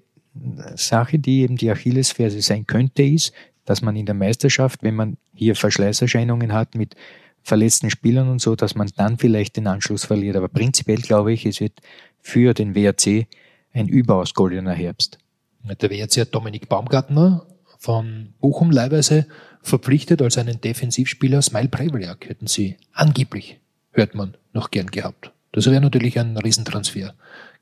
Sache, 0.75 1.19
die 1.19 1.41
eben 1.41 1.57
die 1.57 1.69
Achillesferse 1.69 2.41
sein 2.41 2.65
könnte, 2.65 3.03
ist, 3.03 3.33
dass 3.65 3.81
man 3.81 3.95
in 3.95 4.05
der 4.05 4.15
Meisterschaft, 4.15 4.83
wenn 4.83 4.95
man 4.95 5.17
hier 5.33 5.55
Verschleißerscheinungen 5.55 6.53
hat 6.53 6.75
mit 6.75 6.95
verletzten 7.43 7.89
Spielern 7.89 8.29
und 8.29 8.39
so, 8.39 8.55
dass 8.55 8.75
man 8.75 8.89
dann 8.95 9.17
vielleicht 9.17 9.57
den 9.57 9.67
Anschluss 9.67 10.05
verliert. 10.05 10.35
Aber 10.35 10.47
prinzipiell 10.47 11.01
glaube 11.01 11.33
ich, 11.33 11.45
es 11.45 11.59
wird 11.59 11.81
für 12.21 12.53
den 12.53 12.75
WRC 12.75 13.27
ein 13.73 13.87
überaus 13.87 14.33
goldener 14.33 14.73
Herbst. 14.73 15.17
Der 15.63 15.89
WRC 15.89 16.21
hat 16.21 16.35
Dominik 16.35 16.69
Baumgartner 16.69 17.45
von 17.77 18.33
Bochum 18.39 18.71
leihweise 18.71 19.27
verpflichtet 19.61 20.21
als 20.21 20.37
einen 20.37 20.61
Defensivspieler. 20.61 21.41
Smile 21.41 21.69
Prevliak 21.69 22.27
hätten 22.27 22.47
sie 22.47 22.77
angeblich, 22.93 23.59
hört 23.91 24.15
man, 24.15 24.35
noch 24.53 24.71
gern 24.71 24.87
gehabt. 24.87 25.31
Das 25.51 25.65
wäre 25.67 25.81
natürlich 25.81 26.19
ein 26.19 26.37
Riesentransfer 26.37 27.13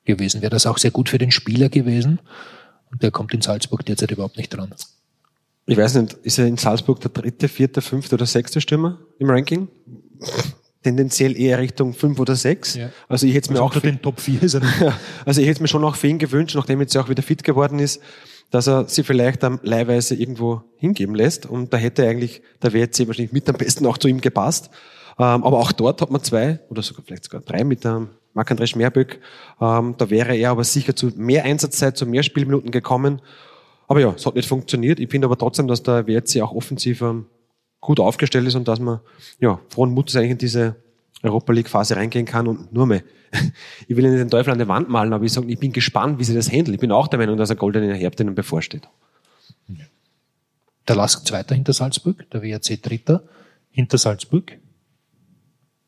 gewesen. 0.06 0.42
Wäre 0.42 0.52
das 0.52 0.66
auch 0.66 0.78
sehr 0.78 0.92
gut 0.92 1.10
für 1.10 1.18
den 1.18 1.32
Spieler 1.32 1.70
gewesen. 1.70 2.20
Und 2.92 3.04
der 3.04 3.12
kommt 3.12 3.34
in 3.34 3.42
Salzburg 3.42 3.86
derzeit 3.86 4.12
überhaupt 4.12 4.38
nicht 4.38 4.50
dran. 4.50 4.74
Ich 5.66 5.78
weiß 5.78 5.96
nicht, 5.96 6.14
ist 6.24 6.40
er 6.40 6.48
in 6.48 6.58
Salzburg 6.58 7.00
der 7.02 7.12
dritte, 7.12 7.48
vierte, 7.48 7.82
fünfte 7.82 8.16
oder 8.16 8.26
sechste 8.26 8.62
Stürmer 8.62 9.00
im 9.20 9.30
Ranking? 9.30 9.68
Tendenziell 10.84 11.40
eher 11.40 11.60
Richtung 11.60 11.94
fünf 11.94 12.20
oder 12.20 12.36
sechs. 12.36 12.76
Ja. 12.76 12.90
Also 13.08 13.28
ich 13.28 13.36
hätte 13.36 13.46
es 13.46 13.50
mir 13.52 13.62
Also 13.62 13.78
auch 13.78 13.82
den 13.82 14.02
Top 14.02 14.20
4 14.20 14.42
ist 14.42 14.56
er 14.56 14.62
also 15.26 15.40
ich 15.42 15.48
hätte 15.48 15.62
mir 15.62 15.68
schon 15.68 15.84
auch 15.84 15.96
für 15.96 16.08
ihn 16.08 16.18
gewünscht, 16.18 16.56
nachdem 16.56 16.82
jetzt 16.82 16.96
ja 16.96 17.02
auch 17.02 17.10
wieder 17.10 17.22
fit 17.22 17.44
geworden 17.44 17.78
ist, 17.78 18.02
dass 18.50 18.68
er 18.68 18.88
sie 18.88 19.04
vielleicht 19.04 19.44
am 19.44 19.60
leihweise 19.62 20.16
irgendwo 20.16 20.64
hingeben 20.78 21.14
lässt. 21.14 21.46
Und 21.46 21.72
da 21.72 21.78
hätte 21.78 22.08
eigentlich 22.08 22.42
der 22.64 22.74
WRC 22.74 23.08
wahrscheinlich 23.08 23.32
mit 23.32 23.48
am 23.48 23.56
besten 23.56 23.86
auch 23.86 24.00
zu 24.00 24.08
ihm 24.08 24.22
gepasst. 24.22 24.72
Ähm, 25.20 25.44
aber 25.44 25.60
auch 25.60 25.72
dort 25.72 26.02
hat 26.02 26.10
man 26.10 26.24
zwei 26.24 26.60
oder 26.70 26.82
sogar 26.82 27.06
vielleicht 27.06 27.26
sogar 27.26 27.42
drei 27.42 27.64
mit 27.64 27.84
dem 27.84 28.10
Marc-André 28.34 28.66
Schmerböck. 28.66 29.20
Ähm, 29.60 29.96
da 29.98 30.10
wäre 30.10 30.36
er 30.36 30.52
aber 30.52 30.64
sicher 30.64 30.96
zu 30.96 31.12
mehr 31.16 31.44
Einsatzzeit, 31.44 31.96
zu 31.96 32.06
mehr 32.06 32.24
Spielminuten 32.24 32.72
gekommen. 32.72 33.22
Aber 33.92 34.00
ja, 34.00 34.14
es 34.16 34.26
hat 34.26 34.36
nicht 34.36 34.48
funktioniert. 34.48 35.02
Ich 35.02 35.10
finde 35.10 35.26
aber 35.26 35.38
trotzdem, 35.38 35.68
dass 35.68 35.84
der 35.84 36.08
WRC 36.08 36.42
auch 36.44 36.54
offensiv 36.54 37.02
ähm, 37.02 37.26
gut 37.82 38.00
aufgestellt 38.00 38.48
ist 38.48 38.56
und 38.56 38.66
dass 38.70 38.80
man 38.80 39.02
ja 39.42 39.60
frohen 39.68 39.92
Mutes 39.92 40.16
eigentlich 40.16 40.32
in 40.32 40.38
diese 40.38 40.78
Europa 41.24 41.52
League 41.52 41.68
Phase 41.68 41.98
reingehen 41.98 42.26
kann 42.26 42.48
und 42.48 42.72
nur 42.72 42.86
mehr. 42.86 43.04
Ich 43.90 43.98
will 43.98 44.10
nicht 44.10 44.18
den 44.18 44.30
Teufel 44.30 44.52
an 44.52 44.60
der 44.60 44.70
Wand 44.70 44.88
malen, 44.88 45.12
aber 45.12 45.26
ich 45.26 45.34
sage, 45.34 45.52
ich 45.52 45.60
bin 45.60 45.74
gespannt, 45.74 46.20
wie 46.20 46.24
sie 46.24 46.34
das 46.34 46.50
handeln. 46.50 46.76
Ich 46.76 46.80
bin 46.80 46.94
auch 46.94 47.10
der 47.10 47.20
Meinung, 47.20 47.36
dass 47.36 47.52
ein 47.52 47.58
goldener 47.58 47.94
Herbst 47.94 48.22
ihnen 48.22 48.34
bevorsteht. 48.34 48.88
Der 50.88 50.96
Lask 50.96 51.28
Zweiter 51.28 51.54
hinter 51.54 51.74
Salzburg, 51.74 52.30
der 52.32 52.42
WRC 52.44 52.82
Dritter 52.82 53.26
hinter 53.72 53.98
Salzburg. 53.98 54.58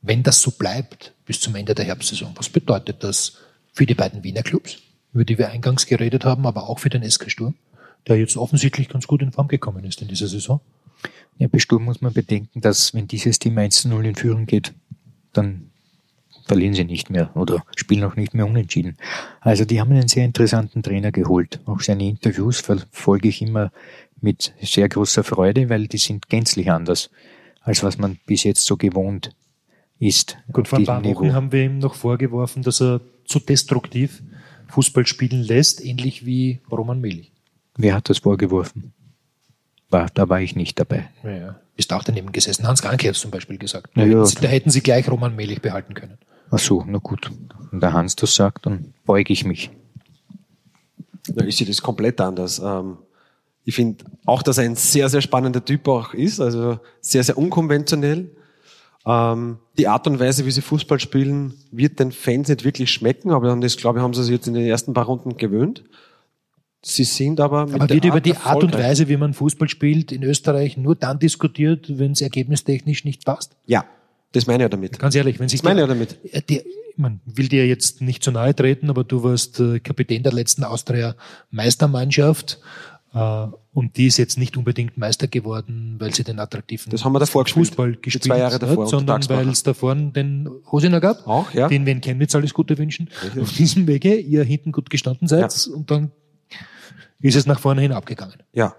Wenn 0.01 0.23
das 0.23 0.41
so 0.41 0.51
bleibt 0.51 1.13
bis 1.25 1.39
zum 1.39 1.55
Ende 1.55 1.73
der 1.73 1.85
Herbstsaison, 1.85 2.33
was 2.35 2.49
bedeutet 2.49 3.01
das 3.01 3.37
für 3.71 3.85
die 3.85 3.95
beiden 3.95 4.25
Wiener 4.25 4.43
Clubs, 4.43 4.79
über 5.13 5.23
die 5.23 5.37
wir 5.37 5.51
eingangs 5.51 5.85
geredet 5.85 6.25
haben, 6.25 6.45
aber 6.45 6.67
auch 6.67 6.79
für 6.79 6.89
den 6.89 7.09
SK 7.09 7.31
Sturm, 7.31 7.55
der 8.07 8.17
jetzt 8.17 8.37
offensichtlich 8.37 8.89
ganz 8.89 9.07
gut 9.07 9.21
in 9.21 9.31
Form 9.31 9.47
gekommen 9.47 9.83
ist 9.83 10.01
in 10.01 10.07
dieser 10.07 10.27
Saison? 10.27 10.61
Ja, 11.37 11.47
bei 11.47 11.59
Sturm 11.59 11.83
muss 11.85 12.01
man 12.01 12.13
bedenken, 12.13 12.61
dass 12.61 12.93
wenn 12.93 13.07
dieses 13.07 13.39
Team 13.39 13.57
1 13.57 13.81
zu 13.81 13.89
0 13.89 14.05
in 14.05 14.15
Führung 14.15 14.45
geht, 14.45 14.73
dann 15.33 15.71
verlieren 16.45 16.73
sie 16.73 16.83
nicht 16.83 17.09
mehr 17.09 17.35
oder 17.35 17.63
spielen 17.75 18.03
auch 18.03 18.15
nicht 18.15 18.33
mehr 18.33 18.45
unentschieden. 18.45 18.97
Also 19.39 19.65
die 19.65 19.79
haben 19.79 19.91
einen 19.91 20.07
sehr 20.07 20.25
interessanten 20.25 20.83
Trainer 20.83 21.11
geholt. 21.11 21.59
Auch 21.65 21.79
seine 21.79 22.07
Interviews 22.07 22.59
verfolge 22.59 23.29
ich 23.29 23.41
immer 23.41 23.71
mit 24.21 24.53
sehr 24.61 24.89
großer 24.89 25.23
Freude, 25.23 25.69
weil 25.69 25.87
die 25.87 25.97
sind 25.97 26.29
gänzlich 26.29 26.71
anders, 26.71 27.09
als 27.61 27.83
was 27.83 27.97
man 27.97 28.19
bis 28.25 28.43
jetzt 28.43 28.65
so 28.65 28.77
gewohnt 28.77 29.35
ist. 29.99 30.37
Gut, 30.51 30.67
vor 30.67 30.79
ein 30.79 30.85
paar 30.85 31.03
Wochen 31.03 31.25
Niveau. 31.25 31.33
haben 31.33 31.51
wir 31.51 31.63
ihm 31.63 31.79
noch 31.79 31.95
vorgeworfen, 31.95 32.63
dass 32.63 32.81
er 32.81 33.01
zu 33.25 33.39
destruktiv 33.39 34.21
Fußball 34.69 35.05
spielen 35.05 35.43
lässt, 35.43 35.83
ähnlich 35.83 36.25
wie 36.25 36.61
Roman 36.71 36.99
Melich. 36.99 37.32
Wer 37.77 37.95
hat 37.95 38.09
das 38.09 38.19
vorgeworfen? 38.19 38.93
War, 39.89 40.07
da 40.13 40.29
war 40.29 40.41
ich 40.41 40.55
nicht 40.55 40.79
dabei. 40.79 41.09
Ja, 41.23 41.31
ja. 41.31 41.55
Ist 41.75 41.91
auch 41.93 42.03
daneben 42.03 42.31
gesessen. 42.31 42.67
Hans 42.67 42.81
Kranke 42.81 43.07
hat 43.07 43.15
es 43.15 43.21
zum 43.21 43.31
Beispiel 43.31 43.57
gesagt. 43.57 43.91
Da, 43.95 44.01
ja, 44.03 44.07
hätten 44.07 44.25
sie, 44.25 44.35
da 44.41 44.47
hätten 44.47 44.69
sie 44.69 44.81
gleich 44.81 45.09
Roman 45.09 45.35
Melich 45.35 45.61
behalten 45.61 45.93
können. 45.95 46.17
Ach 46.51 46.59
so, 46.59 46.83
na 46.87 46.99
gut. 46.99 47.31
Wenn 47.71 47.79
der 47.79 47.93
Hans 47.93 48.15
das 48.15 48.35
sagt, 48.35 48.65
dann 48.67 48.93
beuge 49.05 49.33
ich 49.33 49.43
mich. 49.43 49.71
Ja, 51.35 51.43
ich 51.45 51.55
sehe 51.57 51.65
das 51.67 51.81
komplett 51.81 52.21
anders. 52.21 52.59
Ähm, 52.63 52.97
Ich 53.65 53.75
finde 53.75 54.03
auch, 54.25 54.43
dass 54.43 54.57
er 54.57 54.65
ein 54.65 54.75
sehr, 54.75 55.09
sehr 55.09 55.21
spannender 55.21 55.63
Typ 55.63 55.87
auch 55.87 56.13
ist, 56.13 56.39
also 56.41 56.79
sehr, 57.01 57.23
sehr 57.23 57.37
unkonventionell. 57.37 58.29
Ähm, 59.05 59.57
die 59.77 59.87
Art 59.87 60.05
und 60.05 60.19
Weise, 60.19 60.45
wie 60.45 60.51
sie 60.51 60.61
Fußball 60.61 60.99
spielen, 60.99 61.53
wird 61.71 61.99
den 61.99 62.11
Fans 62.11 62.49
nicht 62.49 62.63
wirklich 62.65 62.91
schmecken, 62.91 63.31
aber 63.31 63.55
das, 63.55 63.77
glaube 63.77 63.99
ich, 63.99 64.03
haben 64.03 64.13
sie 64.13 64.23
sich 64.23 64.33
jetzt 64.33 64.47
in 64.47 64.53
den 64.53 64.65
ersten 64.65 64.93
paar 64.93 65.05
Runden 65.05 65.37
gewöhnt. 65.37 65.83
Sie 66.85 67.05
sind 67.05 67.39
aber 67.39 67.65
mit 67.65 67.75
Aber 67.75 67.89
wird 67.89 68.03
über 68.05 68.19
die 68.19 68.35
Art 68.35 68.63
und 68.63 68.73
Weise, 68.73 69.07
wie 69.07 69.15
man 69.15 69.33
Fußball 69.33 69.69
spielt, 69.69 70.11
in 70.11 70.21
Österreich 70.23 70.75
nur 70.75 70.95
dann 70.95 71.17
diskutiert, 71.17 71.97
wenn 71.97 72.11
es 72.11 72.21
ergebnistechnisch 72.21 73.05
nicht 73.05 73.23
passt? 73.23 73.55
Ja, 73.65 73.85
das 74.33 74.47
meine 74.47 74.65
ich 74.65 74.69
damit. 74.69 74.99
Ganz 74.99 75.15
ehrlich, 75.15 75.39
wenn 75.39 75.47
sich 75.47 75.61
das 75.61 75.65
meine 75.65 75.81
ich 75.81 75.87
damit. 75.87 76.17
Die, 76.49 76.61
man 76.97 77.21
will 77.25 77.47
dir 77.47 77.65
jetzt 77.65 78.01
nicht 78.01 78.21
zu 78.21 78.31
nahe 78.31 78.53
treten, 78.53 78.89
aber 78.89 79.03
du 79.03 79.23
warst 79.23 79.59
äh, 79.59 79.79
Kapitän 79.79 80.23
der 80.23 80.33
letzten 80.33 80.63
Austria 80.63 81.15
Meistermannschaft 81.51 82.59
äh, 83.13 83.47
und 83.73 83.97
die 83.97 84.07
ist 84.07 84.17
jetzt 84.17 84.37
nicht 84.37 84.57
unbedingt 84.57 84.97
Meister 84.97 85.27
geworden, 85.27 85.95
weil 85.99 86.13
sie 86.13 86.23
den 86.23 86.39
attraktiven 86.39 86.91
das 86.91 87.05
haben 87.05 87.13
wir 87.13 87.19
davor 87.19 87.45
Fußball 87.45 87.95
gespielt, 87.95 88.25
zwei 88.25 88.39
Jahre 88.39 88.59
davor 88.59 88.83
hat, 88.83 88.89
sondern 88.89 89.29
weil 89.29 89.49
es 89.49 89.63
davor 89.63 89.95
den 89.95 90.49
Hosiner 90.71 90.99
gab, 90.99 91.25
Auch, 91.27 91.51
ja. 91.53 91.67
den 91.67 91.85
wir 91.85 91.93
in 91.93 92.01
Chemnitz 92.01 92.35
alles 92.35 92.53
Gute 92.53 92.77
wünschen. 92.77 93.09
Richtig. 93.23 93.41
Auf 93.41 93.53
diesem 93.53 93.87
Wege 93.87 94.15
ihr 94.15 94.43
hinten 94.43 94.71
gut 94.71 94.89
gestanden 94.89 95.27
seid 95.27 95.41
ja. 95.41 95.73
und 95.73 95.89
dann 95.89 96.11
ist 97.27 97.35
es 97.35 97.45
nach 97.45 97.59
vorne 97.59 97.81
hin 97.81 97.91
abgegangen. 97.91 98.35
Ja. 98.51 98.75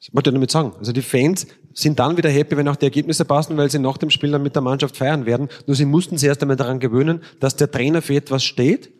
Das 0.00 0.14
wollte 0.14 0.30
ich 0.30 0.34
damit 0.34 0.50
sagen. 0.50 0.72
Also 0.78 0.92
die 0.92 1.02
Fans 1.02 1.46
sind 1.74 1.98
dann 1.98 2.16
wieder 2.16 2.30
happy, 2.30 2.56
wenn 2.56 2.68
auch 2.68 2.76
die 2.76 2.86
Ergebnisse 2.86 3.24
passen, 3.24 3.56
weil 3.56 3.70
sie 3.70 3.78
nach 3.78 3.98
dem 3.98 4.10
Spiel 4.10 4.30
dann 4.30 4.42
mit 4.42 4.54
der 4.54 4.62
Mannschaft 4.62 4.96
feiern 4.96 5.26
werden. 5.26 5.48
Nur 5.66 5.76
sie 5.76 5.84
mussten 5.84 6.16
sich 6.16 6.26
erst 6.26 6.40
einmal 6.42 6.56
daran 6.56 6.80
gewöhnen, 6.80 7.22
dass 7.38 7.56
der 7.56 7.70
Trainer 7.70 8.00
für 8.00 8.14
etwas 8.14 8.42
steht, 8.42 8.90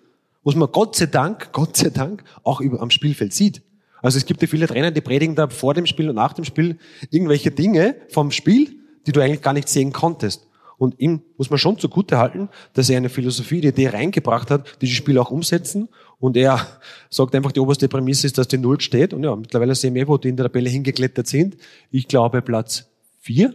was 0.44 0.54
man 0.54 0.70
Gott 0.70 0.96
sei 0.96 1.06
Dank, 1.06 1.48
Gott 1.52 1.76
sei 1.76 1.88
Dank 1.90 2.22
auch 2.42 2.60
am 2.60 2.90
Spielfeld 2.90 3.32
sieht. 3.32 3.62
Also 4.02 4.18
es 4.18 4.26
gibt 4.26 4.40
ja 4.42 4.48
viele 4.48 4.66
Trainer, 4.66 4.90
die 4.90 5.00
predigen 5.00 5.34
da 5.34 5.48
vor 5.48 5.74
dem 5.74 5.86
Spiel 5.86 6.08
und 6.08 6.16
nach 6.16 6.32
dem 6.32 6.44
Spiel 6.44 6.78
irgendwelche 7.10 7.50
Dinge 7.50 7.96
vom 8.08 8.30
Spiel, 8.30 8.76
die 9.06 9.12
du 9.12 9.20
eigentlich 9.20 9.42
gar 9.42 9.52
nicht 9.52 9.68
sehen 9.68 9.92
konntest. 9.92 10.46
Und 10.78 10.98
ihm 10.98 11.20
muss 11.36 11.50
man 11.50 11.58
schon 11.58 11.78
zugute 11.78 12.16
halten, 12.16 12.48
dass 12.72 12.88
er 12.88 12.96
eine 12.96 13.10
Philosophie, 13.10 13.58
eine 13.58 13.68
Idee 13.68 13.88
reingebracht 13.88 14.50
hat, 14.50 14.80
die 14.80 14.86
die 14.86 14.94
Spieler 14.94 15.20
auch 15.20 15.30
umsetzen. 15.30 15.88
Und 16.20 16.36
er 16.36 16.66
sagt 17.08 17.34
einfach, 17.34 17.50
die 17.50 17.60
oberste 17.60 17.88
Prämisse 17.88 18.26
ist, 18.26 18.38
dass 18.38 18.46
die 18.46 18.58
Null 18.58 18.80
steht. 18.80 19.14
Und 19.14 19.24
ja, 19.24 19.34
mittlerweile 19.34 19.74
sehen 19.74 19.94
wir, 19.94 20.06
wo 20.06 20.18
die 20.18 20.28
in 20.28 20.36
der 20.36 20.46
Tabelle 20.46 20.70
hingeklettert 20.70 21.26
sind. 21.26 21.56
Ich 21.90 22.06
glaube 22.06 22.42
Platz 22.42 22.86
vier. 23.20 23.54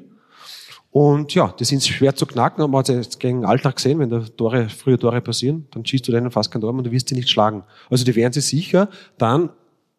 Und 0.90 1.36
ja, 1.36 1.54
die 1.60 1.66
sind 1.66 1.84
schwer 1.84 2.16
zu 2.16 2.26
knacken, 2.26 2.64
haben 2.64 2.72
wir 2.72 2.82
jetzt 2.96 3.20
gegen 3.20 3.44
Alltag 3.44 3.76
gesehen, 3.76 4.00
wenn 4.00 4.10
da 4.10 4.22
Tore, 4.22 4.70
frühe 4.70 4.98
Tore 4.98 5.20
passieren, 5.20 5.68
dann 5.72 5.86
schießt 5.86 6.08
du 6.08 6.14
denen 6.14 6.32
fast 6.32 6.52
kein 6.52 6.62
Tor 6.62 6.74
und 6.74 6.86
du 6.86 6.92
wirst 6.92 7.10
sie 7.10 7.16
nicht 7.16 7.30
schlagen. 7.30 7.64
Also 7.90 8.06
die 8.06 8.16
werden 8.16 8.32
sie 8.32 8.40
sicher 8.40 8.90
dann 9.18 9.50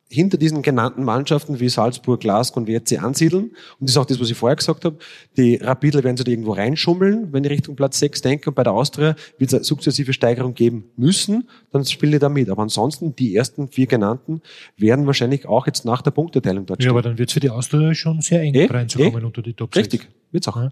hinter 0.09 0.39
diesen 0.39 0.63
genannten 0.63 1.03
Mannschaften 1.03 1.59
wie 1.59 1.69
Salzburg, 1.69 2.21
Glasgow 2.21 2.59
und 2.59 2.69
WRC 2.69 3.03
ansiedeln. 3.03 3.45
Und 3.45 3.55
das 3.81 3.91
ist 3.91 3.97
auch 3.97 4.07
das, 4.07 4.21
was 4.21 4.31
ich 4.31 4.37
vorher 4.37 4.57
gesagt 4.57 4.85
habe. 4.85 4.99
Die 5.37 5.57
Rapidler 5.57 6.05
werden 6.05 6.17
sich 6.17 6.25
da 6.25 6.31
irgendwo 6.31 6.53
reinschummeln, 6.53 7.33
wenn 7.33 7.43
ich 7.45 7.51
Richtung 7.51 7.75
Platz 7.75 7.99
6 7.99 8.23
denke. 8.23 8.51
Und 8.51 8.55
bei 8.55 8.63
der 8.63 8.73
Austria 8.73 9.17
wird 9.39 9.51
es 9.51 9.55
eine 9.55 9.65
sukzessive 9.65 10.13
Steigerung 10.13 10.55
geben 10.55 10.85
müssen. 10.97 11.49
Dann 11.73 11.85
spielen 11.85 12.13
die 12.13 12.19
da 12.21 12.29
mit. 12.29 12.49
Aber 12.51 12.63
ansonsten, 12.63 13.17
die 13.17 13.35
ersten 13.35 13.69
vier 13.69 13.87
genannten 13.87 14.43
werden 14.77 15.07
wahrscheinlich 15.07 15.47
auch 15.47 15.67
jetzt 15.67 15.85
nach 15.85 16.03
der 16.03 16.13
Punkteteilung 16.13 16.67
dort 16.67 16.81
stehen. 16.81 16.87
Ja, 16.87 16.93
aber 16.93 17.03
dann 17.03 17.19
wird 17.19 17.31
es 17.31 17.33
für 17.33 17.41
die 17.41 17.51
Austria 17.51 17.93
schon 17.95 18.21
sehr 18.21 18.41
eng 18.43 18.55
eh, 18.55 18.67
reinzukommen 18.67 19.23
eh, 19.23 19.27
unter 19.27 19.43
die 19.43 19.55
Top 19.55 19.75
6. 19.75 19.85
Richtig, 19.85 20.09
wird's 20.31 20.47
auch. 20.47 20.57
Ja. 20.57 20.71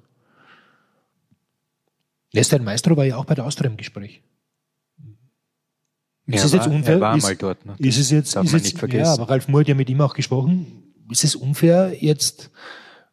Lester 2.33 2.61
Maestro 2.61 2.97
war 2.97 3.05
ja 3.05 3.17
auch 3.17 3.25
bei 3.25 3.35
der 3.35 3.47
Austria 3.47 3.71
im 3.71 3.77
Gespräch. 3.77 4.21
Ist 6.27 6.41
er 6.41 6.47
es 6.47 6.53
jetzt 6.53 6.67
unfair? 6.67 6.95
Er 6.95 7.01
war 7.01 7.17
ist, 7.17 7.23
mal 7.23 7.37
dort. 7.37 7.65
Ne? 7.67 7.75
Ist 7.79 7.99
es 7.99 8.11
jetzt, 8.11 8.37
Darf 8.37 8.47
ist 8.47 8.53
jetzt, 8.53 8.65
nicht 8.65 8.79
vergessen. 8.79 9.05
ja, 9.05 9.13
aber 9.13 9.29
Ralf 9.29 9.49
Mohr 9.49 9.61
hat 9.61 9.69
ja 9.69 9.75
mit 9.75 9.91
ihm 9.91 10.01
auch 10.01 10.15
gesprochen. 10.15 10.83
Ist 11.11 11.25
es 11.25 11.37
unfair, 11.37 11.93
jetzt, 12.01 12.51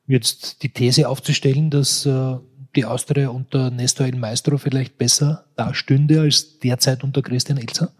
jetzt 0.08 0.64
die 0.64 0.70
These 0.70 1.10
aufzustellen, 1.10 1.70
dass 1.70 2.06
äh, 2.06 2.38
die 2.76 2.86
Austria 2.86 3.30
unter 3.30 3.70
Nestor 3.70 4.08
El 4.08 4.16
Maestro 4.16 4.58
vielleicht 4.58 4.98
besser 4.98 5.46
dastünde 5.56 6.22
als 6.22 6.60
derzeit 6.60 7.04
unter 7.04 7.22
Christian 7.22 7.58
Elzer? 7.58 7.92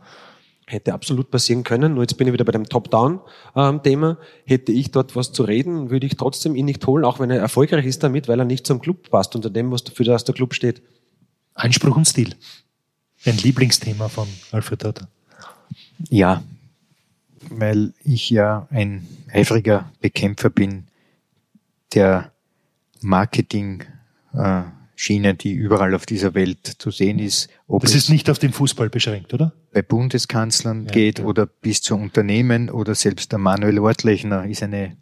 Hätte 0.66 0.94
absolut 0.94 1.30
passieren 1.30 1.64
können. 1.64 1.96
Nur 1.96 2.04
jetzt 2.04 2.18
bin 2.18 2.28
ich 2.28 2.34
wieder 2.34 2.46
bei 2.46 2.54
dem 2.54 2.64
Top-Down-Thema. 2.64 4.18
Hätte 4.46 4.72
ich 4.72 4.92
dort 4.92 5.18
was 5.18 5.34
zu 5.34 5.44
reden, 5.44 5.90
würde 5.90 6.08
ich 6.08 6.16
trotzdem 6.16 6.56
ihn 6.56 6.66
nicht 6.66 6.88
holen, 6.88 7.04
auch 7.04 7.20
wenn 7.20 7.30
er 7.30 7.40
erfolgreich 7.40 7.86
ist 7.86 8.04
damit, 8.04 8.30
weil 8.30 8.40
er 8.40 8.46
nicht 8.46 8.66
zum 8.66 8.80
Club 8.80 9.10
passt, 9.10 9.36
unter 9.36 9.50
dem, 9.50 9.70
was 9.72 9.82
für 9.94 10.06
das 10.06 10.24
der 10.24 10.34
Club 10.34 10.54
steht. 10.54 10.82
Einspruch 11.54 11.98
und 11.98 12.06
Stil. 12.06 12.36
Ein 13.26 13.38
Lieblingsthema 13.38 14.10
von 14.10 14.28
Alfred 14.52 14.82
Totter. 14.82 15.08
Ja, 16.10 16.44
weil 17.50 17.94
ich 18.04 18.30
ja 18.30 18.68
ein 18.72 19.08
eifriger 19.32 19.90
Bekämpfer 20.00 20.50
bin 20.50 20.86
der 21.94 22.32
Marketing-Schiene, 23.02 25.36
die 25.36 25.54
überall 25.54 25.94
auf 25.94 26.06
dieser 26.06 26.34
Welt 26.34 26.76
zu 26.78 26.92
sehen 26.92 27.20
ist. 27.20 27.50
Ob 27.68 27.84
das 27.84 27.96
ist 27.96 28.10
nicht 28.10 28.30
auf 28.30 28.40
den 28.40 28.54
Fußball 28.54 28.90
beschränkt, 28.90 29.34
oder? 29.34 29.54
Bei 29.74 29.82
Bundeskanzlern 29.82 30.86
ja, 30.86 30.92
geht 30.92 31.20
ja. 31.20 31.26
oder 31.26 31.46
bis 31.46 31.82
zu 31.82 31.96
Unternehmen 31.96 32.70
oder 32.70 32.96
selbst 32.96 33.32
der 33.32 33.40
Manuel 33.40 33.80
Ortlechner 33.80 34.46
ist 34.46 34.64
eine 34.64 34.98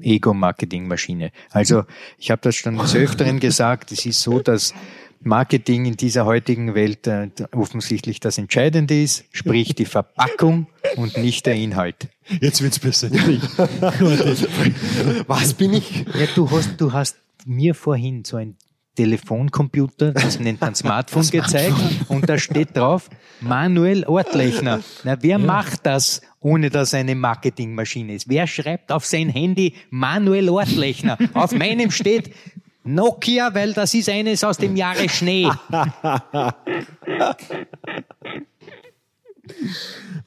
Ego-Marketing-Maschine. 0.00 1.32
Also 1.50 1.84
ich 2.18 2.30
habe 2.30 2.40
das 2.42 2.54
schon 2.54 2.78
des 2.78 2.94
Öfteren 2.94 3.40
gesagt, 3.40 3.90
es 3.90 4.06
ist 4.06 4.20
so, 4.20 4.38
dass 4.38 4.72
Marketing 5.20 5.86
in 5.86 5.96
dieser 5.96 6.24
heutigen 6.24 6.74
Welt 6.74 7.06
äh, 7.06 7.28
offensichtlich 7.52 8.20
das 8.20 8.38
Entscheidende 8.38 9.00
ist, 9.00 9.24
sprich 9.32 9.74
die 9.74 9.84
Verpackung 9.84 10.68
und 10.96 11.16
nicht 11.16 11.46
der 11.46 11.54
Inhalt. 11.54 12.08
Jetzt 12.40 12.62
wird's 12.62 12.78
besser. 12.78 13.10
Was 15.26 15.54
bin 15.54 15.74
ich? 15.74 16.04
Ja, 16.18 16.26
du 16.34 16.50
hast, 16.50 16.80
du 16.80 16.92
hast 16.92 17.16
mir 17.46 17.74
vorhin 17.74 18.24
so 18.24 18.36
ein 18.36 18.56
Telefoncomputer, 18.98 20.12
das 20.12 20.40
nennt 20.40 20.60
man 20.60 20.74
Smartphone, 20.74 21.28
gezeigt 21.28 21.76
und 22.08 22.28
da 22.28 22.36
steht 22.36 22.76
drauf 22.76 23.08
Manuel 23.40 24.04
Ortlechner. 24.04 24.80
Na, 25.04 25.16
wer 25.20 25.30
ja. 25.30 25.38
macht 25.38 25.86
das, 25.86 26.20
ohne 26.40 26.68
dass 26.68 26.94
eine 26.94 27.14
Marketingmaschine 27.14 28.14
ist? 28.14 28.28
Wer 28.28 28.48
schreibt 28.48 28.90
auf 28.90 29.06
sein 29.06 29.28
Handy 29.28 29.74
Manuel 29.90 30.48
Ortlechner? 30.48 31.16
Auf 31.32 31.52
meinem 31.52 31.92
steht 31.92 32.34
Nokia, 32.94 33.54
weil 33.54 33.72
das 33.74 33.92
ist 33.94 34.08
eines 34.08 34.42
aus 34.44 34.56
dem 34.56 34.76
Jahre 34.76 35.08
Schnee. 35.08 35.48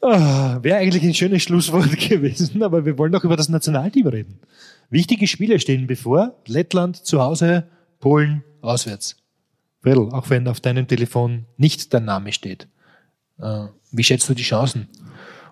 Ah, 0.01 0.57
Wäre 0.63 0.77
eigentlich 0.79 1.03
ein 1.03 1.13
schönes 1.13 1.43
Schlusswort 1.43 1.95
gewesen, 2.09 2.63
aber 2.63 2.85
wir 2.85 2.97
wollen 2.97 3.11
doch 3.11 3.23
über 3.23 3.37
das 3.37 3.49
Nationalteam 3.49 4.07
reden. 4.07 4.39
Wichtige 4.89 5.27
Spiele 5.27 5.59
stehen 5.59 5.85
bevor. 5.85 6.35
Lettland 6.47 6.97
zu 7.05 7.21
Hause, 7.21 7.67
Polen 7.99 8.43
auswärts. 8.61 9.15
Fredel, 9.81 10.09
auch 10.11 10.29
wenn 10.31 10.47
auf 10.47 10.59
deinem 10.59 10.87
Telefon 10.87 11.45
nicht 11.57 11.93
dein 11.93 12.05
Name 12.05 12.33
steht. 12.33 12.67
Äh, 13.39 13.67
wie 13.91 14.03
schätzt 14.03 14.27
du 14.27 14.33
die 14.33 14.43
Chancen 14.43 14.87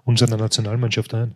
unserer 0.04 0.38
Nationalmannschaft 0.38 1.14
ein? 1.14 1.36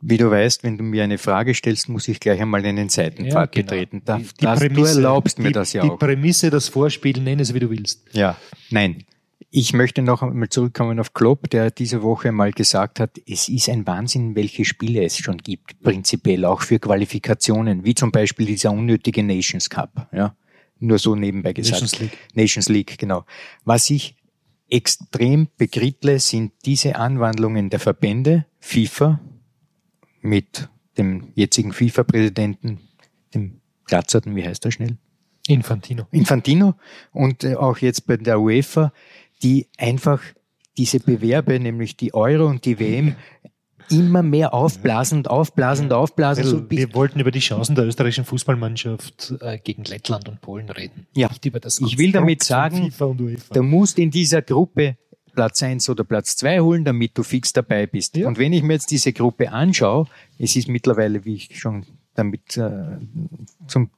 Wie 0.00 0.16
du 0.16 0.30
weißt, 0.30 0.62
wenn 0.62 0.78
du 0.78 0.84
mir 0.84 1.02
eine 1.02 1.18
Frage 1.18 1.54
stellst, 1.54 1.88
muss 1.88 2.06
ich 2.06 2.20
gleich 2.20 2.40
einmal 2.40 2.64
in 2.64 2.76
den 2.76 2.88
Seitenpfad 2.88 3.56
ja, 3.56 3.62
genau. 3.62 3.66
betreten. 3.66 4.02
Da, 4.04 4.18
die, 4.18 4.24
die 4.24 4.44
das, 4.44 4.60
Prämisse, 4.60 4.92
du 4.92 4.98
erlaubst 4.98 5.38
mir 5.38 5.48
die, 5.48 5.52
das 5.52 5.72
ja 5.72 5.82
auch. 5.82 5.98
Die 5.98 6.06
Prämisse, 6.06 6.50
das 6.50 6.68
Vorspiel, 6.68 7.20
nenn 7.20 7.40
es 7.40 7.52
wie 7.52 7.58
du 7.58 7.68
willst. 7.70 8.04
Ja, 8.12 8.36
nein. 8.70 9.04
Ich 9.50 9.72
möchte 9.72 10.02
noch 10.02 10.22
einmal 10.22 10.50
zurückkommen 10.50 11.00
auf 11.00 11.14
Klopp, 11.14 11.48
der 11.50 11.70
diese 11.70 12.02
Woche 12.02 12.32
mal 12.32 12.52
gesagt 12.52 13.00
hat, 13.00 13.18
es 13.26 13.48
ist 13.48 13.68
ein 13.70 13.86
Wahnsinn, 13.86 14.36
welche 14.36 14.64
Spiele 14.64 15.02
es 15.02 15.16
schon 15.16 15.38
gibt, 15.38 15.80
prinzipiell 15.82 16.44
auch 16.44 16.60
für 16.60 16.78
Qualifikationen, 16.78 17.84
wie 17.84 17.94
zum 17.94 18.12
Beispiel 18.12 18.44
dieser 18.44 18.72
unnötige 18.72 19.22
Nations 19.22 19.70
Cup. 19.70 20.06
Ja, 20.12 20.36
nur 20.78 20.98
so 20.98 21.16
nebenbei 21.16 21.54
gesagt. 21.54 21.80
Nations 21.80 21.98
League. 21.98 22.18
Nations 22.34 22.68
League, 22.68 22.98
genau. 22.98 23.24
Was 23.64 23.88
ich 23.88 24.16
extrem 24.68 25.48
begrittle, 25.56 26.20
sind 26.20 26.52
diese 26.66 26.96
Anwandlungen 26.96 27.70
der 27.70 27.80
Verbände, 27.80 28.44
FIFA, 28.60 29.20
mit 30.20 30.68
dem 30.96 31.28
jetzigen 31.34 31.72
FIFA-Präsidenten, 31.72 32.80
dem 33.34 33.60
Glatzerten, 33.84 34.36
wie 34.36 34.44
heißt 34.44 34.64
er 34.64 34.72
schnell? 34.72 34.98
Infantino. 35.46 36.06
Infantino 36.10 36.74
und 37.12 37.44
äh, 37.44 37.54
auch 37.54 37.78
jetzt 37.78 38.06
bei 38.06 38.16
der 38.16 38.40
UEFA, 38.40 38.92
die 39.42 39.68
einfach 39.78 40.22
diese 40.76 41.00
Bewerbe, 41.00 41.58
nämlich 41.58 41.96
die 41.96 42.14
Euro 42.14 42.46
und 42.46 42.64
die 42.64 42.78
WM, 42.78 43.16
immer 43.90 44.22
mehr 44.22 44.54
aufblasen 44.54 45.18
und 45.18 45.30
aufblasen 45.30 45.86
und 45.86 45.92
aufblasen. 45.92 46.44
So 46.44 46.70
wir 46.70 46.94
wollten 46.94 47.20
über 47.20 47.30
die 47.30 47.38
Chancen 47.40 47.74
der 47.74 47.86
österreichischen 47.86 48.24
Fußballmannschaft 48.24 49.34
äh, 49.40 49.58
gegen 49.58 49.84
Lettland 49.84 50.28
und 50.28 50.40
Polen 50.40 50.68
reden. 50.68 51.06
Ja, 51.14 51.30
ich 51.42 51.98
will 51.98 52.12
damit 52.12 52.42
sagen, 52.42 52.92
du 52.98 53.62
musst 53.62 53.98
in 53.98 54.10
dieser 54.10 54.42
Gruppe 54.42 54.98
Platz 55.38 55.62
eins 55.62 55.88
oder 55.88 56.02
Platz 56.02 56.34
zwei 56.34 56.58
holen, 56.58 56.84
damit 56.84 57.16
du 57.16 57.22
fix 57.22 57.52
dabei 57.52 57.86
bist. 57.86 58.16
Ja. 58.16 58.26
Und 58.26 58.38
wenn 58.40 58.52
ich 58.52 58.64
mir 58.64 58.72
jetzt 58.72 58.90
diese 58.90 59.12
Gruppe 59.12 59.52
anschaue, 59.52 60.08
es 60.36 60.56
ist 60.56 60.66
mittlerweile, 60.66 61.24
wie 61.24 61.36
ich 61.36 61.60
schon 61.60 61.86
damit 62.16 62.56
äh, 62.56 62.98
zum 63.68 63.90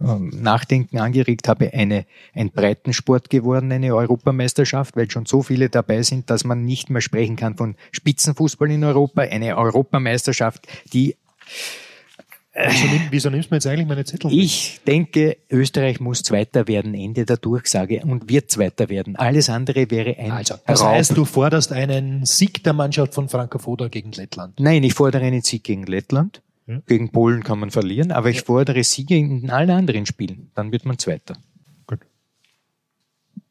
ähm, 0.00 0.32
Nachdenken 0.42 0.98
angeregt 0.98 1.46
habe, 1.46 1.72
eine, 1.72 2.04
ein 2.34 2.50
Breitensport 2.50 3.30
geworden, 3.30 3.70
eine 3.70 3.94
Europameisterschaft, 3.94 4.96
weil 4.96 5.08
schon 5.08 5.24
so 5.24 5.44
viele 5.44 5.68
dabei 5.68 6.02
sind, 6.02 6.30
dass 6.30 6.42
man 6.42 6.64
nicht 6.64 6.90
mehr 6.90 7.00
sprechen 7.00 7.36
kann 7.36 7.56
von 7.56 7.76
Spitzenfußball 7.92 8.68
in 8.72 8.82
Europa, 8.82 9.20
eine 9.22 9.56
Europameisterschaft, 9.56 10.66
die 10.92 11.14
Wieso, 12.58 12.86
nimm, 12.86 13.00
wieso 13.10 13.30
nimmst 13.30 13.50
du 13.50 13.54
mir 13.54 13.56
jetzt 13.58 13.66
eigentlich 13.66 13.86
meine 13.86 14.04
Zettel? 14.04 14.32
ich 14.32 14.80
denke, 14.86 15.36
Österreich 15.50 16.00
muss 16.00 16.22
Zweiter 16.22 16.66
werden, 16.66 16.94
Ende 16.94 17.26
der 17.26 17.36
Durchsage 17.36 18.00
und 18.02 18.30
wird 18.30 18.50
Zweiter 18.50 18.88
werden. 18.88 19.16
Alles 19.16 19.50
andere 19.50 19.90
wäre 19.90 20.16
ein 20.18 20.30
Also, 20.30 20.54
das 20.66 20.80
Raub. 20.80 20.88
heißt, 20.92 21.16
du 21.16 21.24
forderst 21.26 21.72
einen 21.72 22.24
Sieg 22.24 22.64
der 22.64 22.72
Mannschaft 22.72 23.12
von 23.14 23.28
Franco 23.28 23.58
Foda 23.58 23.88
gegen 23.88 24.12
Lettland. 24.12 24.58
Nein, 24.58 24.82
ich 24.84 24.94
fordere 24.94 25.22
einen 25.24 25.42
Sieg 25.42 25.64
gegen 25.64 25.84
Lettland. 25.84 26.40
Ja. 26.66 26.80
Gegen 26.86 27.10
Polen 27.10 27.42
kann 27.44 27.58
man 27.60 27.70
verlieren, 27.70 28.10
aber 28.10 28.30
ich 28.30 28.42
fordere 28.42 28.82
Siege 28.82 29.16
in 29.16 29.50
allen 29.50 29.70
anderen 29.70 30.06
Spielen. 30.06 30.50
Dann 30.54 30.72
wird 30.72 30.84
man 30.84 30.98
Zweiter. 30.98 31.36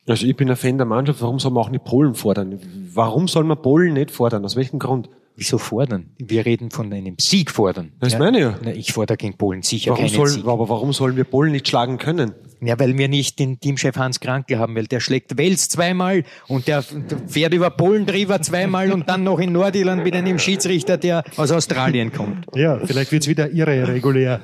Also 0.08 0.28
ich 0.28 0.36
bin 0.36 0.50
ein 0.52 0.56
Fan 0.56 0.78
der 0.78 0.86
Mannschaft, 0.86 1.22
warum 1.22 1.40
soll 1.40 1.52
man 1.52 1.64
auch 1.64 1.70
nicht 1.70 1.84
Polen 1.84 2.14
fordern? 2.14 2.60
Warum 2.94 3.28
soll 3.28 3.44
man 3.44 3.60
Polen 3.62 3.94
nicht 3.94 4.12
fordern? 4.12 4.46
Aus 4.46 4.56
welchem 4.56 4.78
Grund? 4.78 5.10
Wieso 5.38 5.58
fordern? 5.58 6.12
Wir 6.18 6.46
reden 6.46 6.72
von 6.72 6.92
einem 6.94 7.16
Sieg 7.20 7.52
fordern. 7.52 7.92
Das 8.00 8.18
meine 8.18 8.38
ich 8.38 8.44
ja. 8.44 8.60
Na, 8.64 8.72
ich 8.72 8.94
fordere 8.94 9.18
gegen 9.18 9.36
Polen 9.36 9.64
sicher 9.64 9.92
Warum 9.92 10.06
keinen 10.06 10.16
soll, 10.16 10.30
Sieg. 10.30 10.46
aber 10.46 10.70
warum 10.70 10.94
sollen 10.94 11.18
wir 11.18 11.26
Polen 11.26 11.52
nicht 11.52 11.68
schlagen 11.68 11.98
können? 11.98 12.32
Ja, 12.62 12.80
weil 12.80 12.98
wir 12.98 13.10
nicht 13.10 13.38
den 13.38 13.60
Teamchef 13.60 13.98
Hans 13.98 14.22
Krankel 14.22 14.58
haben, 14.58 14.76
weil 14.76 14.86
der 14.88 15.02
schlägt 15.02 15.38
Wels 15.38 15.68
zweimal 15.68 16.24
und 16.48 16.68
der 16.68 16.84
fährt 17.28 17.54
über 17.54 17.70
Polen 17.70 18.06
drüber 18.06 18.42
zweimal 18.42 18.94
und 18.94 19.10
dann 19.10 19.24
noch 19.26 19.40
in 19.40 19.52
Nordirland 19.52 20.04
mit 20.06 20.16
einem 20.16 20.40
Schiedsrichter, 20.40 20.98
der 20.98 21.24
aus 21.36 21.52
Australien 21.52 22.14
kommt. 22.14 22.46
Ja, 22.56 22.80
vielleicht 22.80 23.12
wird's 23.12 23.28
wieder 23.28 23.52
irre 23.52 23.88
regulär 23.90 24.40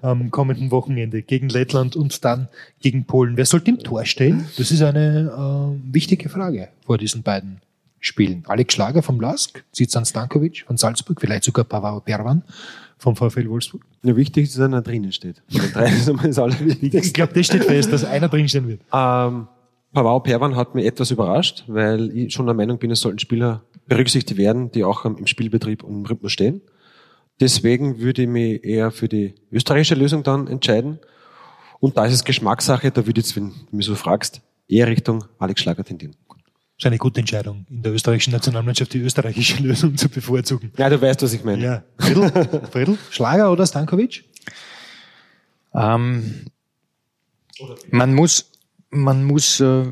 am 0.00 0.30
kommenden 0.30 0.70
Wochenende 0.70 1.22
gegen 1.22 1.48
Lettland 1.48 1.96
und 1.96 2.24
dann 2.24 2.48
gegen 2.80 3.04
Polen. 3.04 3.36
Wer 3.36 3.46
sollte 3.46 3.72
im 3.72 3.80
Tor 3.80 4.04
stehen? 4.04 4.46
Das 4.56 4.70
ist 4.70 4.82
eine 4.82 5.76
äh, 5.76 5.92
wichtige 5.92 6.28
Frage 6.28 6.68
vor 6.84 6.98
diesen 6.98 7.22
beiden 7.24 7.60
Spielen. 8.06 8.44
Alex 8.46 8.74
Schlager 8.74 9.02
vom 9.02 9.20
LASK, 9.20 9.64
Zizan 9.72 10.04
Stankovic 10.04 10.64
von 10.66 10.76
Salzburg, 10.76 11.20
vielleicht 11.20 11.44
sogar 11.44 11.64
Pavao 11.64 12.00
Perwan 12.00 12.42
vom 12.98 13.16
VfL 13.16 13.48
Wolfsburg. 13.48 13.82
Ja, 14.02 14.16
wichtig 14.16 14.44
ist, 14.44 14.56
dass 14.56 14.64
einer 14.64 14.82
drinnen 14.82 15.12
steht. 15.12 15.42
Ich 16.80 17.12
glaube, 17.12 17.34
das 17.34 17.46
steht 17.46 17.64
fest, 17.64 17.92
dass 17.92 18.04
einer 18.04 18.28
drinstehen 18.28 18.68
wird. 18.68 18.80
Ähm, 18.92 19.48
Pavao 19.92 20.20
Perwan 20.20 20.56
hat 20.56 20.74
mich 20.74 20.86
etwas 20.86 21.10
überrascht, 21.10 21.64
weil 21.66 22.16
ich 22.16 22.32
schon 22.32 22.46
der 22.46 22.54
Meinung 22.54 22.78
bin, 22.78 22.90
es 22.90 23.00
sollten 23.00 23.18
Spieler 23.18 23.62
berücksichtigt 23.86 24.38
werden, 24.38 24.70
die 24.70 24.84
auch 24.84 25.04
im 25.04 25.26
Spielbetrieb 25.26 25.82
und 25.82 26.00
im 26.00 26.06
Rhythmus 26.06 26.32
stehen. 26.32 26.60
Deswegen 27.40 27.98
würde 27.98 28.22
ich 28.22 28.28
mich 28.28 28.64
eher 28.64 28.90
für 28.90 29.08
die 29.08 29.34
österreichische 29.52 29.94
Lösung 29.94 30.22
dann 30.22 30.46
entscheiden. 30.46 30.98
Und 31.80 31.96
da 31.96 32.06
ist 32.06 32.14
es 32.14 32.24
Geschmackssache, 32.24 32.90
da 32.90 33.06
würde 33.06 33.20
ich 33.20 33.26
jetzt, 33.26 33.36
wenn 33.36 33.50
du 33.70 33.76
mich 33.76 33.86
so 33.86 33.94
fragst, 33.94 34.40
eher 34.68 34.86
Richtung 34.86 35.24
Alex 35.38 35.60
Schlager 35.60 35.84
tendieren. 35.84 36.16
Das 36.76 36.84
ist 36.84 36.86
eine 36.88 36.98
gute 36.98 37.20
Entscheidung, 37.20 37.64
in 37.70 37.82
der 37.82 37.92
österreichischen 37.92 38.32
Nationalmannschaft 38.32 38.92
die 38.92 39.00
österreichische 39.00 39.62
Lösung 39.62 39.96
zu 39.96 40.10
bevorzugen. 40.10 40.72
Ja, 40.76 40.90
du 40.90 41.00
weißt, 41.00 41.22
was 41.22 41.32
ich 41.32 41.42
meine. 41.42 41.64
Ja. 41.64 41.82
Friedl, 41.98 42.30
Friedl 42.70 42.98
Schlager 43.10 43.50
oder 43.50 43.66
Stankovic? 43.66 44.24
Ähm, 45.72 46.46
man 47.90 48.14
muss, 48.14 48.50
man 48.90 49.24
muss, 49.24 49.58
äh, 49.60 49.86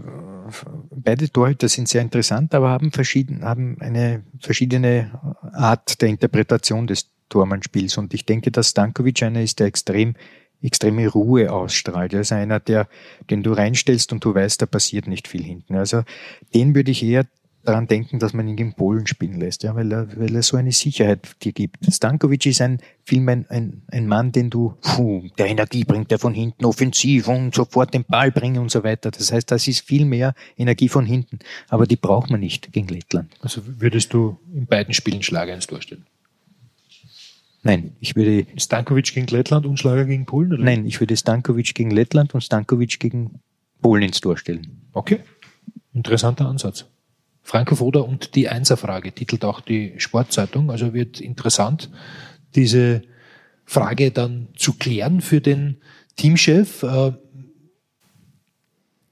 beide 0.91 1.31
Torhüter 1.31 1.71
sind 1.71 1.89
sehr 1.89 2.03
interessant, 2.03 2.55
aber 2.55 2.69
haben 2.69 2.93
verschieden, 2.93 3.45
haben 3.45 3.79
eine 3.81 4.23
verschiedene 4.39 5.19
Art 5.53 6.03
der 6.03 6.11
Interpretation 6.11 6.87
des 6.87 7.09
Tormannspiels. 7.31 7.97
Und 7.97 8.13
ich 8.13 8.27
denke, 8.27 8.51
dass 8.51 8.71
Stankovic 8.71 9.23
einer 9.23 9.41
ist, 9.41 9.59
der 9.59 9.69
extrem, 9.69 10.17
extreme 10.65 11.09
Ruhe 11.09 11.53
ausstrahlt. 11.53 12.15
Er 12.15 12.21
ist 12.21 12.33
einer, 12.33 12.61
der, 12.61 12.89
den 13.31 13.43
du 13.43 13.53
reinstellst 13.53 14.13
und 14.13 14.25
du 14.25 14.35
weißt, 14.35 14.61
da 14.63 14.67
passiert 14.67 15.07
nicht 15.07 15.29
viel 15.29 15.43
hinten. 15.43 15.77
Also, 15.77 16.03
den 16.55 16.75
würde 16.75 16.91
ich 16.91 17.03
eher 17.03 17.27
daran 17.65 17.87
denken, 17.87 18.19
dass 18.19 18.33
man 18.33 18.47
ihn 18.47 18.57
gegen 18.57 18.75
Polen 18.75 19.07
spielen 19.07 19.41
lässt, 19.41 19.63
ja, 19.63 19.75
weil 19.75 19.91
er, 19.93 20.09
weil 20.17 20.35
er 20.35 20.43
so 20.43 20.57
eine 20.57 20.73
Sicherheit 20.73 21.37
dir 21.43 21.53
gibt. 21.53 21.79
Stankovic 21.93 22.47
ist 22.47 22.61
ein 22.61 22.79
Film 23.05 23.29
ein, 23.29 23.47
ein, 23.49 23.83
ein 23.91 24.07
Mann, 24.07 24.33
den 24.33 24.51
du, 24.51 24.75
puh, 24.83 25.29
der 25.39 25.47
Energie 25.47 25.85
bringt, 25.85 26.11
der 26.11 26.19
von 26.19 26.35
hinten 26.35 26.65
offensiv 26.65 27.29
und 27.29 27.55
sofort 27.55 27.95
den 27.95 28.05
Ball 28.05 28.31
bringen 28.31 28.59
und 28.59 28.71
so 28.71 28.85
weiter. 28.85 29.11
Das 29.11 29.33
heißt, 29.33 29.51
das 29.51 29.67
ist 29.67 29.87
viel 29.87 30.05
mehr 30.05 30.35
Energie 30.57 30.89
von 30.89 31.07
hinten. 31.07 31.39
Aber 31.69 31.87
die 31.87 31.97
braucht 31.97 32.31
man 32.31 32.41
nicht 32.41 32.73
gegen 32.73 32.89
Lettland. 32.89 33.33
Also 33.41 33.63
würdest 33.65 34.13
du 34.13 34.39
in 34.55 34.67
beiden 34.67 34.95
Spielen 34.95 35.23
Schlager 35.23 35.55
ins 35.55 35.67
Tor 35.67 35.81
stellen? 35.81 36.07
Nein, 37.65 37.97
ich 37.99 38.15
würde, 38.15 38.47
Stankovic 38.57 39.13
gegen 39.13 39.27
Lettland 39.27 39.67
und 39.67 39.79
Schlager 39.79 40.05
gegen 40.05 40.27
Polen? 40.27 40.53
Oder? 40.53 40.63
nein, 40.63 40.87
ich 40.87 41.01
würde 41.01 41.17
Stankovic 41.17 41.75
gegen 41.75 41.91
Lettland 41.91 42.35
und 42.35 42.43
Stankovic 42.43 43.01
gegen 43.01 43.41
Polen 43.81 44.03
ins 44.05 44.21
Tor 44.21 44.37
stellen. 44.37 44.83
Okay. 44.93 45.21
Interessanter 45.93 46.47
Ansatz. 46.47 46.87
Franco 47.43 47.75
Foda 47.75 48.01
und 48.01 48.35
die 48.37 48.49
Einserfrage 48.49 49.13
titelt 49.13 49.45
auch 49.45 49.61
die 49.61 49.95
Sportzeitung. 49.99 50.71
Also 50.71 50.95
wird 50.95 51.21
interessant, 51.21 51.91
diese 52.55 53.03
Frage 53.65 54.11
dann 54.11 54.49
zu 54.57 54.75
klären 54.75 55.21
für 55.21 55.41
den 55.41 55.79
Teamchef. 56.17 56.83
Äh, 56.83 57.13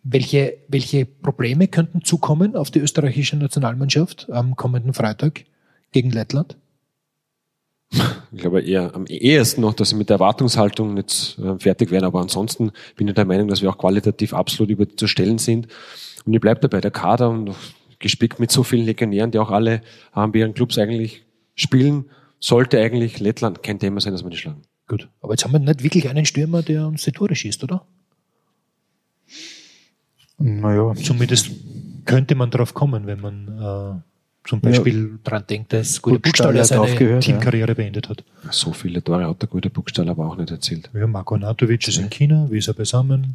Welche, 0.05 0.59
welche 0.67 1.07
Probleme 1.07 1.69
könnten 1.69 2.03
zukommen 2.03 2.57
auf 2.57 2.73
die 2.73 2.81
österreichische 2.81 3.37
Nationalmannschaft 3.37 4.29
am 4.31 4.57
kommenden 4.57 4.95
Freitag 4.95 5.45
gegen 5.93 6.11
Lettland? 6.11 6.57
Ich 8.33 8.39
glaube 8.41 8.63
eher 8.63 8.95
am 8.95 9.07
ehesten 9.07 9.61
noch, 9.61 9.75
dass 9.75 9.91
sie 9.91 9.97
mit 9.97 10.09
der 10.09 10.15
Erwartungshaltung 10.15 10.95
nicht 10.95 11.39
äh, 11.39 11.59
fertig 11.59 11.91
werden. 11.91 12.05
Aber 12.05 12.21
ansonsten 12.21 12.73
bin 12.97 13.09
ich 13.09 13.15
der 13.15 13.27
Meinung, 13.27 13.49
dass 13.49 13.61
wir 13.61 13.71
auch 13.71 13.79
qualitativ 13.79 14.33
absolut 14.33 14.71
überzustellen 14.71 15.39
sind. 15.39 15.69
Und 16.25 16.33
ich 16.33 16.41
bleibe 16.41 16.61
dabei, 16.61 16.81
der 16.81 16.91
Kader 16.91 17.29
und 17.29 17.53
gespickt 17.99 18.41
mit 18.41 18.51
so 18.51 18.63
vielen 18.63 18.87
Legionären, 18.87 19.31
die 19.31 19.39
auch 19.39 19.51
alle 19.51 19.83
haben 20.13 20.33
ihren 20.35 20.55
Clubs 20.55 20.79
eigentlich 20.79 21.25
spielen, 21.55 22.07
sollte 22.41 22.81
eigentlich 22.81 23.21
Lettland 23.21 23.63
kein 23.63 23.79
Thema 23.79 24.01
sein, 24.01 24.13
dass 24.13 24.25
wir 24.25 24.31
die 24.31 24.37
schlagen. 24.37 24.63
Gut. 24.89 25.09
Aber 25.21 25.35
jetzt 25.35 25.45
haben 25.45 25.53
wir 25.53 25.61
nicht 25.61 25.83
wirklich 25.83 26.09
einen 26.09 26.27
Stürmer, 26.27 26.63
der 26.63 26.87
uns 26.87 27.05
die 27.05 27.13
Tore 27.13 27.35
schießt, 27.35 27.63
oder? 27.65 27.87
Naja, 30.39 30.93
Zumindest 30.95 31.51
könnte 32.05 32.35
man 32.35 32.51
drauf 32.51 32.75
kommen, 32.75 33.07
wenn 33.07 33.21
man 33.21 33.49
äh, 33.49 34.12
zum 34.45 34.61
Beispiel 34.61 35.19
dran 35.23 35.45
denkt, 35.49 35.73
dass 35.73 36.03
Gute 36.03 36.19
Buchstaller 36.19 36.65
seine 36.65 36.83
aufgehört, 36.83 37.25
ja. 37.25 37.33
Teamkarriere 37.33 37.75
beendet 37.75 38.09
hat. 38.09 38.25
So 38.51 38.73
viele 38.73 39.03
Tore 39.03 39.29
hat 39.29 39.41
der 39.41 39.49
gute 39.49 39.71
Buchstaller 39.71 40.11
aber 40.11 40.27
auch 40.27 40.37
nicht 40.37 40.51
erzielt. 40.51 40.91
Ja, 40.95 41.07
Marko 41.07 41.37
Natovic 41.37 41.87
ist 41.87 41.99
in 41.99 42.11
China, 42.11 42.49
wie 42.51 42.59
ist 42.59 42.69
er 42.69 42.75
beisammen? 42.75 43.35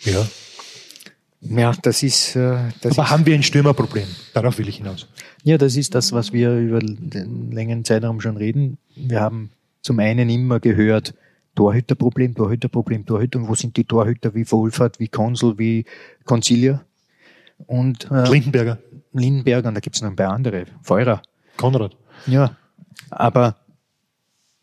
Ja. 0.00 0.26
ja, 1.40 1.72
das 1.82 2.02
ist, 2.02 2.36
äh, 2.36 2.58
das 2.80 2.92
Aber 2.92 3.04
ist 3.04 3.10
haben 3.10 3.26
wir 3.26 3.34
ein 3.34 3.42
Stürmerproblem? 3.42 4.08
Darauf 4.34 4.58
will 4.58 4.68
ich 4.68 4.78
hinaus. 4.78 5.06
Ja, 5.44 5.56
das 5.56 5.76
ist 5.76 5.94
das, 5.94 6.12
was 6.12 6.32
wir 6.32 6.56
über 6.56 6.80
den 6.80 7.52
längeren 7.52 7.84
Zeitraum 7.84 8.20
schon 8.20 8.36
reden. 8.36 8.78
Wir 8.96 9.20
haben 9.20 9.50
zum 9.82 9.98
einen 10.00 10.28
immer 10.30 10.58
gehört, 10.58 11.14
Torhüterproblem, 11.54 12.34
Torhüterproblem, 12.34 13.06
Torhüter. 13.06 13.38
Und 13.38 13.48
wo 13.48 13.54
sind 13.54 13.76
die 13.76 13.84
Torhüter 13.84 14.34
wie 14.34 14.50
Wohlfahrt, 14.50 14.98
wie 14.98 15.08
Konsul, 15.08 15.58
wie 15.58 15.84
Concilia? 16.24 16.84
Und 17.66 18.10
äh, 18.10 18.28
Lindenberger, 18.28 18.78
Lindenberger, 19.14 19.68
und 19.68 19.74
da 19.74 19.80
gibt's 19.80 20.02
noch 20.02 20.10
ein 20.10 20.16
paar 20.16 20.32
andere, 20.32 20.66
Feurer. 20.82 21.22
Konrad. 21.56 21.96
Ja, 22.26 22.56
aber 23.10 23.56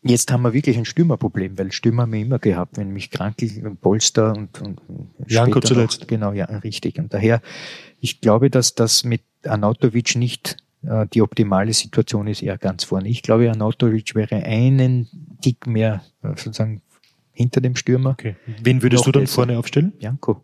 jetzt 0.02 0.30
haben 0.30 0.42
wir 0.42 0.52
wirklich 0.52 0.76
ein 0.76 0.84
Stürmerproblem, 0.84 1.58
weil 1.58 1.72
Stürmer 1.72 2.02
haben 2.02 2.12
wir 2.12 2.20
immer 2.20 2.38
gehabt, 2.38 2.76
wenn 2.76 2.90
mich 2.90 3.10
Krankel 3.10 3.66
und 3.66 3.80
Polster 3.80 4.36
und, 4.36 4.60
und 4.60 4.80
Janko 5.26 5.60
zuletzt. 5.60 6.02
Noch, 6.02 6.06
genau, 6.06 6.32
ja, 6.32 6.44
richtig. 6.44 6.98
Und 6.98 7.14
daher, 7.14 7.40
ich 8.00 8.20
glaube, 8.20 8.50
dass 8.50 8.74
das 8.74 9.04
mit 9.04 9.22
Anautovic 9.44 10.16
nicht 10.16 10.56
äh, 10.82 11.06
die 11.12 11.22
optimale 11.22 11.72
Situation 11.72 12.26
ist, 12.26 12.42
eher 12.42 12.58
ganz 12.58 12.84
vorne. 12.84 13.08
Ich 13.08 13.22
glaube, 13.22 13.50
Anautovic 13.50 14.14
wäre 14.14 14.36
einen 14.36 15.08
Tick 15.40 15.66
mehr 15.66 16.02
äh, 16.22 16.28
sozusagen 16.28 16.82
hinter 17.32 17.60
dem 17.60 17.76
Stürmer. 17.76 18.10
Okay. 18.10 18.36
Wen 18.62 18.82
würdest 18.82 19.00
Noch 19.00 19.06
du 19.06 19.12
dann 19.12 19.22
besser. 19.22 19.34
vorne 19.34 19.58
aufstellen? 19.58 19.92
Janko. 19.98 20.42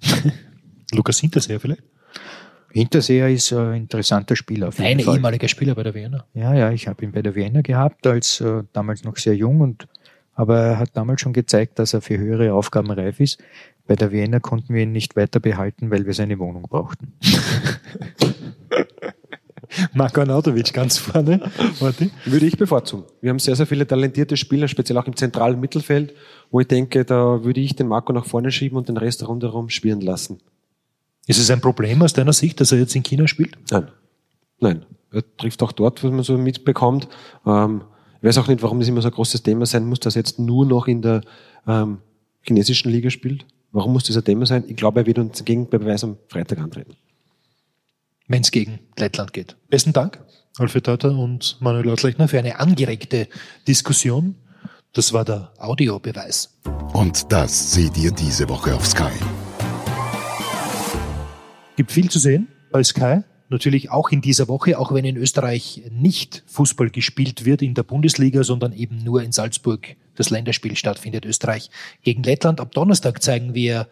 Lukas 0.92 1.18
Hinterseher 1.18 1.60
vielleicht? 1.60 1.82
Hinterseher 2.76 3.30
ist 3.30 3.52
äh, 3.52 3.56
ein 3.56 3.84
interessanter 3.84 4.36
Spieler 4.36 4.68
auf 4.68 4.78
jeden 4.78 4.98
Ein 4.98 5.00
Fall. 5.00 5.14
ehemaliger 5.14 5.48
Spieler 5.48 5.74
bei 5.74 5.82
der 5.82 5.94
Wiener. 5.94 6.26
Ja, 6.34 6.54
ja, 6.54 6.70
ich 6.72 6.86
habe 6.86 7.06
ihn 7.06 7.10
bei 7.10 7.22
der 7.22 7.34
Wiener 7.34 7.62
gehabt, 7.62 8.06
als 8.06 8.42
äh, 8.42 8.64
damals 8.74 9.02
noch 9.02 9.16
sehr 9.16 9.34
jung 9.34 9.62
und 9.62 9.88
aber 10.34 10.58
er 10.58 10.78
hat 10.78 10.90
damals 10.92 11.22
schon 11.22 11.32
gezeigt, 11.32 11.78
dass 11.78 11.94
er 11.94 12.02
für 12.02 12.18
höhere 12.18 12.52
Aufgaben 12.52 12.90
reif 12.90 13.18
ist. 13.18 13.42
Bei 13.86 13.96
der 13.96 14.12
Wiener 14.12 14.40
konnten 14.40 14.74
wir 14.74 14.82
ihn 14.82 14.92
nicht 14.92 15.16
weiter 15.16 15.40
behalten, 15.40 15.90
weil 15.90 16.04
wir 16.04 16.12
seine 16.12 16.38
Wohnung 16.38 16.64
brauchten. 16.64 17.14
Marko 19.94 20.20
Anatovic 20.20 20.74
ganz 20.74 20.98
vorne. 20.98 21.50
Warte. 21.80 22.10
Würde 22.26 22.44
ich 22.44 22.58
bevorzugen. 22.58 23.04
Wir 23.22 23.30
haben 23.30 23.38
sehr, 23.38 23.56
sehr 23.56 23.66
viele 23.66 23.86
talentierte 23.86 24.36
Spieler, 24.36 24.68
speziell 24.68 24.98
auch 24.98 25.06
im 25.06 25.16
zentralen 25.16 25.58
Mittelfeld, 25.58 26.12
wo 26.50 26.60
ich 26.60 26.68
denke, 26.68 27.06
da 27.06 27.42
würde 27.42 27.62
ich 27.62 27.74
den 27.74 27.88
Marco 27.88 28.12
nach 28.12 28.26
vorne 28.26 28.50
schieben 28.50 28.76
und 28.76 28.90
den 28.90 28.98
Rest 28.98 29.26
rundherum 29.26 29.70
spielen 29.70 30.02
lassen. 30.02 30.40
Ist 31.26 31.38
es 31.38 31.50
ein 31.50 31.60
Problem 31.60 32.02
aus 32.02 32.12
deiner 32.12 32.32
Sicht, 32.32 32.60
dass 32.60 32.72
er 32.72 32.78
jetzt 32.78 32.94
in 32.94 33.02
China 33.02 33.26
spielt? 33.26 33.56
Nein. 33.70 33.88
Nein. 34.60 34.86
Er 35.12 35.22
trifft 35.36 35.62
auch 35.62 35.72
dort, 35.72 36.02
was 36.02 36.10
man 36.10 36.22
so 36.22 36.38
mitbekommt. 36.38 37.08
Ähm, 37.44 37.82
ich 38.20 38.28
weiß 38.28 38.38
auch 38.38 38.48
nicht, 38.48 38.62
warum 38.62 38.78
das 38.78 38.88
immer 38.88 39.02
so 39.02 39.08
ein 39.08 39.14
großes 39.14 39.42
Thema 39.42 39.66
sein 39.66 39.86
muss, 39.86 40.00
dass 40.00 40.16
er 40.16 40.20
jetzt 40.20 40.38
nur 40.38 40.64
noch 40.64 40.86
in 40.86 41.02
der 41.02 41.22
ähm, 41.66 41.98
chinesischen 42.42 42.90
Liga 42.90 43.10
spielt. 43.10 43.44
Warum 43.72 43.92
muss 43.92 44.04
das 44.04 44.16
ein 44.16 44.24
Thema 44.24 44.46
sein? 44.46 44.64
Ich 44.68 44.76
glaube, 44.76 45.00
er 45.00 45.06
wird 45.06 45.18
uns 45.18 45.44
Gegenbeweis 45.44 46.04
am 46.04 46.16
Freitag 46.28 46.58
antreten. 46.58 46.96
Wenn 48.28 48.42
es 48.42 48.50
gegen 48.50 48.80
Lettland 48.96 49.32
geht. 49.32 49.56
Besten 49.68 49.92
Dank, 49.92 50.20
Alfred 50.58 50.84
Teuter 50.84 51.16
und 51.16 51.56
Manuel 51.60 51.86
Lautlechner, 51.86 52.26
für 52.28 52.38
eine 52.38 52.58
angeregte 52.58 53.28
Diskussion. 53.68 54.36
Das 54.92 55.12
war 55.12 55.24
der 55.24 55.52
Audiobeweis. 55.58 56.56
Und 56.92 57.30
das 57.30 57.74
seht 57.74 57.96
ihr 57.98 58.12
diese 58.12 58.48
Woche 58.48 58.74
auf 58.74 58.86
Sky. 58.86 59.12
Gibt 61.76 61.92
viel 61.92 62.10
zu 62.10 62.18
sehen 62.18 62.48
bei 62.72 62.82
Sky. 62.82 63.20
Natürlich 63.48 63.90
auch 63.90 64.08
in 64.08 64.22
dieser 64.22 64.48
Woche, 64.48 64.78
auch 64.78 64.92
wenn 64.92 65.04
in 65.04 65.16
Österreich 65.16 65.82
nicht 65.90 66.42
Fußball 66.46 66.90
gespielt 66.90 67.44
wird 67.44 67.62
in 67.62 67.74
der 67.74 67.84
Bundesliga, 67.84 68.42
sondern 68.42 68.72
eben 68.72 69.04
nur 69.04 69.22
in 69.22 69.30
Salzburg 69.30 69.94
das 70.16 70.30
Länderspiel 70.30 70.74
stattfindet. 70.74 71.24
Österreich 71.24 71.70
gegen 72.02 72.22
Lettland. 72.22 72.60
Ab 72.60 72.72
Donnerstag 72.72 73.22
zeigen 73.22 73.54
wir 73.54 73.88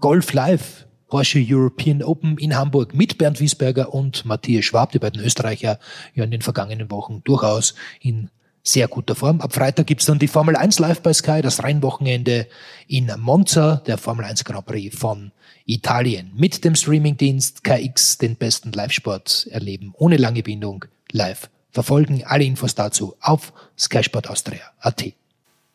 Golf 0.00 0.32
Live, 0.32 0.86
Porsche 1.08 1.44
European 1.46 2.02
Open 2.02 2.38
in 2.38 2.56
Hamburg 2.56 2.94
mit 2.94 3.18
Bernd 3.18 3.38
Wiesberger 3.38 3.94
und 3.94 4.24
Matthias 4.24 4.64
Schwab, 4.64 4.92
die 4.92 4.98
beiden 4.98 5.22
Österreicher 5.22 5.78
ja 6.14 6.24
in 6.24 6.30
den 6.30 6.42
vergangenen 6.42 6.90
Wochen 6.90 7.20
durchaus 7.22 7.74
in 8.00 8.30
sehr 8.64 8.88
guter 8.88 9.14
Form. 9.14 9.40
Ab 9.40 9.54
Freitag 9.54 9.86
gibt's 9.86 10.06
dann 10.06 10.18
die 10.18 10.26
Formel 10.26 10.56
1 10.56 10.80
live 10.80 11.00
bei 11.00 11.12
Sky, 11.12 11.40
das 11.42 11.62
Rennwochenende 11.62 12.48
in 12.88 13.12
Monza, 13.18 13.76
der 13.86 13.98
Formel 13.98 14.24
1 14.24 14.44
Grand 14.44 14.66
Prix 14.66 14.98
von 14.98 15.30
Italien. 15.66 16.30
Mit 16.34 16.64
dem 16.64 16.74
Streamingdienst 16.74 17.64
KX 17.64 18.18
den 18.18 18.36
besten 18.36 18.72
Live-Sport 18.72 19.48
erleben, 19.50 19.92
ohne 19.98 20.16
lange 20.16 20.42
Bindung, 20.42 20.84
live 21.10 21.50
verfolgen. 21.70 22.22
Alle 22.24 22.44
Infos 22.44 22.74
dazu 22.74 23.16
auf 23.20 23.52
skysportaustria.at. 23.78 25.04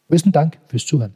Besten 0.07 0.31
Dank 0.31 0.57
fürs 0.67 0.85
Zuhören. 0.85 1.15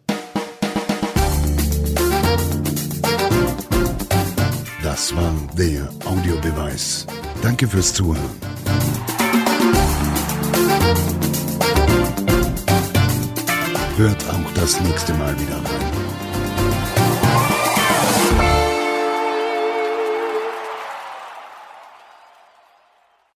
Das 4.83 5.15
war 5.15 5.33
der 5.57 5.89
Audiobeweis. 6.05 7.07
Danke 7.41 7.67
fürs 7.67 7.93
Zuhören. 7.93 8.29
Hört 13.97 14.29
auch 14.29 14.51
das 14.53 14.79
nächste 14.81 15.13
Mal 15.13 15.33
wieder 15.39 15.55
rein. 15.55 15.84